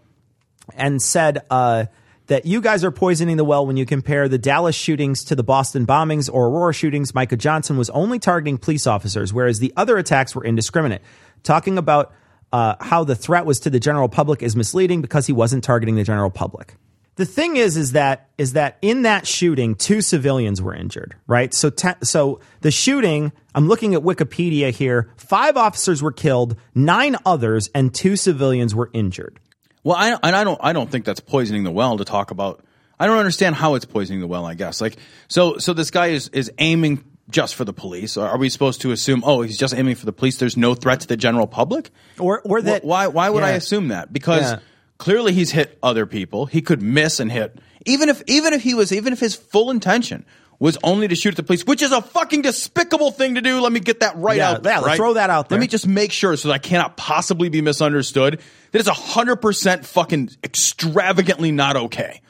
and 0.74 1.02
said 1.02 1.40
uh, 1.50 1.88
that 2.32 2.46
you 2.46 2.62
guys 2.62 2.86
are 2.86 2.92
poisoning 2.92 3.36
the 3.36 3.44
well 3.44 3.68
when 3.68 3.76
you 3.76 3.86
compare 3.86 4.30
the 4.30 4.38
Dallas 4.38 4.74
shootings 4.74 5.26
to 5.26 5.36
the 5.36 5.44
Boston 5.44 5.86
bombings 5.86 6.30
or 6.32 6.48
Aurora 6.48 6.74
shootings. 6.74 7.14
Micah 7.14 7.36
Johnson 7.36 7.76
was 7.76 7.90
only 7.90 8.20
targeting 8.20 8.58
police 8.58 8.88
officers, 8.88 9.34
whereas 9.34 9.60
the 9.60 9.74
other 9.76 9.98
attacks 9.98 10.34
were 10.34 10.46
indiscriminate. 10.46 11.02
Talking 11.44 11.78
about 11.78 12.14
uh, 12.54 12.76
how 12.80 13.04
the 13.04 13.16
threat 13.16 13.46
was 13.46 13.60
to 13.60 13.70
the 13.70 13.82
general 13.82 14.08
public 14.08 14.42
is 14.42 14.56
misleading 14.56 15.02
because 15.02 15.28
he 15.28 15.34
wasn't 15.34 15.66
targeting 15.66 15.96
the 15.96 16.06
general 16.06 16.30
public. 16.30 16.76
The 17.16 17.26
thing 17.26 17.58
is, 17.58 17.76
is 17.76 17.92
that 17.92 18.30
is 18.38 18.54
that 18.54 18.78
in 18.82 19.02
that 19.02 19.28
shooting, 19.28 19.76
two 19.76 20.00
civilians 20.00 20.62
were 20.62 20.74
injured, 20.74 21.18
right? 21.28 21.54
So, 21.54 21.70
te- 21.70 22.00
so 22.02 22.40
the 22.62 22.72
shooting. 22.72 23.34
I'm 23.54 23.68
looking 23.68 23.94
at 23.94 24.04
Wikipedia 24.04 24.72
here. 24.72 25.10
Five 25.18 25.58
officers 25.58 26.02
were 26.02 26.14
killed, 26.14 26.56
nine 26.74 27.18
others, 27.26 27.70
and 27.76 27.94
two 27.94 28.16
civilians 28.16 28.74
were 28.74 28.90
injured. 28.94 29.42
Well, 29.84 29.98
I 29.98 30.18
and 30.24 30.36
I 30.36 30.44
don't 30.44 30.60
I 30.64 30.74
don't 30.74 30.90
think 30.92 31.06
that's 31.06 31.20
poisoning 31.20 31.64
the 31.64 31.72
well 31.72 31.98
to 31.98 32.06
talk 32.06 32.32
about. 32.32 32.64
I 33.00 33.08
don't 33.08 33.18
understand 33.18 33.56
how 33.56 33.76
it's 33.76 33.86
poisoning 33.86 34.20
the 34.22 34.28
well. 34.28 34.46
I 34.46 34.54
guess 34.54 34.80
like 34.82 34.98
so 35.28 35.58
so 35.58 35.74
this 35.74 35.90
guy 35.92 36.08
is 36.08 36.28
is 36.30 36.52
aiming 36.60 37.04
just 37.30 37.56
for 37.56 37.66
the 37.66 37.74
police. 37.74 38.18
Are 38.18 38.38
we 38.38 38.50
supposed 38.50 38.82
to 38.82 38.92
assume 38.92 39.24
oh 39.26 39.42
he's 39.42 39.58
just 39.58 39.74
aiming 39.74 39.96
for 39.96 40.06
the 40.06 40.14
police? 40.14 40.38
There's 40.38 40.58
no 40.58 40.76
threat 40.76 41.00
to 41.02 41.08
the 41.08 41.18
general 41.18 41.48
public. 41.48 41.90
Or, 42.20 42.42
or 42.42 42.62
that 42.62 42.84
why 42.84 43.08
why 43.08 43.30
would 43.30 43.44
I 43.44 43.52
assume 43.52 43.88
that? 43.88 44.14
Because 44.14 44.42
Yeah. 44.44 44.60
clearly 44.98 45.34
he's 45.34 45.52
hit 45.52 45.80
other 45.82 46.06
people. 46.06 46.46
He 46.46 46.62
could 46.62 46.82
miss 46.82 47.20
and 47.20 47.32
hit 47.32 47.58
even 47.86 48.10
if 48.10 48.22
even 48.28 48.54
if 48.54 48.62
he 48.62 48.76
was 48.76 48.92
even 48.94 49.14
if 49.14 49.20
his 49.20 49.34
full 49.36 49.72
intention 49.72 50.24
was 50.62 50.78
only 50.84 51.08
to 51.08 51.16
shoot 51.16 51.30
at 51.32 51.38
the 51.38 51.44
police, 51.44 51.66
which 51.66 51.82
is 51.82 51.92
a 51.92 52.04
fucking 52.04 52.44
despicable 52.44 53.10
thing 53.10 53.34
to 53.34 53.42
do. 53.42 53.60
Let 53.62 53.72
me 53.72 53.80
get 53.80 54.02
that 54.02 54.16
right 54.18 54.38
Yeah, 54.38 54.52
out 54.52 54.64
there. 54.64 54.74
yeah, 54.74 54.86
right? 54.86 54.96
throw 54.96 55.16
that 55.16 55.32
out 55.32 55.50
there. 55.50 55.58
Let 55.58 55.62
me 55.62 55.66
just 55.68 55.88
make 55.88 56.12
sure 56.12 56.38
so 56.38 56.50
that 56.50 56.54
I 56.54 56.58
cannot 56.60 56.96
possibly 56.98 57.50
be 57.50 57.62
misunderstood 57.62 58.40
that 58.72 58.80
it's 58.80 58.88
100% 58.88 59.86
fucking 59.86 60.30
extravagantly 60.44 61.52
not 61.52 61.76
okay. 61.76 62.22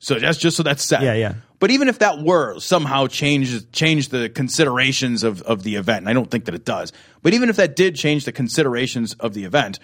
So 0.00 0.18
that's 0.18 0.36
just 0.36 0.56
so 0.56 0.64
that's 0.64 0.82
said. 0.84 1.02
Yeah, 1.02 1.14
yeah. 1.14 1.34
But 1.60 1.70
even 1.70 1.86
if 1.86 2.00
that 2.00 2.20
were 2.20 2.58
somehow 2.58 3.06
change 3.06 3.70
change 3.70 4.08
the 4.08 4.28
considerations 4.30 5.22
of, 5.22 5.40
of 5.42 5.62
the 5.62 5.76
event, 5.76 5.98
and 5.98 6.08
I 6.08 6.12
don't 6.12 6.28
think 6.30 6.46
that 6.46 6.54
it 6.56 6.64
does. 6.64 6.92
But 7.22 7.34
even 7.34 7.50
if 7.50 7.56
that 7.56 7.76
did 7.76 7.94
change 7.94 8.24
the 8.24 8.32
considerations 8.32 9.14
of 9.14 9.32
the 9.34 9.44
event, 9.44 9.78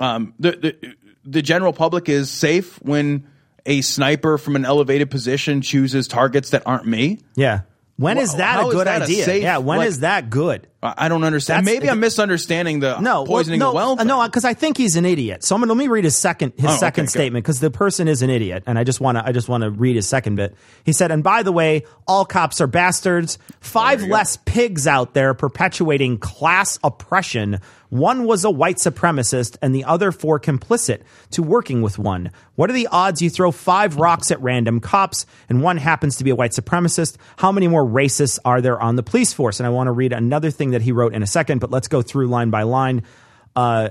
um, 0.00 0.34
the, 0.40 0.52
the 0.52 0.94
the 1.24 1.42
general 1.42 1.72
public 1.72 2.08
is 2.08 2.30
safe 2.30 2.82
when 2.82 3.28
a 3.66 3.80
sniper 3.82 4.38
from 4.38 4.56
an 4.56 4.64
elevated 4.64 5.10
position 5.10 5.60
chooses 5.62 6.08
targets 6.08 6.50
that 6.50 6.62
aren't 6.66 6.86
me. 6.86 7.20
Yeah. 7.36 7.60
When 7.96 8.18
is 8.18 8.32
Wha- 8.32 8.38
that 8.38 8.62
a 8.64 8.66
is 8.68 8.74
good 8.74 8.86
that 8.86 9.00
a 9.02 9.04
idea? 9.04 9.24
safe, 9.24 9.42
yeah. 9.42 9.58
When 9.58 9.80
is 9.82 9.96
like- 9.96 10.00
that 10.00 10.30
good? 10.30 10.66
I 10.84 11.08
don't 11.08 11.22
understand. 11.22 11.64
That's- 11.66 11.80
Maybe 11.80 11.88
I'm 11.88 12.00
misunderstanding 12.00 12.80
the 12.80 12.98
No, 12.98 13.24
poisoning 13.24 13.60
well, 13.60 13.70
the 13.70 13.76
well. 13.76 13.88
no, 13.94 13.96
thing. 13.98 14.06
no, 14.08 14.22
because 14.24 14.44
I 14.44 14.52
think 14.54 14.76
he's 14.76 14.96
an 14.96 15.04
idiot. 15.04 15.44
So 15.44 15.54
I'm 15.54 15.60
gonna, 15.62 15.72
let 15.72 15.78
me 15.78 15.86
read 15.86 16.02
his 16.02 16.16
second 16.16 16.54
his 16.56 16.70
Oh, 16.72 16.76
second 16.76 17.04
good. 17.04 17.10
statement 17.10 17.44
because 17.44 17.60
the 17.60 17.70
person 17.70 18.08
is 18.08 18.20
an 18.22 18.30
idiot, 18.30 18.64
and 18.66 18.76
I 18.78 18.82
just 18.84 19.00
want 19.00 19.16
to 19.16 19.24
I 19.24 19.30
just 19.30 19.48
want 19.48 19.62
to 19.62 19.70
read 19.70 19.94
his 19.94 20.08
second 20.08 20.34
bit. 20.36 20.56
He 20.84 20.92
said, 20.92 21.12
"And 21.12 21.22
by 21.22 21.44
the 21.44 21.52
way, 21.52 21.84
all 22.08 22.24
cops 22.24 22.60
are 22.60 22.66
bastards. 22.66 23.38
Five 23.60 24.00
you 24.02 24.08
go. 24.08 24.14
less 24.14 24.36
pigs 24.44 24.88
out 24.88 25.14
there 25.14 25.34
perpetuating 25.34 26.18
class 26.18 26.80
oppression. 26.82 27.60
One 27.90 28.24
was 28.24 28.42
a 28.44 28.50
white 28.50 28.76
supremacist, 28.78 29.58
and 29.60 29.74
the 29.74 29.84
other 29.84 30.12
four 30.12 30.40
complicit 30.40 31.00
to 31.32 31.42
working 31.42 31.82
with 31.82 31.98
one. 31.98 32.30
What 32.54 32.70
are 32.70 32.72
the 32.72 32.86
odds 32.90 33.20
you 33.20 33.28
throw 33.28 33.50
five 33.52 33.96
rocks 33.96 34.30
at 34.30 34.40
random 34.42 34.80
cops 34.80 35.26
and 35.50 35.62
one 35.62 35.76
happens 35.76 36.16
to 36.16 36.24
be 36.24 36.30
a 36.30 36.34
white 36.34 36.52
supremacist? 36.52 37.16
How 37.36 37.52
many 37.52 37.68
more 37.68 37.84
racists 37.84 38.38
are 38.46 38.60
there 38.62 38.80
on 38.80 38.96
the 38.96 39.02
police 39.02 39.32
force?" 39.34 39.60
And 39.60 39.66
I 39.66 39.70
want 39.70 39.88
to 39.88 39.92
read 39.92 40.12
another 40.12 40.50
thing 40.50 40.71
that 40.72 40.82
he 40.82 40.92
wrote 40.92 41.14
in 41.14 41.22
a 41.22 41.26
second, 41.26 41.60
but 41.60 41.70
let's 41.70 41.88
go 41.88 42.02
through 42.02 42.28
line 42.28 42.50
by 42.50 42.62
line. 42.64 43.02
Uh, 43.56 43.90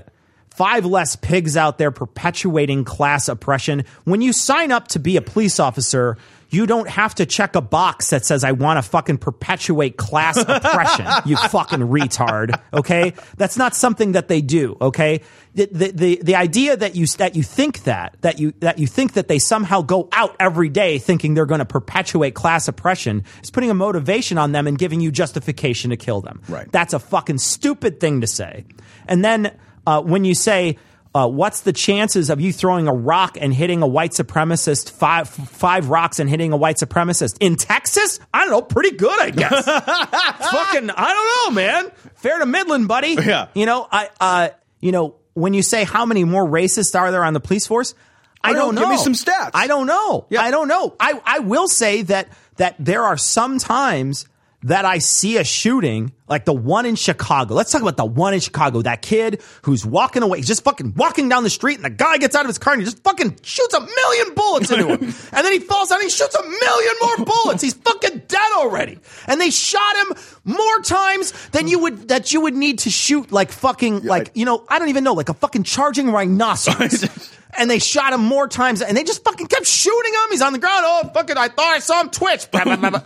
five 0.50 0.84
less 0.84 1.16
pigs 1.16 1.56
out 1.56 1.78
there 1.78 1.90
perpetuating 1.90 2.84
class 2.84 3.28
oppression. 3.28 3.84
When 4.04 4.20
you 4.20 4.32
sign 4.32 4.70
up 4.70 4.88
to 4.88 4.98
be 4.98 5.16
a 5.16 5.22
police 5.22 5.58
officer, 5.58 6.18
you 6.52 6.66
don't 6.66 6.88
have 6.88 7.14
to 7.16 7.26
check 7.26 7.56
a 7.56 7.60
box 7.60 8.10
that 8.10 8.26
says 8.26 8.44
I 8.44 8.52
want 8.52 8.82
to 8.82 8.88
fucking 8.88 9.18
perpetuate 9.18 9.96
class 9.96 10.36
oppression. 10.46 11.06
You 11.24 11.36
fucking 11.36 11.80
retard. 11.80 12.60
Okay, 12.72 13.14
that's 13.36 13.56
not 13.56 13.74
something 13.74 14.12
that 14.12 14.28
they 14.28 14.42
do. 14.42 14.76
Okay, 14.80 15.22
the, 15.54 15.68
the 15.72 15.90
the 15.90 16.20
the 16.22 16.34
idea 16.34 16.76
that 16.76 16.94
you 16.94 17.06
that 17.06 17.34
you 17.36 17.42
think 17.42 17.84
that 17.84 18.16
that 18.20 18.38
you 18.38 18.52
that 18.60 18.78
you 18.78 18.86
think 18.86 19.14
that 19.14 19.28
they 19.28 19.38
somehow 19.38 19.80
go 19.80 20.08
out 20.12 20.36
every 20.38 20.68
day 20.68 20.98
thinking 20.98 21.34
they're 21.34 21.46
going 21.46 21.60
to 21.60 21.64
perpetuate 21.64 22.34
class 22.34 22.68
oppression 22.68 23.24
is 23.42 23.50
putting 23.50 23.70
a 23.70 23.74
motivation 23.74 24.36
on 24.36 24.52
them 24.52 24.66
and 24.66 24.78
giving 24.78 25.00
you 25.00 25.10
justification 25.10 25.90
to 25.90 25.96
kill 25.96 26.20
them. 26.20 26.42
Right. 26.48 26.70
That's 26.70 26.92
a 26.92 26.98
fucking 26.98 27.38
stupid 27.38 27.98
thing 27.98 28.20
to 28.20 28.26
say. 28.26 28.64
And 29.06 29.24
then 29.24 29.56
uh, 29.86 30.02
when 30.02 30.24
you 30.24 30.34
say, 30.34 30.78
uh, 31.14 31.28
what's 31.28 31.60
the 31.60 31.72
chances 31.72 32.30
of 32.30 32.40
you 32.40 32.52
throwing 32.52 32.88
a 32.88 32.92
rock 32.92 33.36
and 33.40 33.52
hitting 33.52 33.82
a 33.82 33.86
white 33.86 34.12
supremacist, 34.12 34.90
five, 34.90 35.28
five 35.28 35.90
rocks 35.90 36.18
and 36.18 36.30
hitting 36.30 36.52
a 36.52 36.56
white 36.56 36.76
supremacist 36.76 37.36
in 37.40 37.56
Texas? 37.56 38.18
I 38.32 38.40
don't 38.40 38.50
know, 38.50 38.62
pretty 38.62 38.96
good, 38.96 39.20
I 39.20 39.30
guess. 39.30 39.64
fucking, 39.64 40.90
I 40.90 41.12
don't 41.12 41.54
know, 41.54 41.60
man. 41.60 41.92
Fair 42.14 42.38
to 42.38 42.46
Midland, 42.46 42.88
buddy. 42.88 43.16
Yeah. 43.22 43.48
You 43.54 43.66
know, 43.66 43.86
I, 43.90 44.08
uh, 44.20 44.48
you 44.80 44.92
know, 44.92 45.16
when 45.34 45.54
you 45.54 45.62
say 45.62 45.84
how 45.84 46.06
many 46.06 46.24
more 46.24 46.46
racists 46.46 46.98
are 46.98 47.10
there 47.10 47.24
on 47.24 47.34
the 47.34 47.40
police 47.40 47.66
force, 47.66 47.94
I, 48.42 48.50
I 48.50 48.52
don't 48.54 48.74
don't 48.74 48.74
know. 48.76 48.80
Give 48.82 48.90
me 48.90 48.96
some 48.96 49.12
stats. 49.12 49.50
I 49.54 49.66
don't 49.66 49.86
know. 49.86 50.26
Yeah. 50.30 50.42
I 50.42 50.50
don't 50.50 50.68
know. 50.68 50.96
I, 50.98 51.20
I 51.24 51.38
will 51.40 51.68
say 51.68 52.02
that 52.02 52.28
that 52.56 52.76
there 52.78 53.04
are 53.04 53.16
some 53.16 53.58
times 53.58 54.26
that 54.64 54.84
I 54.84 54.98
see 54.98 55.38
a 55.38 55.44
shooting, 55.44 56.12
like 56.28 56.44
the 56.44 56.52
one 56.52 56.86
in 56.86 56.94
Chicago. 56.94 57.54
Let's 57.54 57.72
talk 57.72 57.82
about 57.82 57.96
the 57.96 58.04
one 58.04 58.32
in 58.32 58.40
Chicago. 58.40 58.82
That 58.82 59.02
kid 59.02 59.42
who's 59.62 59.84
walking 59.84 60.22
away, 60.22 60.38
he's 60.38 60.46
just 60.46 60.62
fucking 60.62 60.94
walking 60.96 61.28
down 61.28 61.42
the 61.42 61.50
street, 61.50 61.76
and 61.76 61.84
the 61.84 61.90
guy 61.90 62.18
gets 62.18 62.36
out 62.36 62.42
of 62.42 62.48
his 62.48 62.58
car 62.58 62.74
and 62.74 62.82
he 62.82 62.84
just 62.84 63.02
fucking 63.02 63.38
shoots 63.42 63.74
a 63.74 63.80
million 63.80 64.34
bullets 64.34 64.70
into 64.70 64.88
him. 64.88 65.00
and 65.32 65.44
then 65.44 65.52
he 65.52 65.58
falls 65.58 65.88
down 65.88 65.98
and 65.98 66.04
he 66.04 66.10
shoots 66.10 66.34
a 66.34 66.42
million 66.42 66.94
more 67.00 67.26
bullets. 67.26 67.62
He's 67.62 67.74
fucking 67.74 68.22
dead 68.28 68.52
already. 68.56 68.98
And 69.26 69.40
they 69.40 69.50
shot 69.50 69.96
him 69.96 70.16
more 70.44 70.80
times 70.80 71.32
than 71.48 71.68
you 71.68 71.80
would 71.80 72.08
that 72.08 72.32
you 72.32 72.40
would 72.42 72.54
need 72.54 72.80
to 72.80 72.90
shoot 72.90 73.32
like 73.32 73.50
fucking 73.50 74.04
like 74.04 74.30
you 74.34 74.44
know 74.44 74.64
I 74.68 74.78
don't 74.78 74.88
even 74.88 75.04
know 75.04 75.14
like 75.14 75.28
a 75.28 75.34
fucking 75.34 75.64
charging 75.64 76.10
rhinoceros. 76.10 77.30
and 77.58 77.70
they 77.70 77.78
shot 77.78 78.12
him 78.12 78.22
more 78.22 78.48
times, 78.48 78.80
and 78.80 78.96
they 78.96 79.04
just 79.04 79.24
fucking 79.24 79.46
kept 79.46 79.66
shooting 79.66 80.12
him. 80.14 80.30
He's 80.30 80.42
on 80.42 80.52
the 80.52 80.58
ground. 80.58 80.84
Oh, 80.86 81.10
fucking! 81.12 81.36
I 81.36 81.48
thought 81.48 81.74
I 81.74 81.80
saw 81.80 82.00
him 82.00 82.10
twitch. 82.10 82.50
Blah, 82.50 82.64
blah, 82.64 82.76
blah, 82.76 82.90
blah. 82.90 83.02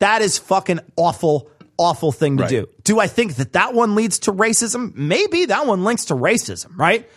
That 0.00 0.22
is 0.22 0.38
fucking 0.38 0.80
awful, 0.96 1.48
awful 1.76 2.12
thing 2.12 2.36
to 2.38 2.42
Right. 2.44 2.50
do. 2.50 2.66
Do 2.84 2.98
I 3.00 3.06
think 3.06 3.36
that 3.36 3.52
that 3.54 3.74
one 3.74 3.94
leads 3.94 4.20
to 4.20 4.32
racism? 4.32 4.94
Maybe 4.94 5.46
that 5.46 5.66
one 5.66 5.84
links 5.84 6.06
to 6.06 6.14
racism, 6.14 6.76
right? 6.76 7.08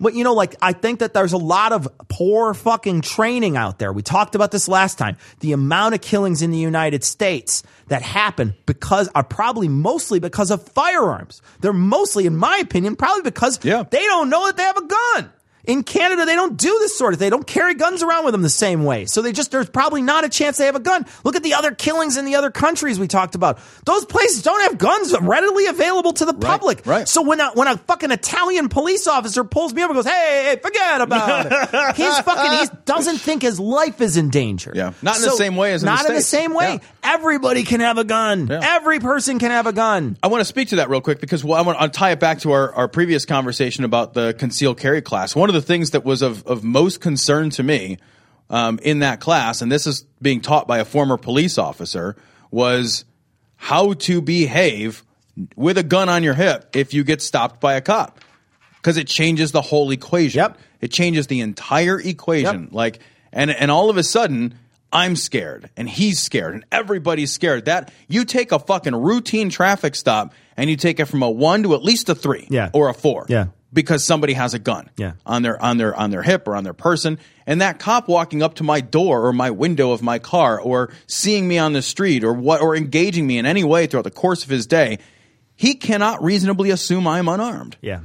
But 0.00 0.14
you 0.14 0.22
know, 0.22 0.32
like 0.34 0.54
I 0.62 0.74
think 0.74 1.00
that 1.00 1.12
there's 1.12 1.32
a 1.32 1.36
lot 1.38 1.72
of 1.72 1.88
poor 2.08 2.54
fucking 2.54 3.00
training 3.00 3.56
out 3.56 3.80
there. 3.80 3.92
We 3.92 4.02
talked 4.02 4.36
about 4.36 4.52
this 4.52 4.68
last 4.68 4.96
time. 4.96 5.16
The 5.40 5.52
amount 5.52 5.96
of 5.96 6.00
killings 6.00 6.40
in 6.40 6.52
the 6.52 6.56
United 6.58 7.02
States 7.02 7.64
that 7.88 8.02
happen 8.02 8.54
because 8.64 9.08
are 9.16 9.24
probably 9.24 9.66
mostly 9.66 10.20
because 10.20 10.52
of 10.52 10.62
firearms. 10.68 11.42
They're 11.62 11.72
mostly, 11.72 12.26
in 12.26 12.36
my 12.36 12.58
opinion, 12.58 12.94
probably 12.94 13.22
because 13.22 13.58
Yeah. 13.64 13.82
they 13.90 14.04
don't 14.04 14.30
know 14.30 14.46
that 14.46 14.56
they 14.56 14.62
have 14.62 14.76
a 14.76 14.82
gun. 14.86 15.30
In 15.64 15.82
Canada, 15.82 16.24
they 16.24 16.34
don't 16.34 16.56
do 16.56 16.70
this 16.78 16.96
sort 16.96 17.12
of 17.12 17.18
thing. 17.18 17.26
They 17.26 17.30
don't 17.30 17.46
carry 17.46 17.74
guns 17.74 18.02
around 18.02 18.24
with 18.24 18.32
them 18.32 18.40
the 18.42 18.48
same 18.48 18.84
way. 18.84 19.04
So 19.04 19.20
they 19.20 19.32
just, 19.32 19.50
there's 19.50 19.68
probably 19.68 20.00
not 20.00 20.24
a 20.24 20.28
chance 20.30 20.56
they 20.56 20.66
have 20.66 20.76
a 20.76 20.80
gun. 20.80 21.04
Look 21.24 21.36
at 21.36 21.42
the 21.42 21.54
other 21.54 21.74
killings 21.74 22.16
in 22.16 22.24
the 22.24 22.36
other 22.36 22.50
countries 22.50 22.98
we 22.98 23.06
talked 23.06 23.34
about. 23.34 23.58
Those 23.84 24.06
places 24.06 24.42
don't 24.42 24.60
have 24.62 24.78
guns 24.78 25.14
readily 25.20 25.66
available 25.66 26.12
to 26.14 26.24
the 26.24 26.32
public. 26.32 26.86
right. 26.86 27.06
So 27.08 27.22
when 27.22 27.40
a, 27.40 27.50
when 27.52 27.68
a 27.68 27.76
fucking 27.76 28.10
Italian 28.10 28.68
police 28.70 29.06
officer 29.06 29.44
pulls 29.44 29.74
me 29.74 29.82
over 29.82 29.92
and 29.92 30.02
goes, 30.02 30.10
hey, 30.10 30.44
hey, 30.54 30.60
forget 30.62 31.00
about 31.02 31.46
it. 31.46 31.52
He's 31.96 32.18
fucking, 32.20 32.52
he 32.60 32.78
doesn't 32.86 33.18
think 33.18 33.42
his 33.42 33.60
life 33.60 34.00
is 34.00 34.16
in 34.16 34.30
danger. 34.30 34.72
Yeah. 34.74 34.92
Not 35.02 35.16
in 35.16 35.22
the 35.22 35.30
same 35.32 35.56
way 35.56 35.74
as 35.74 35.82
in 35.82 35.86
the 35.86 35.92
Not 35.92 36.06
in 36.06 36.14
the 36.14 36.22
same 36.22 36.54
way. 36.54 36.74
Yeah. 36.74 36.88
Everybody 37.14 37.62
can 37.62 37.80
have 37.80 37.98
a 37.98 38.04
gun. 38.04 38.48
Yeah. 38.48 38.60
Every 38.62 39.00
person 39.00 39.38
can 39.38 39.50
have 39.50 39.66
a 39.66 39.72
gun. 39.72 40.18
I 40.22 40.26
want 40.28 40.42
to 40.42 40.44
speak 40.44 40.68
to 40.68 40.76
that 40.76 40.90
real 40.90 41.00
quick 41.00 41.20
because 41.20 41.42
well, 41.42 41.58
I 41.58 41.62
want 41.62 41.80
to 41.80 41.88
tie 41.88 42.10
it 42.10 42.20
back 42.20 42.40
to 42.40 42.52
our, 42.52 42.72
our 42.74 42.88
previous 42.88 43.24
conversation 43.24 43.84
about 43.84 44.14
the 44.14 44.34
concealed 44.34 44.78
carry 44.78 45.00
class. 45.00 45.34
One 45.34 45.48
of 45.48 45.54
the 45.54 45.62
things 45.62 45.90
that 45.90 46.04
was 46.04 46.22
of, 46.22 46.46
of 46.46 46.64
most 46.64 47.00
concern 47.00 47.50
to 47.50 47.62
me 47.62 47.98
um, 48.50 48.78
in 48.82 48.98
that 48.98 49.20
class, 49.20 49.62
and 49.62 49.72
this 49.72 49.86
is 49.86 50.04
being 50.20 50.40
taught 50.40 50.68
by 50.68 50.78
a 50.78 50.84
former 50.84 51.16
police 51.16 51.56
officer, 51.56 52.16
was 52.50 53.04
how 53.56 53.94
to 53.94 54.20
behave 54.20 55.02
with 55.56 55.78
a 55.78 55.82
gun 55.82 56.08
on 56.08 56.22
your 56.22 56.34
hip 56.34 56.76
if 56.76 56.92
you 56.94 57.04
get 57.04 57.22
stopped 57.22 57.60
by 57.60 57.74
a 57.74 57.80
cop. 57.80 58.20
Because 58.76 58.96
it 58.96 59.08
changes 59.08 59.50
the 59.52 59.60
whole 59.62 59.90
equation. 59.90 60.38
Yep. 60.38 60.58
It 60.80 60.88
changes 60.92 61.26
the 61.26 61.40
entire 61.40 62.00
equation. 62.00 62.64
Yep. 62.64 62.72
Like, 62.72 63.00
and 63.32 63.50
and 63.50 63.70
all 63.70 63.90
of 63.90 63.96
a 63.96 64.02
sudden, 64.02 64.54
I'm 64.92 65.16
scared, 65.16 65.68
and 65.76 65.88
he's 65.88 66.18
scared, 66.20 66.54
and 66.54 66.64
everybody's 66.72 67.30
scared. 67.32 67.66
That 67.66 67.92
you 68.08 68.24
take 68.24 68.52
a 68.52 68.58
fucking 68.58 68.94
routine 68.96 69.50
traffic 69.50 69.94
stop, 69.94 70.32
and 70.56 70.70
you 70.70 70.76
take 70.76 70.98
it 70.98 71.04
from 71.06 71.22
a 71.22 71.30
one 71.30 71.62
to 71.64 71.74
at 71.74 71.82
least 71.82 72.08
a 72.08 72.14
three, 72.14 72.46
Yeah. 72.50 72.70
or 72.72 72.88
a 72.88 72.94
four, 72.94 73.26
Yeah. 73.28 73.46
because 73.72 74.02
somebody 74.04 74.32
has 74.32 74.54
a 74.54 74.58
gun, 74.58 74.88
Yeah. 74.96 75.12
on 75.26 75.42
their 75.42 75.62
on 75.62 75.76
their 75.76 75.94
on 75.94 76.10
their 76.10 76.22
hip 76.22 76.48
or 76.48 76.56
on 76.56 76.64
their 76.64 76.72
person, 76.72 77.18
and 77.46 77.60
that 77.60 77.78
cop 77.78 78.08
walking 78.08 78.42
up 78.42 78.54
to 78.56 78.64
my 78.64 78.80
door 78.80 79.26
or 79.26 79.32
my 79.34 79.50
window 79.50 79.92
of 79.92 80.00
my 80.02 80.18
car, 80.18 80.58
or 80.58 80.90
seeing 81.06 81.46
me 81.46 81.58
on 81.58 81.74
the 81.74 81.82
street, 81.82 82.24
or 82.24 82.32
what, 82.32 82.62
or 82.62 82.74
engaging 82.74 83.26
me 83.26 83.36
in 83.36 83.44
any 83.44 83.64
way 83.64 83.86
throughout 83.86 84.04
the 84.04 84.10
course 84.10 84.42
of 84.42 84.48
his 84.48 84.66
day, 84.66 84.98
he 85.54 85.74
cannot 85.74 86.22
reasonably 86.24 86.70
assume 86.70 87.06
I'm 87.06 87.28
unarmed 87.28 87.76
Yeah. 87.82 88.00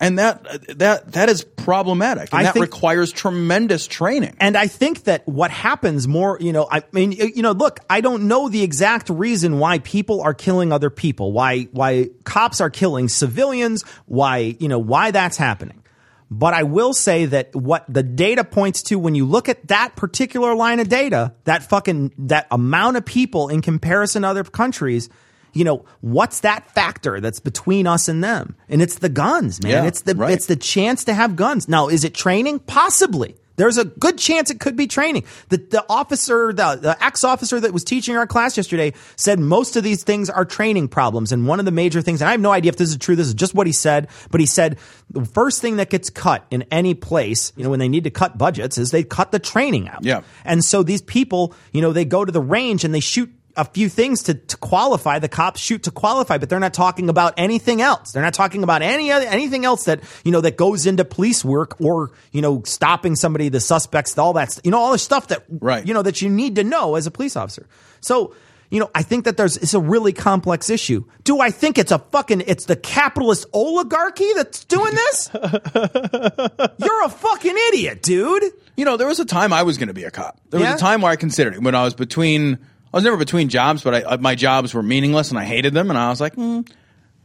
And 0.00 0.18
that 0.18 0.78
that 0.78 1.12
that 1.12 1.28
is 1.28 1.44
problematic, 1.44 2.30
and 2.32 2.40
I 2.40 2.42
that 2.44 2.54
think- 2.54 2.64
requires 2.64 3.12
tremendous 3.12 3.86
training. 3.86 4.36
And 4.38 4.56
I 4.56 4.68
think 4.68 5.04
that 5.04 5.26
what 5.26 5.50
happens 5.50 6.06
more, 6.06 6.38
you 6.40 6.52
know, 6.52 6.68
I 6.70 6.84
mean, 6.92 7.12
you 7.12 7.42
know, 7.42 7.52
look, 7.52 7.80
I 7.90 8.00
don't 8.00 8.28
know 8.28 8.48
the 8.48 8.62
exact 8.62 9.10
reason 9.10 9.58
why 9.58 9.80
people 9.80 10.20
are 10.22 10.34
killing 10.34 10.72
other 10.72 10.90
people, 10.90 11.32
why 11.32 11.64
why 11.72 12.10
cops 12.24 12.60
are 12.60 12.70
killing 12.70 13.08
civilians, 13.08 13.82
why, 14.06 14.56
you 14.60 14.68
know, 14.68 14.78
why 14.78 15.10
that's 15.10 15.36
happening. 15.36 15.82
But 16.30 16.52
I 16.52 16.64
will 16.64 16.92
say 16.92 17.24
that 17.24 17.56
what 17.56 17.84
the 17.88 18.02
data 18.02 18.44
points 18.44 18.82
to 18.84 18.98
when 18.98 19.14
you 19.14 19.24
look 19.24 19.48
at 19.48 19.68
that 19.68 19.96
particular 19.96 20.54
line 20.54 20.78
of 20.78 20.88
data, 20.88 21.32
that 21.44 21.62
fucking 21.62 22.12
that 22.18 22.46
amount 22.50 22.98
of 22.98 23.06
people 23.06 23.48
in 23.48 23.62
comparison 23.62 24.22
to 24.22 24.28
other 24.28 24.44
countries, 24.44 25.08
you 25.52 25.64
know, 25.64 25.84
what's 26.00 26.40
that 26.40 26.70
factor 26.70 27.20
that's 27.20 27.40
between 27.40 27.86
us 27.86 28.08
and 28.08 28.22
them? 28.22 28.56
And 28.68 28.82
it's 28.82 28.96
the 28.96 29.08
guns, 29.08 29.62
man. 29.62 29.72
Yeah, 29.72 29.84
it's 29.84 30.02
the 30.02 30.14
right. 30.14 30.32
it's 30.32 30.46
the 30.46 30.56
chance 30.56 31.04
to 31.04 31.14
have 31.14 31.36
guns. 31.36 31.68
Now, 31.68 31.88
is 31.88 32.04
it 32.04 32.14
training? 32.14 32.60
Possibly. 32.60 33.36
There's 33.58 33.76
a 33.76 33.84
good 33.84 34.18
chance 34.18 34.50
it 34.50 34.60
could 34.60 34.76
be 34.76 34.86
training. 34.86 35.24
The, 35.48 35.56
the 35.56 35.84
officer, 35.88 36.52
the, 36.52 36.76
the 36.76 37.04
ex 37.04 37.24
officer 37.24 37.58
that 37.58 37.72
was 37.72 37.82
teaching 37.82 38.16
our 38.16 38.26
class 38.26 38.56
yesterday 38.56 38.94
said 39.16 39.40
most 39.40 39.74
of 39.76 39.82
these 39.82 40.04
things 40.04 40.30
are 40.30 40.44
training 40.44 40.88
problems. 40.88 41.32
And 41.32 41.46
one 41.46 41.58
of 41.58 41.64
the 41.64 41.72
major 41.72 42.00
things, 42.00 42.22
and 42.22 42.28
I 42.28 42.30
have 42.30 42.40
no 42.40 42.52
idea 42.52 42.68
if 42.68 42.76
this 42.76 42.90
is 42.90 42.96
true, 42.96 43.16
this 43.16 43.26
is 43.26 43.34
just 43.34 43.54
what 43.54 43.66
he 43.66 43.72
said, 43.72 44.08
but 44.30 44.40
he 44.40 44.46
said 44.46 44.78
the 45.10 45.24
first 45.24 45.60
thing 45.60 45.76
that 45.76 45.90
gets 45.90 46.08
cut 46.08 46.46
in 46.52 46.62
any 46.70 46.94
place, 46.94 47.52
you 47.56 47.64
know, 47.64 47.70
when 47.70 47.80
they 47.80 47.88
need 47.88 48.04
to 48.04 48.10
cut 48.10 48.38
budgets 48.38 48.78
is 48.78 48.92
they 48.92 49.02
cut 49.02 49.32
the 49.32 49.40
training 49.40 49.88
out. 49.88 50.04
Yeah. 50.04 50.22
And 50.44 50.64
so 50.64 50.84
these 50.84 51.02
people, 51.02 51.52
you 51.72 51.82
know, 51.82 51.92
they 51.92 52.04
go 52.04 52.24
to 52.24 52.30
the 52.30 52.40
range 52.40 52.84
and 52.84 52.94
they 52.94 53.00
shoot 53.00 53.32
a 53.58 53.64
few 53.64 53.88
things 53.90 54.22
to, 54.22 54.34
to 54.34 54.56
qualify. 54.56 55.18
The 55.18 55.28
cops 55.28 55.60
shoot 55.60 55.82
to 55.82 55.90
qualify, 55.90 56.38
but 56.38 56.48
they're 56.48 56.58
not 56.60 56.72
talking 56.72 57.10
about 57.10 57.34
anything 57.36 57.82
else. 57.82 58.12
They're 58.12 58.22
not 58.22 58.32
talking 58.34 58.62
about 58.62 58.80
any 58.80 59.12
other, 59.12 59.26
anything 59.26 59.64
else 59.66 59.84
that, 59.84 60.00
you 60.24 60.32
know, 60.32 60.40
that 60.40 60.56
goes 60.56 60.86
into 60.86 61.04
police 61.04 61.44
work 61.44 61.78
or, 61.80 62.12
you 62.32 62.40
know, 62.40 62.62
stopping 62.64 63.16
somebody, 63.16 63.50
the 63.50 63.60
suspects, 63.60 64.16
all 64.16 64.32
that, 64.34 64.58
you 64.64 64.70
know, 64.70 64.78
all 64.78 64.92
the 64.92 64.98
stuff 64.98 65.28
that, 65.28 65.44
Right. 65.50 65.86
you 65.86 65.92
know, 65.92 66.02
that 66.02 66.22
you 66.22 66.30
need 66.30 66.54
to 66.56 66.64
know 66.64 66.94
as 66.94 67.06
a 67.06 67.10
police 67.10 67.36
officer. 67.36 67.66
So, 68.00 68.34
you 68.70 68.80
know, 68.80 68.90
I 68.94 69.02
think 69.02 69.24
that 69.24 69.36
there's, 69.38 69.56
it's 69.56 69.72
a 69.74 69.80
really 69.80 70.12
complex 70.12 70.68
issue. 70.70 71.04
Do 71.24 71.40
I 71.40 71.50
think 71.50 71.78
it's 71.78 71.90
a 71.90 71.98
fucking, 71.98 72.42
it's 72.46 72.66
the 72.66 72.76
capitalist 72.76 73.46
oligarchy 73.54 74.30
that's 74.34 74.64
doing 74.66 74.92
this? 74.94 75.30
You're 75.34 77.04
a 77.04 77.08
fucking 77.08 77.54
idiot, 77.68 78.02
dude. 78.02 78.44
You 78.76 78.84
know, 78.84 78.96
there 78.96 79.08
was 79.08 79.20
a 79.20 79.24
time 79.24 79.52
I 79.52 79.62
was 79.62 79.78
going 79.78 79.88
to 79.88 79.94
be 79.94 80.04
a 80.04 80.10
cop. 80.10 80.38
There 80.50 80.60
Yeah? 80.60 80.72
was 80.72 80.80
a 80.80 80.84
time 80.84 81.00
where 81.00 81.10
I 81.10 81.16
considered 81.16 81.54
it 81.54 81.62
when 81.62 81.74
I 81.74 81.82
was 81.84 81.94
between. 81.94 82.58
I 82.92 82.96
was 82.96 83.04
never 83.04 83.16
between 83.16 83.48
jobs, 83.48 83.82
but 83.82 83.94
I, 83.94 84.02
uh, 84.02 84.16
my 84.18 84.34
jobs 84.34 84.72
were 84.74 84.82
meaningless 84.82 85.30
and 85.30 85.38
I 85.38 85.44
hated 85.44 85.74
them. 85.74 85.90
And 85.90 85.98
I 85.98 86.08
was 86.08 86.20
like, 86.20 86.34
hmm, 86.34 86.60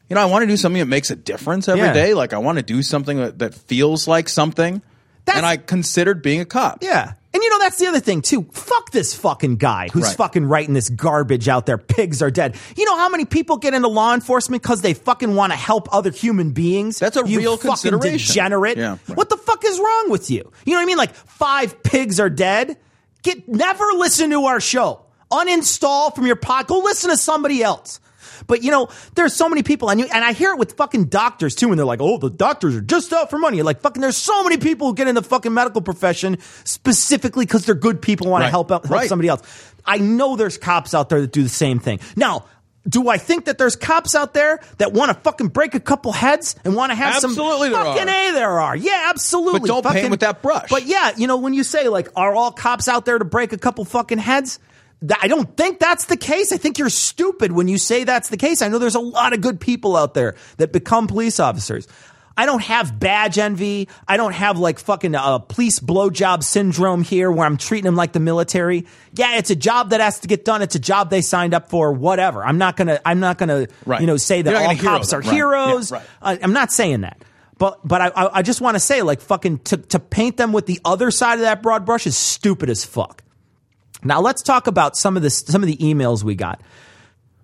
you 0.10 0.16
know, 0.16 0.22
I 0.22 0.26
want 0.26 0.44
to 0.44 0.48
do 0.48 0.58
something 0.58 0.80
that 0.80 0.88
makes 0.88 1.10
a 1.10 1.16
difference 1.16 1.68
every 1.68 1.92
day. 1.94 2.10
Yeah. 2.10 2.16
Like 2.16 2.34
I 2.34 2.38
want 2.40 2.58
to 2.58 2.64
do 2.64 2.82
something 2.82 3.18
that, 3.18 3.40
that 3.40 3.54
feels 3.56 4.08
like 4.08 4.28
something. 4.30 4.82
That's- 5.26 5.38
and 5.38 5.46
I 5.46 5.56
considered 5.58 6.22
being 6.22 6.42
a 6.42 6.46
cop. 6.46 6.80
Yeah. 6.84 7.14
And 7.34 7.42
you 7.42 7.50
know, 7.50 7.58
that's 7.60 7.80
the 7.80 7.88
other 7.88 8.02
thing 8.02 8.22
too. 8.22 8.44
Fuck 8.52 8.92
this 8.92 9.16
fucking 9.16 9.56
guy 9.56 9.88
who's 9.92 10.04
Right. 10.04 10.16
fucking 10.18 10.46
writing 10.46 10.76
this 10.76 10.90
garbage 10.90 11.48
out 11.48 11.66
there. 11.66 11.78
Pigs 11.80 12.22
are 12.22 12.30
dead. 12.30 12.56
You 12.76 12.86
know 12.86 12.96
how 12.98 13.10
many 13.10 13.26
people 13.26 13.58
get 13.58 13.74
into 13.74 13.88
law 13.88 14.14
enforcement 14.14 14.62
because 14.62 14.82
they 14.82 14.94
fucking 14.94 15.34
want 15.34 15.52
to 15.52 15.58
help 15.58 15.92
other 15.92 16.12
human 16.12 16.52
beings? 16.52 17.00
That's 17.00 17.18
a 17.18 17.24
you 17.26 17.40
real 17.40 17.58
fucking 17.58 17.70
consideration. 17.92 18.28
degenerate. 18.28 18.78
Yeah. 18.78 18.98
What 19.16 19.30
the 19.30 19.38
fuck 19.38 19.64
is 19.66 19.80
wrong 19.80 20.12
with 20.12 20.30
you? 20.30 20.52
You 20.66 20.74
know 20.74 20.78
what 20.80 20.84
I 20.84 20.86
mean? 20.86 20.98
Like 20.98 21.16
five 21.16 21.82
pigs 21.82 22.20
are 22.20 22.30
dead. 22.30 22.78
Get 23.24 23.48
never 23.48 23.86
listen 23.96 24.30
to 24.30 24.44
our 24.46 24.60
show. 24.60 25.00
Uninstall 25.34 26.14
from 26.16 26.26
your 26.28 26.36
pod. 26.36 26.68
Go 26.68 26.80
listen 26.80 27.10
to 27.10 27.18
somebody 27.18 27.64
else. 27.64 28.00
But 28.48 28.62
you 28.64 28.72
know, 28.72 28.90
there's 29.16 29.34
so 29.34 29.48
many 29.48 29.64
people, 29.64 29.90
and 29.90 30.00
you, 30.02 30.08
and 30.14 30.24
I 30.24 30.34
hear 30.34 30.52
it 30.52 30.58
with 30.58 30.74
fucking 30.74 31.06
doctors 31.06 31.56
too, 31.56 31.70
and 31.70 31.80
they're 31.80 31.86
like, 31.86 32.02
"Oh, 32.02 32.18
the 32.18 32.30
doctors 32.30 32.76
are 32.76 32.82
just 32.82 33.14
out 33.14 33.30
for 33.30 33.38
money." 33.38 33.58
You're 33.58 33.66
like, 33.66 33.80
"Fucking," 33.82 34.02
there's 34.02 34.18
so 34.18 34.44
many 34.44 34.58
people 34.58 34.88
who 34.88 34.96
get 34.96 35.08
in 35.08 35.16
the 35.16 35.22
fucking 35.24 35.54
medical 35.54 35.82
profession 35.82 36.38
specifically 36.66 37.46
because 37.46 37.66
they're 37.66 37.76
good 37.76 38.02
people, 38.02 38.28
want 38.30 38.44
to 38.44 38.50
help 38.50 38.72
out, 38.72 38.86
help 38.86 38.92
Right. 39.00 39.08
somebody 39.10 39.30
else. 39.30 39.42
I 39.86 39.98
know 40.00 40.36
there's 40.36 40.58
cops 40.58 40.94
out 40.94 41.10
there 41.10 41.22
that 41.22 41.32
do 41.32 41.44
the 41.44 41.50
same 41.50 41.80
thing. 41.80 42.00
Now, 42.18 42.46
do 42.88 43.08
I 43.08 43.18
think 43.18 43.46
that 43.46 43.58
there's 43.58 43.78
cops 43.78 44.14
out 44.16 44.34
there 44.34 44.60
that 44.78 44.92
want 44.92 45.10
to 45.10 45.16
fucking 45.16 45.48
break 45.50 45.74
a 45.74 45.80
couple 45.80 46.12
heads 46.12 46.56
and 46.66 46.76
want 46.76 46.92
to 46.92 46.96
have 46.96 47.16
Absolutely 47.24 47.70
some 47.72 47.86
fucking 47.86 48.10
are. 48.10 48.30
a 48.30 48.32
there 48.34 48.60
are 48.60 48.76
yeah 48.76 49.06
absolutely 49.10 49.62
But 49.62 49.68
don't 49.68 49.84
paint 49.84 49.96
Fucking- 49.96 50.12
with 50.12 50.20
that 50.20 50.42
brush. 50.42 50.68
but 50.70 50.86
yeah 50.86 51.12
you 51.16 51.28
know 51.28 51.38
when 51.38 51.54
you 51.54 51.64
say 51.64 51.88
like 51.88 52.10
are 52.18 52.36
all 52.36 52.52
cops 52.52 52.90
out 52.90 53.06
there 53.06 53.18
to 53.18 53.24
break 53.24 53.54
a 53.54 53.58
couple 53.58 53.86
fucking 53.86 54.18
heads 54.18 54.60
I 55.20 55.28
don't 55.28 55.56
think 55.58 55.80
that's 55.80 56.06
the 56.06 56.18
case. 56.18 56.52
I 56.52 56.58
think 56.58 56.78
you're 56.78 56.90
stupid 56.90 57.52
when 57.52 57.68
you 57.68 57.78
say 57.78 58.04
that's 58.04 58.30
the 58.30 58.38
case. 58.38 58.62
I 58.62 58.68
know 58.68 58.80
there's 58.80 58.96
a 58.96 59.00
lot 59.00 59.34
of 59.34 59.42
good 59.42 59.60
people 59.60 59.98
out 59.98 60.14
there 60.14 60.36
that 60.58 60.72
become 60.72 61.08
police 61.08 61.40
officers. 61.40 61.88
I 62.36 62.46
don't 62.46 62.64
have 62.64 63.00
badge 63.00 63.38
envy. 63.38 63.90
I 64.08 64.18
don't 64.18 64.34
have 64.34 64.58
like 64.58 64.80
fucking 64.80 65.14
uh, 65.14 65.40
police 65.40 65.80
blowjob 65.80 66.44
syndrome 66.44 67.04
here 67.04 67.32
where 67.32 67.46
I'm 67.46 67.58
treating 67.58 67.86
them 67.86 67.96
like 67.96 68.14
the 68.14 68.20
military. 68.20 68.88
Yeah, 69.14 69.38
it's 69.38 69.52
a 69.52 69.56
job 69.56 69.92
that 69.92 70.02
has 70.02 70.20
to 70.22 70.28
get 70.28 70.44
done. 70.44 70.62
It's 70.62 70.76
a 70.76 70.80
job 70.80 71.10
they 71.10 71.22
signed 71.22 71.54
up 71.54 71.70
for. 71.70 71.92
Whatever. 71.92 72.44
I'm 72.44 72.58
not 72.58 72.76
gonna. 72.76 73.00
I'm 73.06 73.20
not 73.20 73.38
gonna. 73.38 73.68
Right. 73.86 74.02
You 74.02 74.08
know, 74.08 74.18
say 74.18 74.42
that 74.42 74.56
all 74.56 74.76
cops 74.78 75.14
are. 75.14 75.20
Right. 75.20 75.34
heroes. 75.34 75.92
Yeah, 75.92 75.98
right. 75.98 76.08
I, 76.22 76.40
I'm 76.42 76.54
not 76.54 76.72
saying 76.72 77.02
that. 77.02 77.24
But 77.60 77.88
but 77.88 78.02
I 78.02 78.08
I, 78.08 78.38
I 78.40 78.42
just 78.42 78.62
want 78.62 78.76
to 78.76 78.80
say 78.80 79.04
like 79.04 79.22
fucking 79.22 79.60
to 79.60 79.78
to 79.78 80.00
paint 80.00 80.38
them 80.38 80.54
with 80.54 80.66
the 80.66 80.80
other 80.84 81.12
side 81.12 81.36
of 81.36 81.42
that 81.42 81.62
broad 81.62 81.86
brush 81.86 82.08
is 82.08 82.18
stupid 82.18 82.70
as 82.70 82.84
fuck. 82.84 83.24
Now 84.04 84.22
let's 84.22 84.42
talk 84.42 84.68
about 84.68 84.96
some 84.98 85.16
of 85.18 85.24
the 85.24 85.30
some 85.30 85.64
of 85.64 85.68
the 85.68 85.78
emails 85.78 86.24
we 86.24 86.36
got. 86.36 86.62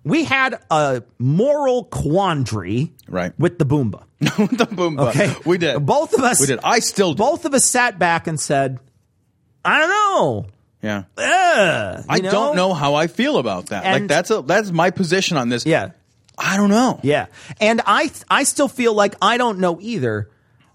We 0.04 0.24
had 0.24 0.58
a 0.70 1.02
moral 1.18 1.84
quandary 1.84 2.92
Right. 3.08 3.32
with 3.38 3.58
the 3.58 3.66
Boomba. 3.66 4.04
the 4.20 4.68
boom 4.70 4.96
button. 4.96 5.22
Okay, 5.30 5.34
We 5.46 5.56
did. 5.58 5.84
Both 5.84 6.12
of 6.14 6.20
us. 6.20 6.40
We 6.40 6.46
did. 6.46 6.60
I 6.62 6.80
still 6.80 7.14
do. 7.14 7.18
Both 7.22 7.44
of 7.46 7.54
us 7.54 7.64
sat 7.64 7.98
back 7.98 8.26
and 8.26 8.38
said, 8.38 8.78
"I 9.64 9.78
don't 9.78 9.88
know." 9.88 10.46
Yeah. 10.82 11.04
Ugh, 11.18 12.04
I 12.08 12.16
you 12.16 12.22
don't 12.22 12.56
know 12.56 12.72
how 12.74 12.94
I 12.94 13.06
feel 13.06 13.36
about 13.38 13.66
that. 13.66 13.84
like 13.84 14.08
that's 14.08 14.30
a 14.30 14.42
that's 14.42 14.70
my 14.70 14.90
position 14.90 15.36
on 15.38 15.48
this. 15.48 15.64
Yeah, 15.66 15.90
I 16.38 16.56
don't 16.58 16.70
know. 16.70 17.00
yeah, 17.02 17.26
and 17.60 17.80
I 17.86 18.10
I 18.28 18.44
still 18.44 18.68
feel 18.68 18.92
like 18.94 19.14
I 19.22 19.36
don't 19.38 19.58
know 19.58 19.78
either. 19.80 20.30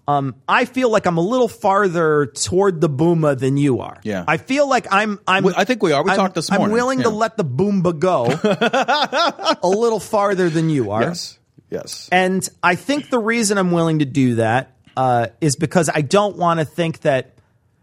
Um, 0.07 0.35
I 0.47 0.65
feel 0.65 0.91
like 0.91 1.07
I'm 1.07 1.17
a 1.17 1.21
little 1.21 1.47
farther 1.47 2.27
toward 2.27 2.79
the 2.79 2.89
Boomba 2.89 3.37
than 3.39 3.57
you 3.57 3.79
are. 3.79 3.99
Yeah. 4.03 4.23
I 4.27 4.37
feel 4.37 4.69
like 4.69 4.85
I'm. 4.91 5.19
I'm. 5.27 5.47
I 5.47 5.63
think 5.65 5.81
we 5.81 5.93
are. 5.93 6.03
We 6.03 6.11
I'm- 6.11 6.17
talked 6.19 6.35
this 6.35 6.51
morning. 6.51 6.67
I'm 6.67 6.71
willing 6.73 7.01
to 7.01 7.09
let 7.09 7.37
the 7.37 7.45
Boomba 7.45 7.97
go 7.97 8.25
a 9.63 9.67
little 9.67 9.99
farther 9.99 10.49
than 10.49 10.69
you 10.69 10.91
are. 10.91 11.01
Yes. 11.01 11.39
Yes. 11.71 12.09
And 12.11 12.47
I 12.61 12.75
think 12.75 13.09
the 13.09 13.17
reason 13.19 13.57
I'm 13.57 13.71
willing 13.71 13.99
to 13.99 14.05
do 14.05 14.35
that 14.35 14.75
uh, 14.95 15.27
is 15.41 15.55
because 15.55 15.89
I 15.93 16.01
don't 16.01 16.37
want 16.37 16.59
to 16.59 16.65
think 16.65 17.01
that, 17.01 17.33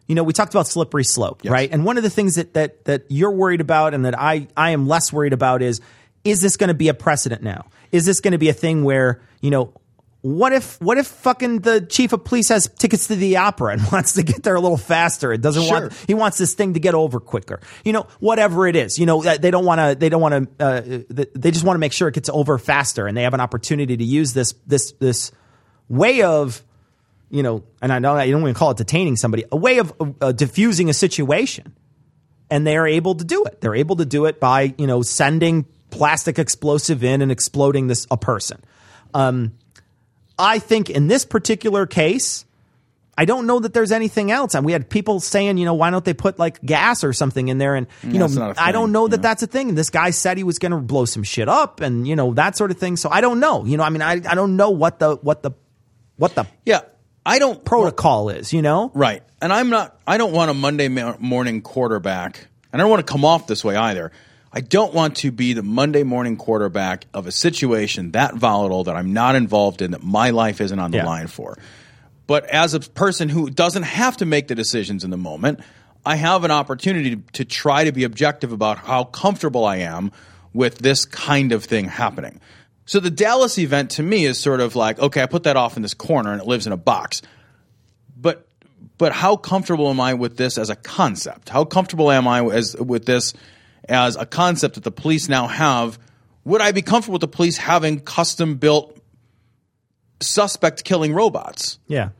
you 0.06 0.14
know, 0.14 0.22
we 0.22 0.32
talked 0.32 0.54
about 0.54 0.68
slippery 0.68 1.04
slope, 1.04 1.40
Yes. 1.42 1.50
right? 1.50 1.68
And 1.70 1.84
one 1.84 1.96
of 1.96 2.04
the 2.04 2.10
things 2.10 2.36
that 2.36 2.54
that 2.54 2.84
that 2.84 3.06
you're 3.08 3.32
worried 3.32 3.60
about 3.60 3.94
and 3.94 4.04
that 4.04 4.16
I 4.18 4.46
I 4.56 4.70
am 4.70 4.86
less 4.86 5.12
worried 5.12 5.32
about 5.32 5.60
is 5.62 5.80
is 6.24 6.40
this 6.40 6.56
going 6.56 6.68
to 6.68 6.74
be 6.74 6.86
a 6.88 6.94
precedent 6.94 7.42
now? 7.42 7.66
Is 7.90 8.06
this 8.06 8.20
going 8.20 8.32
to 8.32 8.38
be 8.38 8.48
a 8.48 8.54
thing 8.54 8.84
where 8.84 9.20
you 9.40 9.50
know? 9.50 9.72
What 10.22 10.52
if 10.52 10.80
what 10.80 10.98
if 10.98 11.08
fucking 11.08 11.60
the 11.60 11.80
chief 11.80 12.12
of 12.12 12.24
police 12.24 12.48
has 12.48 12.68
tickets 12.78 13.08
to 13.08 13.16
the 13.16 13.38
opera 13.38 13.72
and 13.72 13.82
wants 13.92 14.12
to 14.14 14.22
get 14.22 14.44
there 14.44 14.54
a 14.54 14.60
little 14.60 14.76
faster? 14.76 15.32
It 15.32 15.40
doesn't 15.40 15.64
Sure. 15.64 15.80
want 15.80 15.92
he 16.06 16.14
wants 16.14 16.38
this 16.38 16.54
thing 16.54 16.74
to 16.74 16.80
get 16.80 16.94
over 16.94 17.18
quicker. 17.18 17.60
You 17.84 17.92
know, 17.92 18.06
whatever 18.20 18.66
it 18.68 18.76
is. 18.76 18.98
You 19.00 19.06
know, 19.06 19.20
they 19.22 19.50
don't 19.50 19.64
want 19.64 19.80
to 19.80 19.96
they 19.98 20.08
don't 20.08 20.20
want 20.20 20.58
to 20.58 20.64
uh, 20.64 21.24
they 21.34 21.50
just 21.50 21.64
want 21.64 21.74
to 21.74 21.80
make 21.80 21.92
sure 21.92 22.06
it 22.08 22.14
gets 22.14 22.28
over 22.28 22.56
faster 22.58 23.06
and 23.08 23.16
they 23.16 23.24
have 23.24 23.34
an 23.34 23.40
opportunity 23.40 23.96
to 23.96 24.04
use 24.04 24.32
this 24.32 24.54
this 24.66 24.92
this 25.00 25.32
way 25.88 26.22
of 26.22 26.62
you 27.28 27.42
know, 27.42 27.64
and 27.80 27.92
I 27.92 27.98
know 27.98 28.14
I 28.14 28.30
don't 28.30 28.42
even 28.42 28.54
call 28.54 28.70
it 28.72 28.76
detaining 28.76 29.16
somebody, 29.16 29.44
a 29.50 29.56
way 29.56 29.78
of 29.78 29.92
uh, 30.20 30.32
diffusing 30.32 30.88
a 30.90 30.94
situation. 30.94 31.74
And 32.50 32.66
they 32.66 32.76
are 32.76 32.86
able 32.86 33.14
to 33.14 33.24
do 33.24 33.44
it. 33.44 33.62
They're 33.62 33.74
able 33.74 33.96
to 33.96 34.04
do 34.04 34.26
it 34.26 34.38
by, 34.38 34.74
you 34.76 34.86
know, 34.86 35.00
sending 35.00 35.64
plastic 35.88 36.38
explosive 36.38 37.02
in 37.02 37.22
and 37.22 37.32
exploding 37.32 37.86
this 37.86 38.06
a 38.10 38.18
person. 38.18 38.62
Um, 39.14 39.52
I 40.38 40.58
think 40.58 40.90
in 40.90 41.08
this 41.08 41.24
particular 41.24 41.86
case, 41.86 42.44
I 43.16 43.24
don't 43.26 43.46
know 43.46 43.60
that 43.60 43.74
there's 43.74 43.92
anything 43.92 44.30
else. 44.30 44.54
And 44.54 44.64
we 44.64 44.72
had 44.72 44.88
people 44.88 45.20
saying, 45.20 45.58
you 45.58 45.64
know, 45.64 45.74
why 45.74 45.90
don't 45.90 46.04
they 46.04 46.14
put 46.14 46.38
like 46.38 46.62
gas 46.62 47.04
or 47.04 47.12
something 47.12 47.48
in 47.48 47.58
there? 47.58 47.74
And 47.74 47.86
you 48.02 48.24
it's 48.24 48.34
know, 48.34 48.54
I 48.56 48.72
don't 48.72 48.90
know 48.92 49.06
that 49.08 49.20
that's 49.20 49.42
a 49.42 49.46
thing. 49.46 49.68
And 49.68 49.78
this 49.78 49.90
guy 49.90 50.10
said 50.10 50.38
he 50.38 50.44
was 50.44 50.58
going 50.58 50.72
to 50.72 50.78
blow 50.78 51.04
some 51.04 51.22
shit 51.22 51.48
up, 51.48 51.80
and 51.80 52.08
you 52.08 52.16
know 52.16 52.34
that 52.34 52.56
sort 52.56 52.70
of 52.70 52.78
thing. 52.78 52.96
So 52.96 53.10
I 53.10 53.20
don't 53.20 53.38
know. 53.38 53.64
You 53.64 53.76
know, 53.76 53.84
I 53.84 53.90
mean, 53.90 54.02
I 54.02 54.12
I 54.12 54.34
don't 54.34 54.56
know 54.56 54.70
what 54.70 54.98
the 54.98 55.16
what 55.16 55.42
the 55.42 55.52
what 56.16 56.34
the 56.34 56.46
yeah. 56.64 56.80
I 57.24 57.38
don't 57.38 57.64
protocol 57.64 58.30
is. 58.30 58.52
You 58.52 58.62
know, 58.62 58.90
Right. 58.94 59.22
And 59.40 59.52
I'm 59.52 59.70
not, 59.70 60.00
I 60.06 60.18
don't 60.18 60.32
want 60.32 60.50
a 60.50 60.54
Monday 60.54 60.88
morning 60.88 61.62
quarterback, 61.62 62.46
and 62.72 62.80
I 62.80 62.82
don't 62.82 62.90
want 62.90 63.06
to 63.06 63.12
come 63.12 63.24
off 63.24 63.46
this 63.46 63.64
way 63.64 63.76
either. 63.76 64.12
I 64.52 64.60
don't 64.60 64.92
want 64.92 65.16
to 65.18 65.30
be 65.30 65.54
the 65.54 65.62
Monday 65.62 66.02
morning 66.02 66.36
quarterback 66.36 67.06
of 67.14 67.26
a 67.26 67.32
situation 67.32 68.12
that 68.12 68.34
volatile 68.34 68.84
that 68.84 68.96
I'm 68.96 69.12
not 69.12 69.34
involved 69.34 69.80
in, 69.80 69.92
that 69.92 70.02
my 70.02 70.30
life 70.30 70.60
isn't 70.60 70.78
on 70.78 70.90
the 70.90 70.98
Yeah. 70.98 71.06
line 71.06 71.26
for. 71.26 71.56
But 72.26 72.44
as 72.46 72.74
a 72.74 72.80
person 72.80 73.28
who 73.28 73.48
doesn't 73.50 73.82
have 73.84 74.18
to 74.18 74.26
make 74.26 74.48
the 74.48 74.54
decisions 74.54 75.04
in 75.04 75.10
the 75.10 75.16
moment, 75.16 75.60
I 76.04 76.16
have 76.16 76.44
an 76.44 76.50
opportunity 76.50 77.16
to, 77.16 77.22
to 77.32 77.44
try 77.44 77.84
to 77.84 77.92
be 77.92 78.04
objective 78.04 78.52
about 78.52 78.78
how 78.78 79.04
comfortable 79.04 79.64
I 79.64 79.76
am 79.76 80.12
with 80.52 80.78
this 80.78 81.04
kind 81.04 81.52
of 81.52 81.64
thing 81.64 81.86
happening. 81.86 82.40
So 82.84 83.00
the 83.00 83.10
Dallas 83.10 83.58
event 83.58 83.90
to 83.92 84.02
me 84.02 84.26
is 84.26 84.38
sort 84.38 84.60
of 84.60 84.76
like, 84.76 84.98
okay, 84.98 85.22
I 85.22 85.26
put 85.26 85.44
that 85.44 85.56
off 85.56 85.76
in 85.76 85.82
this 85.82 85.94
corner 85.94 86.32
and 86.32 86.40
it 86.40 86.46
lives 86.46 86.66
in 86.66 86.72
a 86.72 86.76
box 86.76 87.22
but 88.22 88.46
but 88.98 89.12
how 89.12 89.36
comfortable 89.36 89.88
am 89.90 90.00
I 90.00 90.14
with 90.14 90.36
this 90.36 90.56
as 90.58 90.70
a 90.70 90.76
concept? 90.76 91.48
How 91.48 91.64
comfortable 91.64 92.10
am 92.10 92.28
I 92.28 92.44
as 92.44 92.76
with 92.76 93.04
this 93.04 93.34
as 93.88 94.16
a 94.16 94.26
concept 94.26 94.74
that 94.76 94.84
the 94.84 94.90
police 94.92 95.28
now 95.28 95.46
have? 95.46 95.98
Would 96.44 96.60
I 96.60 96.72
be 96.72 96.82
comfortable 96.82 97.12
with 97.14 97.20
the 97.20 97.28
police 97.28 97.56
having 97.56 98.00
custom 98.00 98.56
built 98.56 98.98
suspect 100.20 100.84
killing 100.84 101.12
robots? 101.14 101.78
yeah, 101.86 102.10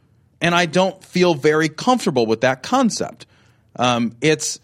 And 0.40 0.54
I 0.54 0.66
don't 0.66 1.02
feel 1.04 1.34
very 1.34 1.68
comfortable 1.68 2.26
with 2.26 2.40
that 2.42 2.62
concept. 2.62 3.26
Um, 3.76 4.14
it's 4.20 4.60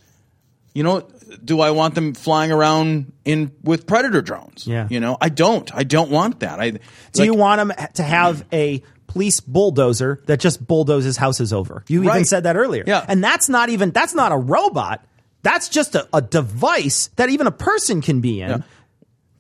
you 0.74 0.82
know, 0.84 1.00
do 1.44 1.60
I 1.60 1.70
want 1.72 1.94
them 1.96 2.14
flying 2.14 2.52
around 2.52 3.12
in 3.24 3.50
with 3.64 3.86
predator 3.86 4.22
drones? 4.22 4.66
Yeah. 4.66 4.86
You 4.90 5.00
know, 5.00 5.16
I 5.20 5.28
don't. 5.28 5.74
I 5.74 5.82
don't 5.82 6.10
want 6.10 6.40
that. 6.40 6.60
I 6.60 6.72
Do 7.12 7.24
you 7.24 7.34
want 7.34 7.58
them 7.58 7.88
to 7.94 8.02
have 8.02 8.44
a 8.52 8.82
police 9.08 9.40
bulldozer 9.40 10.20
that 10.26 10.38
just 10.38 10.64
bulldozes 10.64 11.16
houses 11.16 11.52
over. 11.52 11.82
You 11.88 12.00
even 12.00 12.08
Right. 12.08 12.26
said 12.26 12.44
that 12.44 12.56
earlier. 12.56 12.84
Yeah. 12.86 13.04
And 13.08 13.24
that's 13.24 13.48
not 13.48 13.70
even 13.70 13.90
that's 13.90 14.14
not 14.14 14.30
a 14.30 14.36
robot. 14.36 15.04
That's 15.50 15.68
just 15.70 15.94
a, 15.94 16.06
a 16.12 16.20
device 16.20 17.08
that 17.16 17.30
even 17.30 17.46
a 17.46 17.50
person 17.50 18.02
can 18.02 18.20
be 18.20 18.42
in. 18.42 18.62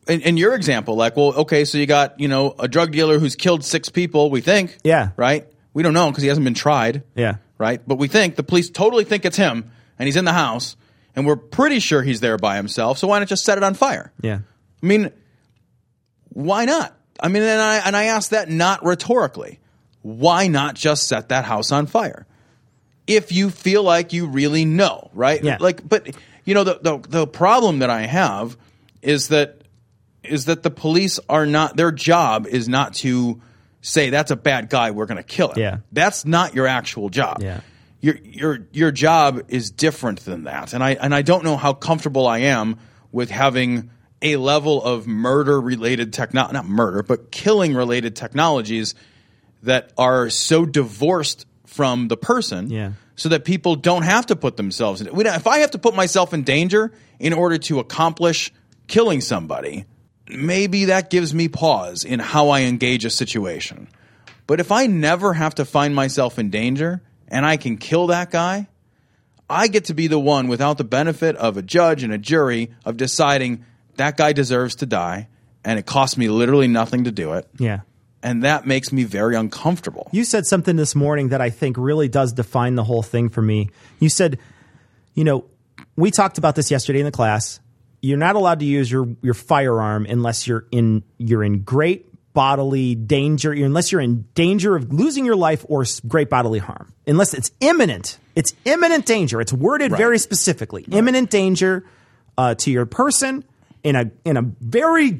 in, 0.08 0.20
in 0.22 0.36
your 0.38 0.54
example, 0.54 0.96
like, 0.96 1.16
well, 1.16 1.34
okay, 1.40 1.64
so 1.66 1.76
you 1.76 1.84
got 1.86 2.18
you 2.18 2.28
know 2.28 2.54
a 2.58 2.66
drug 2.66 2.92
dealer 2.92 3.18
who's 3.18 3.36
killed 3.36 3.62
six 3.64 3.88
people. 3.90 4.30
We 4.30 4.40
think, 4.40 4.78
Yeah. 4.84 5.10
right. 5.16 5.46
We 5.74 5.82
don't 5.82 5.92
know 5.92 6.08
because 6.10 6.22
he 6.22 6.28
hasn't 6.28 6.44
been 6.44 6.54
tried, 6.54 7.02
Yeah. 7.14 7.36
right. 7.58 7.80
But 7.86 7.96
we 7.98 8.08
think 8.08 8.36
the 8.36 8.42
police 8.42 8.70
totally 8.70 9.04
think 9.04 9.24
it's 9.26 9.36
him, 9.36 9.70
and 9.98 10.06
he's 10.06 10.16
in 10.16 10.24
the 10.24 10.32
house, 10.32 10.76
and 11.14 11.26
we're 11.26 11.36
pretty 11.36 11.78
sure 11.78 12.00
he's 12.02 12.20
there 12.20 12.38
by 12.38 12.56
himself. 12.56 12.96
So 12.98 13.06
why 13.08 13.18
not 13.18 13.28
just 13.28 13.44
set 13.44 13.58
it 13.58 13.64
on 13.64 13.74
fire? 13.74 14.10
Yeah. 14.22 14.38
I 14.82 14.86
mean, 14.86 15.10
why 16.30 16.64
not? 16.64 16.96
I 17.20 17.28
mean, 17.28 17.42
and 17.42 17.60
I 17.60 17.76
and 17.86 17.94
I 17.96 18.04
ask 18.04 18.30
that 18.30 18.48
not 18.50 18.84
rhetorically. 18.84 19.58
Why 20.02 20.46
not 20.48 20.74
just 20.74 21.06
set 21.06 21.28
that 21.28 21.44
house 21.44 21.70
on 21.72 21.86
fire? 21.86 22.26
If 23.08 23.32
you 23.32 23.50
feel 23.50 23.82
like 23.82 24.12
you 24.12 24.26
really 24.26 24.64
know, 24.64 25.10
right? 25.12 25.42
Yeah. 25.42 25.56
Like, 25.58 25.86
but 25.86 26.14
you 26.44 26.54
know, 26.54 26.62
the 26.62 26.78
the, 26.80 26.98
the 27.08 27.26
problem 27.26 27.80
that 27.80 27.90
I 27.90 28.02
have 28.02 28.56
is 29.02 29.28
that 29.28 29.62
is 30.22 30.44
that 30.44 30.62
the 30.62 30.70
police 30.70 31.18
are 31.28 31.46
not 31.46 31.76
their 31.76 31.90
job 31.90 32.46
is 32.46 32.68
not 32.68 32.94
to 32.94 33.40
say 33.80 34.10
that's 34.10 34.30
a 34.30 34.36
bad 34.36 34.68
guy, 34.68 34.90
we're 34.90 35.06
going 35.06 35.16
to 35.16 35.22
kill 35.22 35.50
him. 35.50 35.58
Yeah. 35.58 35.78
That's 35.92 36.24
not 36.24 36.54
your 36.54 36.66
actual 36.66 37.08
job. 37.08 37.38
Yeah. 37.40 37.60
Your 38.00 38.16
your 38.22 38.68
your 38.72 38.92
job 38.92 39.46
is 39.48 39.70
different 39.70 40.20
than 40.20 40.44
that. 40.44 40.72
And 40.72 40.84
I 40.84 40.92
and 40.92 41.14
I 41.14 41.22
don't 41.22 41.42
know 41.42 41.56
how 41.56 41.72
comfortable 41.72 42.26
I 42.26 42.38
am 42.38 42.78
with 43.10 43.30
having 43.30 43.90
a 44.22 44.36
level 44.36 44.82
of 44.82 45.06
murder 45.06 45.60
related 45.60 46.12
technology 46.12 46.52
not 46.52 46.66
murder, 46.66 47.02
but 47.02 47.32
killing 47.32 47.74
related 47.74 48.14
technologies 48.14 48.94
that 49.64 49.92
are 49.98 50.30
so 50.30 50.64
divorced 50.64 51.46
from 51.68 52.08
the 52.08 52.16
person 52.16 52.70
Yeah. 52.70 52.92
so 53.14 53.28
that 53.28 53.44
people 53.44 53.76
don't 53.76 54.02
have 54.02 54.26
to 54.26 54.36
put 54.36 54.56
themselves 54.56 55.00
in 55.00 55.08
if 55.08 55.46
I 55.46 55.58
have 55.58 55.70
to 55.72 55.78
put 55.78 55.94
myself 55.94 56.32
in 56.32 56.42
danger 56.42 56.92
in 57.20 57.32
order 57.32 57.58
to 57.58 57.78
accomplish 57.78 58.52
killing 58.86 59.20
somebody, 59.20 59.84
maybe 60.28 60.86
that 60.86 61.10
gives 61.10 61.34
me 61.34 61.48
pause 61.48 62.04
in 62.04 62.20
how 62.20 62.48
I 62.48 62.62
engage 62.62 63.04
a 63.04 63.10
situation. 63.10 63.88
But 64.46 64.60
if 64.60 64.72
I 64.72 64.86
never 64.86 65.34
have 65.34 65.54
to 65.56 65.64
find 65.66 65.94
myself 65.94 66.38
in 66.38 66.48
danger 66.48 67.02
and 67.28 67.44
I 67.44 67.58
can 67.58 67.76
kill 67.76 68.06
that 68.06 68.30
guy, 68.30 68.68
I 69.50 69.68
get 69.68 69.84
to 69.86 69.94
be 69.94 70.06
the 70.06 70.18
one 70.18 70.48
without 70.48 70.78
the 70.78 70.84
benefit 70.84 71.36
of 71.36 71.56
a 71.58 71.62
judge 71.62 72.02
and 72.02 72.12
a 72.12 72.18
jury 72.18 72.70
of 72.84 72.96
deciding 72.96 73.64
that 73.96 74.16
guy 74.16 74.32
deserves 74.32 74.76
to 74.76 74.86
die 74.86 75.28
and 75.64 75.78
it 75.78 75.84
costs 75.84 76.16
me 76.16 76.28
literally 76.30 76.68
nothing 76.68 77.04
to 77.04 77.10
do 77.12 77.34
it. 77.34 77.46
Yeah. 77.58 77.80
And 78.22 78.42
that 78.42 78.66
makes 78.66 78.92
me 78.92 79.04
very 79.04 79.36
uncomfortable. 79.36 80.08
You 80.12 80.24
said 80.24 80.46
something 80.46 80.76
this 80.76 80.94
morning 80.94 81.28
that 81.28 81.40
I 81.40 81.50
think 81.50 81.76
really 81.78 82.08
does 82.08 82.32
define 82.32 82.74
the 82.74 82.84
whole 82.84 83.02
thing 83.02 83.28
for 83.28 83.42
me. 83.42 83.70
You 84.00 84.08
said, 84.08 84.38
you 85.14 85.24
know, 85.24 85.44
we 85.96 86.10
talked 86.10 86.38
about 86.38 86.54
this 86.54 86.70
yesterday 86.70 87.00
in 87.00 87.04
the 87.04 87.12
class. 87.12 87.60
You're 88.00 88.18
not 88.18 88.36
allowed 88.36 88.60
to 88.60 88.64
use 88.64 88.90
your 88.90 89.08
your 89.22 89.34
firearm 89.34 90.06
unless 90.06 90.46
you're 90.46 90.66
in 90.70 91.02
you're 91.18 91.42
in 91.42 91.62
great 91.62 92.06
bodily 92.32 92.94
danger, 92.94 93.50
unless 93.50 93.90
you're 93.90 94.00
in 94.00 94.22
danger 94.34 94.76
of 94.76 94.92
losing 94.92 95.24
your 95.24 95.34
life 95.34 95.66
or 95.68 95.84
great 96.06 96.30
bodily 96.30 96.60
harm. 96.60 96.92
Unless 97.06 97.34
it's 97.34 97.50
imminent. 97.60 98.18
It's 98.36 98.54
imminent 98.64 99.06
danger. 99.06 99.40
It's 99.40 99.52
worded 99.52 99.96
very 99.96 100.18
specifically. 100.20 100.84
Imminent 100.92 101.30
danger 101.30 101.84
uh, 102.36 102.54
to 102.56 102.70
your 102.70 102.86
person 102.86 103.44
in 103.82 103.96
a 103.96 104.10
in 104.24 104.36
a 104.36 104.42
very 104.42 105.18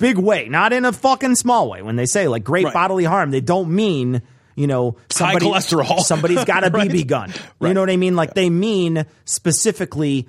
big 0.00 0.18
way, 0.18 0.48
not 0.48 0.72
in 0.72 0.84
a 0.84 0.92
fucking 0.92 1.36
small 1.36 1.70
way. 1.70 1.82
When 1.82 1.96
they 1.96 2.06
say 2.06 2.26
like 2.28 2.42
great 2.44 2.64
Right. 2.64 2.74
bodily 2.74 3.04
harm, 3.04 3.30
they 3.30 3.40
don't 3.40 3.70
mean 3.70 4.22
you 4.56 4.66
know 4.66 4.96
somebody, 5.10 5.46
cholesterol. 5.46 6.00
Somebody's 6.04 6.44
got 6.44 6.66
a 6.66 6.70
Right. 6.70 6.90
BB 6.90 7.06
gun. 7.06 7.32
You 7.60 7.72
know 7.72 7.80
what 7.80 7.90
I 7.90 7.96
mean? 7.96 8.16
Like 8.16 8.34
they 8.34 8.50
mean 8.50 9.06
specifically 9.24 10.28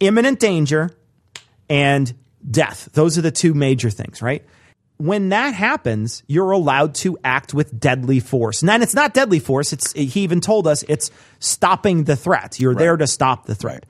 imminent 0.00 0.38
danger 0.40 0.90
and 1.68 2.12
death. 2.50 2.88
Those 2.92 3.16
are 3.18 3.22
the 3.22 3.30
two 3.30 3.54
major 3.54 3.90
things, 3.90 4.20
right? 4.22 4.44
When 4.98 5.30
that 5.30 5.54
happens, 5.54 6.22
you're 6.26 6.50
allowed 6.50 6.94
to 6.96 7.16
act 7.24 7.54
with 7.54 7.78
deadly 7.80 8.20
force. 8.20 8.60
And 8.60 8.68
then 8.68 8.82
it's 8.82 8.94
not 8.94 9.14
deadly 9.14 9.38
force. 9.38 9.72
It's 9.72 9.92
he 9.92 10.20
even 10.20 10.40
told 10.42 10.66
us 10.66 10.82
it's 10.88 11.10
stopping 11.38 12.04
the 12.04 12.16
threat. 12.16 12.60
You're 12.60 12.74
there 12.74 12.96
to 12.98 13.06
stop 13.06 13.46
the 13.46 13.54
threat. 13.54 13.74
Right. 13.74 13.84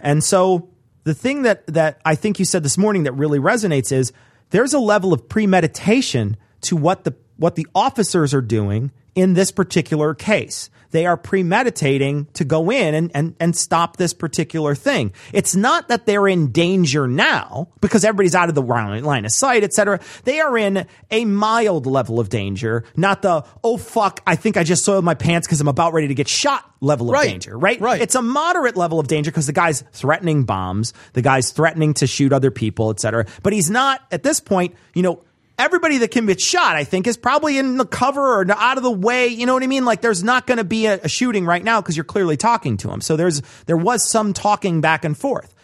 And 0.00 0.24
so 0.24 0.70
the 1.04 1.14
thing 1.14 1.42
that 1.42 1.64
that 1.68 2.00
I 2.04 2.16
think 2.16 2.40
you 2.40 2.44
said 2.44 2.64
this 2.64 2.76
morning 2.76 3.04
that 3.04 3.12
really 3.12 3.38
resonates 3.38 3.92
is 3.92 4.12
there's 4.50 4.74
a 4.74 4.78
level 4.78 5.12
of 5.12 5.28
premeditation 5.28 6.36
to 6.62 6.76
what 6.76 7.04
the 7.04 7.14
what 7.36 7.54
the 7.54 7.66
officers 7.74 8.32
are 8.32 8.40
doing 8.40 8.90
in 9.16 9.34
this 9.34 9.50
particular 9.50 10.14
case. 10.14 10.70
They 10.92 11.04
are 11.04 11.16
premeditating 11.16 12.26
to 12.34 12.44
go 12.44 12.70
in 12.70 12.94
and, 12.94 13.10
and, 13.12 13.34
and 13.40 13.56
stop 13.56 13.96
this 13.96 14.14
particular 14.14 14.74
thing. 14.74 15.12
It's 15.32 15.56
not 15.56 15.88
that 15.88 16.06
they're 16.06 16.28
in 16.28 16.52
danger 16.52 17.08
now 17.08 17.68
because 17.80 18.04
everybody's 18.04 18.36
out 18.36 18.48
of 18.48 18.54
the 18.54 18.62
line 18.62 19.24
of 19.24 19.32
sight, 19.32 19.64
et 19.64 19.74
cetera. 19.74 19.98
They 20.24 20.40
are 20.40 20.56
in 20.56 20.86
a 21.10 21.24
mild 21.24 21.86
level 21.86 22.20
of 22.20 22.28
danger, 22.28 22.84
not 22.96 23.20
the, 23.22 23.44
oh 23.64 23.76
fuck, 23.76 24.22
I 24.26 24.36
think 24.36 24.56
I 24.56 24.62
just 24.62 24.84
soiled 24.84 25.04
my 25.04 25.14
pants 25.14 25.46
because 25.46 25.60
I'm 25.60 25.68
about 25.68 25.92
ready 25.92 26.08
to 26.08 26.14
get 26.14 26.28
shot 26.28 26.64
level 26.80 27.08
of 27.08 27.14
Right. 27.14 27.28
danger, 27.30 27.58
right? 27.58 27.80
Right. 27.80 28.00
It's 28.00 28.14
a 28.14 28.22
moderate 28.22 28.76
level 28.76 29.00
of 29.00 29.08
danger 29.08 29.30
because 29.30 29.46
the 29.46 29.52
guy's 29.52 29.82
threatening 29.92 30.44
bombs, 30.44 30.94
the 31.14 31.22
guy's 31.22 31.50
threatening 31.50 31.94
to 31.94 32.06
shoot 32.06 32.32
other 32.32 32.50
people, 32.52 32.90
et 32.90 33.00
cetera. 33.00 33.26
But 33.42 33.52
he's 33.52 33.70
not 33.70 34.02
at 34.12 34.22
this 34.22 34.40
point, 34.40 34.76
you 34.94 35.02
know, 35.02 35.22
everybody 35.58 35.98
that 35.98 36.10
can 36.10 36.26
get 36.26 36.40
shot, 36.40 36.76
I 36.76 36.84
think, 36.84 37.06
is 37.06 37.16
probably 37.16 37.58
in 37.58 37.76
the 37.76 37.86
cover 37.86 38.40
or 38.40 38.50
out 38.50 38.76
of 38.76 38.82
the 38.82 38.90
way. 38.90 39.28
You 39.28 39.46
know 39.46 39.54
what 39.54 39.62
I 39.62 39.66
mean? 39.66 39.84
Like 39.84 40.00
there's 40.00 40.22
not 40.22 40.46
going 40.46 40.58
to 40.58 40.64
be 40.64 40.86
a, 40.86 41.00
a 41.02 41.08
shooting 41.08 41.46
right 41.46 41.62
now 41.62 41.80
because 41.80 41.96
you're 41.96 42.04
clearly 42.04 42.36
talking 42.36 42.76
to 42.78 42.90
him. 42.90 43.00
So 43.00 43.16
there's 43.16 43.42
there 43.66 43.76
was 43.76 44.08
some 44.08 44.32
talking 44.32 44.80
back 44.80 45.04
and 45.04 45.16
forth. 45.16 45.54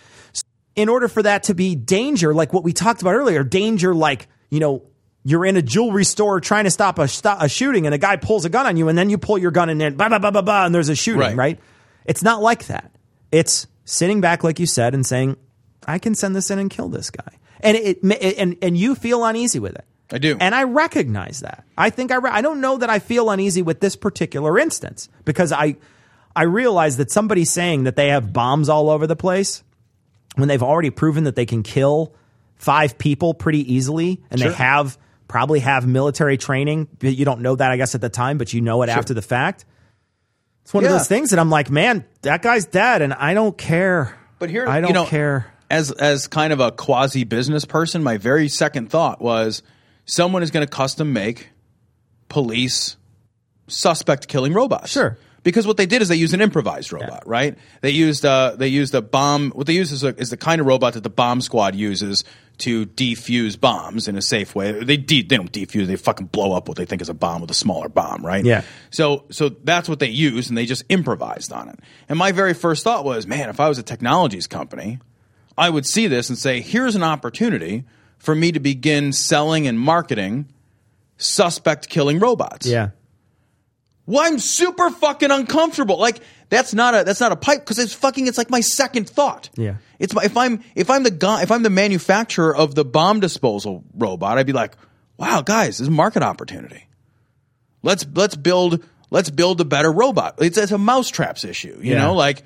In 0.74 0.88
order 0.88 1.06
for 1.08 1.22
that 1.22 1.44
to 1.44 1.54
be 1.54 1.74
danger, 1.74 2.32
like 2.32 2.52
what 2.54 2.64
we 2.64 2.72
talked 2.72 3.02
about 3.02 3.14
earlier, 3.14 3.44
danger 3.44 3.94
like, 3.94 4.26
you 4.48 4.58
know, 4.60 4.82
you're 5.22 5.44
in 5.44 5.56
a 5.56 5.62
jewelry 5.62 6.04
store 6.04 6.40
trying 6.40 6.64
to 6.64 6.70
stop 6.70 6.98
a, 6.98 7.08
a 7.38 7.48
shooting 7.48 7.84
and 7.86 7.94
a 7.94 7.98
guy 7.98 8.16
pulls 8.16 8.44
a 8.46 8.48
gun 8.48 8.66
on 8.66 8.76
you 8.78 8.88
and 8.88 8.96
then 8.96 9.10
you 9.10 9.18
pull 9.18 9.36
your 9.36 9.50
gun 9.50 9.68
and 9.68 9.80
then 9.80 9.94
blah, 9.96 10.08
blah, 10.08 10.18
blah, 10.18 10.30
blah, 10.30 10.42
blah, 10.42 10.64
and 10.66 10.74
there's 10.74 10.88
a 10.88 10.94
shooting, 10.96 11.20
Right. 11.20 11.36
right? 11.36 11.60
It's 12.06 12.22
not 12.22 12.40
like 12.42 12.66
that. 12.66 12.90
It's 13.30 13.66
sitting 13.84 14.20
back, 14.20 14.42
like 14.42 14.58
you 14.58 14.66
said, 14.66 14.94
and 14.94 15.04
saying, 15.06 15.36
I 15.86 15.98
can 15.98 16.14
send 16.14 16.34
this 16.34 16.50
in 16.50 16.58
and 16.58 16.70
kill 16.70 16.88
this 16.88 17.10
guy. 17.10 17.34
And 17.62 17.76
it, 17.76 17.98
it 18.02 18.38
and, 18.38 18.56
and 18.62 18.76
you 18.76 18.94
feel 18.94 19.24
uneasy 19.24 19.58
with 19.58 19.74
it. 19.74 19.84
I 20.12 20.18
do. 20.18 20.36
And 20.38 20.54
I 20.54 20.64
recognize 20.64 21.40
that. 21.40 21.64
I 21.76 21.90
think 21.90 22.12
I, 22.12 22.16
re- 22.16 22.30
I 22.30 22.42
don't 22.42 22.60
know 22.60 22.76
that 22.78 22.90
I 22.90 22.98
feel 22.98 23.30
uneasy 23.30 23.62
with 23.62 23.80
this 23.80 23.96
particular 23.96 24.58
instance 24.58 25.08
because 25.24 25.52
I, 25.52 25.76
I 26.36 26.42
realize 26.42 26.98
that 26.98 27.10
somebody 27.10 27.44
saying 27.44 27.84
that 27.84 27.96
they 27.96 28.08
have 28.08 28.32
bombs 28.32 28.68
all 28.68 28.90
over 28.90 29.06
the 29.06 29.16
place 29.16 29.62
when 30.36 30.48
they've 30.48 30.62
already 30.62 30.90
proven 30.90 31.24
that 31.24 31.34
they 31.36 31.46
can 31.46 31.62
kill 31.62 32.14
five 32.56 32.98
people 32.98 33.32
pretty 33.34 33.72
easily 33.72 34.22
and 34.30 34.40
Sure. 34.40 34.50
they 34.50 34.56
have 34.56 34.98
probably 35.28 35.60
have 35.60 35.86
military 35.86 36.36
training. 36.36 36.88
You 37.00 37.24
don't 37.24 37.40
know 37.40 37.56
that, 37.56 37.70
I 37.70 37.78
guess, 37.78 37.94
at 37.94 38.02
the 38.02 38.10
time, 38.10 38.36
but 38.36 38.52
you 38.52 38.60
know 38.60 38.82
it 38.82 38.90
after 38.90 39.14
the 39.14 39.22
fact. 39.22 39.64
It's 40.62 40.74
one 40.74 40.84
of 40.84 40.90
those 40.90 41.08
things 41.08 41.30
that 41.30 41.38
I'm 41.38 41.50
like, 41.50 41.70
man, 41.70 42.04
that 42.20 42.42
guy's 42.42 42.66
dead, 42.66 43.02
and 43.02 43.12
I 43.14 43.34
don't 43.34 43.56
care. 43.56 44.16
But 44.38 44.50
here, 44.50 44.68
I 44.68 44.80
don't 44.80 44.88
you 44.88 44.94
know, 44.94 45.06
care. 45.06 45.51
As 45.72 45.90
as 45.90 46.28
kind 46.28 46.52
of 46.52 46.60
a 46.60 46.70
quasi 46.70 47.24
business 47.24 47.64
person, 47.64 48.02
my 48.04 48.18
very 48.18 48.48
second 48.48 48.90
thought 48.90 49.20
was 49.20 49.62
someone 50.04 50.42
is 50.42 50.50
going 50.50 50.66
to 50.66 50.70
custom 50.70 51.12
make 51.12 51.48
police 52.28 52.96
suspect 53.68 54.28
killing 54.28 54.52
robots. 54.52 54.90
Sure. 54.90 55.18
Because 55.44 55.66
what 55.66 55.76
they 55.76 55.86
did 55.86 56.02
is 56.02 56.08
they 56.08 56.16
used 56.16 56.34
an 56.34 56.40
improvised 56.40 56.92
robot, 56.92 57.26
right? 57.26 57.58
They 57.80 57.90
used 57.90 58.24
uh, 58.24 58.54
they 58.56 58.68
used 58.68 58.94
a 58.94 59.02
bomb. 59.02 59.50
What 59.50 59.66
they 59.66 59.72
used 59.72 59.92
is, 59.92 60.04
a, 60.04 60.14
is 60.16 60.30
the 60.30 60.36
kind 60.36 60.60
of 60.60 60.68
robot 60.68 60.94
that 60.94 61.02
the 61.02 61.10
bomb 61.10 61.40
squad 61.40 61.74
uses 61.74 62.22
to 62.58 62.86
defuse 62.86 63.58
bombs 63.58 64.06
in 64.06 64.16
a 64.16 64.22
safe 64.22 64.54
way. 64.54 64.84
They 64.84 64.96
de- 64.96 65.22
they 65.22 65.36
don't 65.36 65.50
defuse; 65.50 65.86
they 65.86 65.96
fucking 65.96 66.26
blow 66.26 66.52
up 66.52 66.68
what 66.68 66.76
they 66.76 66.84
think 66.84 67.02
is 67.02 67.08
a 67.08 67.14
bomb 67.14 67.40
with 67.40 67.50
a 67.50 67.54
smaller 67.54 67.88
bomb, 67.88 68.24
right? 68.24 68.44
Yeah. 68.44 68.62
So 68.90 69.24
so 69.30 69.48
that's 69.48 69.88
what 69.88 69.98
they 69.98 70.10
used, 70.10 70.48
and 70.48 70.56
they 70.56 70.66
just 70.66 70.84
improvised 70.88 71.52
on 71.52 71.70
it. 71.70 71.80
And 72.08 72.18
my 72.18 72.30
very 72.30 72.54
first 72.54 72.84
thought 72.84 73.04
was, 73.04 73.26
man, 73.26 73.48
if 73.48 73.58
I 73.58 73.68
was 73.68 73.78
a 73.78 73.82
technologies 73.82 74.46
company, 74.46 75.00
I 75.62 75.70
would 75.70 75.86
see 75.86 76.08
this 76.08 76.28
and 76.28 76.36
say, 76.36 76.60
here's 76.60 76.96
an 76.96 77.04
opportunity 77.04 77.84
for 78.18 78.34
me 78.34 78.50
to 78.50 78.58
begin 78.58 79.12
selling 79.12 79.68
and 79.68 79.78
marketing 79.78 80.48
suspect 81.18 81.88
killing 81.88 82.18
robots. 82.18 82.66
Yeah. 82.66 82.90
Well, 84.06 84.24
I'm 84.26 84.40
super 84.40 84.90
fucking 84.90 85.30
uncomfortable. 85.30 85.98
Like 85.98 86.18
that's 86.48 86.74
not 86.74 86.94
a 86.94 87.04
that's 87.04 87.20
not 87.20 87.30
a 87.30 87.36
pipe 87.36 87.60
because 87.60 87.78
it's 87.78 87.94
fucking 87.94 88.26
it's 88.26 88.36
like 88.38 88.50
my 88.50 88.60
second 88.60 89.08
thought. 89.08 89.50
Yeah. 89.56 89.76
It's 90.00 90.12
my, 90.12 90.24
if 90.24 90.36
I'm 90.36 90.64
if 90.74 90.90
I'm 90.90 91.04
the 91.04 91.12
guy 91.12 91.42
if 91.42 91.52
I'm 91.52 91.62
the 91.62 91.70
manufacturer 91.70 92.54
of 92.54 92.74
the 92.74 92.84
bomb 92.84 93.20
disposal 93.20 93.84
robot, 93.96 94.38
I'd 94.38 94.46
be 94.46 94.52
like, 94.52 94.74
wow, 95.16 95.42
guys, 95.42 95.78
this 95.78 95.82
is 95.82 95.88
a 95.88 95.92
market 95.92 96.24
opportunity. 96.24 96.88
Let's 97.84 98.04
let's 98.14 98.34
build 98.34 98.84
let's 99.10 99.30
build 99.30 99.60
a 99.60 99.64
better 99.64 99.92
robot. 99.92 100.34
It's, 100.42 100.58
it's 100.58 100.72
a 100.72 100.78
mousetraps 100.78 101.44
issue, 101.44 101.78
you 101.80 101.92
Yeah. 101.92 102.02
know, 102.02 102.14
like 102.14 102.42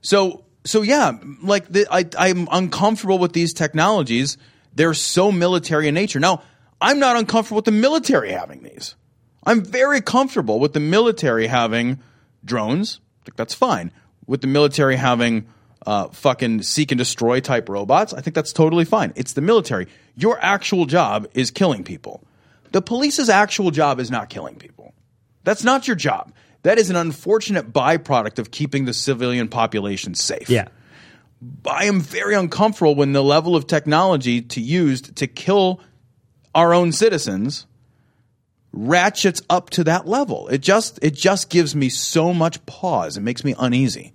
so 0.00 0.44
so 0.64 0.82
yeah, 0.82 1.12
like 1.42 1.68
the, 1.68 1.86
I 1.90 2.04
I'm 2.18 2.48
uncomfortable 2.50 3.18
with 3.18 3.32
these 3.32 3.52
technologies. 3.52 4.36
They're 4.74 4.94
so 4.94 5.32
military 5.32 5.88
in 5.88 5.94
nature. 5.94 6.20
Now, 6.20 6.42
I'm 6.80 6.98
not 6.98 7.16
uncomfortable 7.16 7.56
with 7.56 7.64
the 7.64 7.72
military 7.72 8.32
having 8.32 8.62
these. 8.62 8.94
I'm 9.44 9.64
very 9.64 10.00
comfortable 10.00 10.60
with 10.60 10.72
the 10.72 10.80
military 10.80 11.46
having 11.46 12.00
drones. 12.44 13.00
I 13.22 13.24
think 13.24 13.36
that's 13.36 13.54
fine. 13.54 13.92
With 14.26 14.42
the 14.42 14.46
military 14.46 14.96
having 14.96 15.46
uh, 15.86 16.08
fucking 16.08 16.62
seek 16.62 16.92
and 16.92 16.98
destroy 16.98 17.40
type 17.40 17.68
robots, 17.68 18.12
I 18.12 18.20
think 18.20 18.34
that's 18.34 18.52
totally 18.52 18.84
fine. 18.84 19.12
It's 19.16 19.32
the 19.32 19.40
military. 19.40 19.88
Your 20.14 20.38
actual 20.40 20.86
job 20.86 21.26
is 21.34 21.50
killing 21.50 21.84
people. 21.84 22.22
The 22.72 22.82
police's 22.82 23.28
actual 23.28 23.70
job 23.70 23.98
is 23.98 24.10
not 24.10 24.28
killing 24.28 24.56
people. 24.56 24.94
That's 25.42 25.64
not 25.64 25.86
your 25.88 25.96
job. 25.96 26.32
That 26.62 26.78
is 26.78 26.90
an 26.90 26.96
unfortunate 26.96 27.72
byproduct 27.72 28.38
of 28.38 28.50
keeping 28.50 28.84
the 28.84 28.92
civilian 28.94 29.48
population 29.48 30.14
safe. 30.14 30.50
Yeah. 30.50 30.68
I 31.66 31.86
am 31.86 32.00
very 32.00 32.34
uncomfortable 32.34 32.94
when 32.94 33.12
the 33.12 33.22
level 33.22 33.56
of 33.56 33.66
technology 33.66 34.42
to 34.42 34.60
used 34.60 35.16
to 35.16 35.26
kill 35.26 35.80
our 36.54 36.74
own 36.74 36.92
citizens 36.92 37.66
ratchets 38.72 39.40
up 39.48 39.70
to 39.70 39.84
that 39.84 40.06
level. 40.06 40.48
It 40.48 40.60
just 40.60 40.98
it 41.02 41.14
just 41.14 41.48
gives 41.50 41.74
me 41.74 41.88
so 41.88 42.34
much 42.34 42.64
pause. 42.66 43.16
It 43.16 43.22
makes 43.22 43.42
me 43.42 43.54
uneasy. 43.58 44.12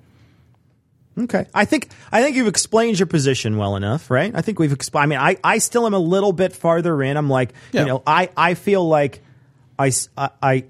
Okay. 1.17 1.47
I 1.53 1.65
think 1.65 1.89
I 2.11 2.21
think 2.21 2.35
you've 2.35 2.47
explained 2.47 2.99
your 2.99 3.05
position 3.07 3.57
well 3.57 3.75
enough, 3.75 4.11
right? 4.11 4.31
I 4.35 4.41
think 4.41 4.59
we've 4.59 4.71
explained. 4.73 5.03
I 5.03 5.07
mean, 5.07 5.19
I, 5.19 5.37
I 5.55 5.57
still 5.59 5.85
am 5.85 5.93
a 5.93 5.99
little 5.99 6.33
bit 6.33 6.53
farther 6.53 7.01
in. 7.01 7.17
I'm 7.17 7.29
like, 7.29 7.53
Yeah. 7.71 7.81
you 7.81 7.87
know, 7.87 8.03
I, 8.05 8.29
I 8.37 8.53
feel 8.53 8.85
like 8.87 9.21
I, 9.79 9.91
I- 10.41 10.65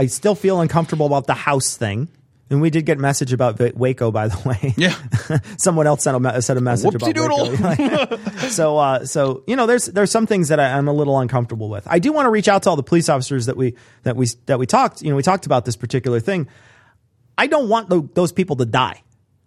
I, 0.00 0.06
still 0.06 0.34
feel 0.34 0.60
uncomfortable 0.60 1.06
about 1.06 1.26
the 1.26 1.34
house 1.34 1.76
thing. 1.76 2.08
And 2.50 2.60
we 2.60 2.70
did 2.70 2.84
get 2.84 2.98
a 2.98 3.00
message 3.00 3.32
about 3.32 3.60
Waco, 3.76 4.10
by 4.10 4.26
the 4.26 4.48
way. 4.48 4.74
Yeah. 4.76 4.96
Someone 5.56 5.86
else 5.86 6.02
sent 6.02 6.16
a, 6.16 6.20
me- 6.20 6.40
sent 6.40 6.58
a 6.58 6.62
message 6.62 6.96
about 6.96 7.14
Whoopsie-doodle. 7.14 8.08
Waco. 8.08 8.16
so, 8.48 8.76
uh, 8.76 9.04
so 9.04 9.44
you 9.46 9.54
know, 9.54 9.66
there's 9.66 9.86
there's 9.86 10.10
some 10.10 10.26
things 10.26 10.48
that 10.48 10.58
I, 10.58 10.76
I'm 10.76 10.88
a 10.88 10.92
little 10.92 11.20
uncomfortable 11.20 11.68
with. 11.68 11.86
I 11.86 12.00
do 12.00 12.12
want 12.12 12.26
to 12.26 12.30
reach 12.30 12.48
out 12.48 12.64
to 12.64 12.70
all 12.70 12.76
the 12.76 12.82
police 12.82 13.08
officers 13.08 13.46
that 13.46 13.56
we 13.56 13.76
that 14.02 14.16
we 14.16 14.26
that 14.46 14.58
we 14.58 14.66
talked. 14.66 15.00
You 15.00 15.10
know, 15.10 15.16
we 15.16 15.22
talked 15.22 15.46
about 15.46 15.64
this 15.64 15.76
particular 15.76 16.18
thing. 16.18 16.48
I 17.38 17.46
don't 17.46 17.68
want 17.68 17.88
tho- 17.88 18.10
those 18.14 18.32
people 18.32 18.56
to 18.56 18.66
die. 18.66 19.02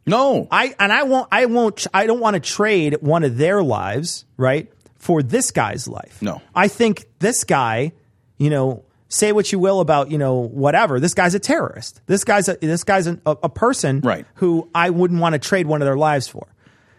No. 0.05 0.47
I 0.49 0.73
and 0.79 0.91
I 0.91 1.03
won't 1.03 1.27
I 1.29 1.45
won't 1.47 1.85
I 1.93 2.07
don't 2.07 2.21
want 2.21 2.35
to 2.35 2.39
trade 2.39 2.97
one 3.01 3.25
of 3.25 3.37
their 3.37 3.61
lives, 3.61 4.23
right, 4.37 4.71
for 4.97 5.21
this 5.21 5.51
guy's 5.51 5.89
life. 5.89 6.21
No. 6.21 6.41
I 6.55 6.69
think 6.69 7.05
this 7.19 7.43
guy, 7.43 7.91
you 8.37 8.49
know, 8.49 8.85
say 9.13 9.31
what 9.31 9.51
you 9.51 9.59
will 9.59 9.79
about, 9.79 10.09
you 10.09 10.17
know, 10.17 10.35
whatever. 10.39 10.99
This 10.99 11.13
guy's 11.13 11.35
a 11.35 11.39
terrorist. 11.39 12.01
This 12.07 12.23
guy's 12.23 12.49
a 12.49 12.55
this 12.55 12.83
guy's 12.83 13.07
a, 13.07 13.19
a 13.25 13.49
person 13.49 14.01
Right. 14.01 14.25
who 14.35 14.69
I 14.73 14.89
wouldn't 14.89 15.21
want 15.21 15.33
to 15.33 15.39
trade 15.39 15.67
one 15.67 15.81
of 15.81 15.85
their 15.85 15.97
lives 15.97 16.27
for. 16.27 16.47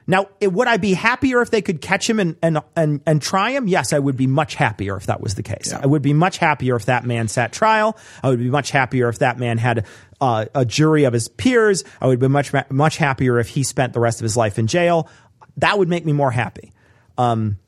Now, 0.07 0.29
it, 0.39 0.53
would 0.53 0.69
I 0.69 0.77
be 0.77 0.93
happier 0.93 1.41
if 1.41 1.51
they 1.51 1.63
could 1.63 1.81
catch 1.81 2.09
him 2.09 2.21
and, 2.21 2.37
and 2.43 2.59
and 2.77 3.01
and 3.07 3.23
try 3.23 3.51
him? 3.53 3.67
Yes, 3.67 3.93
I 3.95 3.99
would 3.99 4.17
be 4.19 4.27
much 4.27 4.55
happier 4.55 4.97
if 4.97 5.07
that 5.07 5.21
was 5.21 5.35
the 5.35 5.43
case. 5.43 5.71
Yeah. 5.73 5.81
I 5.83 5.87
would 5.87 6.03
be 6.03 6.13
much 6.13 6.37
happier 6.39 6.77
if 6.77 6.85
that 6.87 7.05
man 7.07 7.27
sat 7.27 7.53
trial. 7.53 7.97
I 8.23 8.29
would 8.29 8.39
be 8.39 8.51
much 8.51 8.71
happier 8.71 9.09
if 9.09 9.19
that 9.21 9.39
man 9.39 9.57
had 9.59 9.87
uh, 10.21 10.45
a 10.55 10.65
jury 10.67 11.05
of 11.05 11.15
his 11.15 11.29
peers. 11.29 11.85
I 12.03 12.07
would 12.07 12.21
be 12.21 12.29
much 12.29 12.53
much 12.71 12.99
happier 12.99 13.39
if 13.39 13.49
he 13.49 13.63
spent 13.63 13.95
the 13.95 14.01
rest 14.01 14.21
of 14.21 14.25
his 14.25 14.37
life 14.37 14.59
in 14.59 14.67
jail. 14.67 15.09
That 15.57 15.79
would 15.79 15.89
make 15.89 16.05
me 16.05 16.13
more 16.13 16.31
happy. 16.31 16.73
Um, 17.17 17.59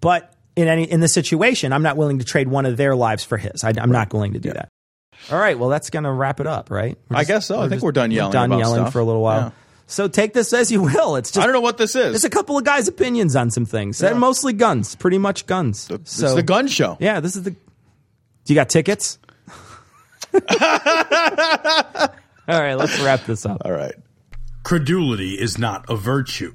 but 0.00 0.32
in 0.58 0.68
any 0.68 0.84
in 0.84 1.00
this 1.00 1.14
situation, 1.14 1.72
I'm 1.72 1.82
not 1.82 1.96
willing 1.96 2.18
to 2.18 2.24
trade 2.24 2.48
one 2.48 2.66
of 2.66 2.76
their 2.76 2.96
lives 2.96 3.24
for 3.24 3.38
his. 3.38 3.62
I, 3.62 3.72
am 3.76 3.90
not 3.92 4.12
willing 4.12 4.32
to 4.32 4.40
do 4.40 4.52
that. 4.52 4.68
All 5.30 5.38
right, 5.38 5.58
well, 5.58 5.68
that's 5.68 5.90
going 5.90 6.04
to 6.04 6.12
wrap 6.12 6.40
it 6.40 6.46
up, 6.46 6.70
right? 6.70 6.98
We're 7.08 7.16
I 7.16 7.24
guess 7.24 7.46
so. 7.46 7.58
I 7.58 7.62
think 7.62 7.74
just- 7.74 7.84
we're 7.84 7.92
done 7.92 8.10
yelling 8.10 8.32
Done 8.32 8.50
about 8.52 8.58
yelling 8.58 8.82
stuff. 8.82 8.92
for 8.92 9.00
a 9.00 9.04
little 9.04 9.22
while. 9.22 9.40
Yeah. 9.40 9.50
So 9.86 10.06
take 10.06 10.34
this 10.34 10.52
as 10.52 10.70
you 10.70 10.82
will. 10.82 11.16
It's 11.16 11.30
just 11.30 11.42
I 11.42 11.46
don't 11.46 11.54
know 11.54 11.62
what 11.62 11.78
this 11.78 11.96
is. 11.96 12.14
it's 12.14 12.24
a 12.24 12.30
couple 12.30 12.58
of 12.58 12.64
guys' 12.64 12.88
opinions 12.88 13.34
on 13.34 13.50
some 13.50 13.64
things. 13.64 14.02
And 14.02 14.20
mostly 14.20 14.52
guns, 14.52 14.94
pretty 14.96 15.18
much 15.18 15.46
guns. 15.46 15.88
It's 15.90 16.12
so 16.14 16.34
the 16.34 16.42
gun 16.42 16.68
show. 16.68 16.98
Yeah, 17.00 17.20
this 17.20 17.36
is 17.36 17.44
the. 17.44 17.52
Do 17.52 17.58
you 18.46 18.54
got 18.54 18.68
tickets? 18.68 19.18
All 20.34 20.40
right, 22.60 22.74
let's 22.74 23.00
wrap 23.00 23.24
this 23.24 23.46
up. 23.46 23.62
All 23.64 23.72
right. 23.72 23.94
Credulity 24.62 25.34
is 25.34 25.58
not 25.58 25.88
a 25.88 25.96
virtue. 25.96 26.54